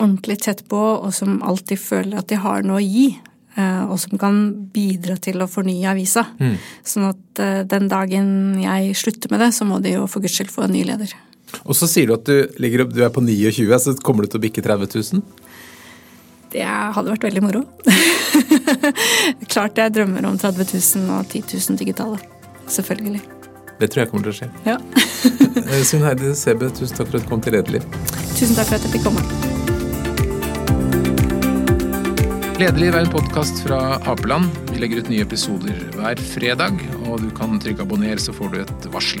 ordentlig 0.00 0.38
tett 0.42 0.62
på, 0.68 0.78
og 1.04 1.12
som 1.14 1.36
alltid 1.44 1.80
føler 1.80 2.18
at 2.20 2.30
de 2.32 2.38
har 2.40 2.64
noe 2.66 2.80
å 2.80 2.84
gi. 2.84 3.10
Uh, 3.52 3.84
og 3.92 3.98
som 4.00 4.16
kan 4.20 4.38
bidra 4.72 5.18
til 5.20 5.44
å 5.44 5.48
fornye 5.48 5.90
avisa. 5.92 6.24
Mm. 6.40 6.56
Sånn 6.88 7.10
at 7.10 7.42
den 7.68 7.90
dagen 7.92 8.30
jeg 8.62 8.96
slutter 8.96 9.32
med 9.32 9.44
det, 9.44 9.50
så 9.52 9.68
må 9.68 9.82
de 9.84 9.92
jo 9.98 10.08
for 10.08 10.24
guds 10.24 10.38
skyld 10.38 10.52
få 10.52 10.64
en 10.64 10.74
ny 10.76 10.86
leder. 10.88 11.12
Og 11.68 11.76
så 11.76 11.88
sier 11.90 12.08
du 12.08 12.16
at 12.16 12.24
du, 12.24 12.56
ligger 12.62 12.86
opp, 12.86 12.96
du 12.96 13.02
er 13.04 13.12
på 13.12 13.20
29, 13.24 13.68
så 13.84 13.94
kommer 14.00 14.24
du 14.24 14.32
til 14.32 14.40
å 14.40 14.44
bikke 14.46 14.64
30 14.64 14.96
000? 15.20 15.51
Det 16.52 16.64
hadde 16.64 17.14
vært 17.14 17.24
veldig 17.24 17.42
moro. 17.44 17.62
Klart 19.52 19.78
jeg 19.80 19.94
drømmer 19.96 20.26
om 20.28 20.36
30 20.40 20.68
000 20.68 21.14
og 21.16 21.30
10 21.32 21.46
000 21.48 21.80
digitale. 21.80 22.18
Selvfølgelig. 22.68 23.22
Det 23.80 23.88
tror 23.90 24.02
jeg 24.02 24.10
kommer 24.12 24.28
til 24.28 24.34
å 24.34 24.38
skje. 24.42 24.50
Ja. 24.68 24.78
Eh, 25.52 25.82
Sunn 25.84 26.00
Heidi 26.00 26.30
Sebe, 26.32 26.70
tusen 26.72 26.96
takk 26.96 27.10
for 27.10 27.18
at 27.18 27.26
du 27.26 27.28
kom 27.28 27.40
til 27.44 27.52
Lederliv. 27.52 27.84
Tusen 28.38 28.56
takk 28.56 28.70
for 28.70 28.78
at 28.78 28.86
jeg 28.86 28.94
fikk 28.94 29.04
komme. 29.04 29.20
Lederliv 32.56 32.96
er 32.96 33.02
en 33.04 33.12
podkast 33.12 33.60
fra 33.66 33.98
Apeland. 34.08 34.48
Vi 34.70 34.80
legger 34.80 35.02
ut 35.02 35.12
nye 35.12 35.26
episoder 35.26 35.76
hver 35.98 36.20
fredag, 36.32 36.80
og 37.04 37.20
du 37.20 37.28
kan 37.36 37.60
trykke 37.60 37.84
abonner, 37.84 38.16
så 38.22 38.32
får 38.32 38.54
du 38.54 38.60
et 38.62 38.88
varsel. 38.94 39.20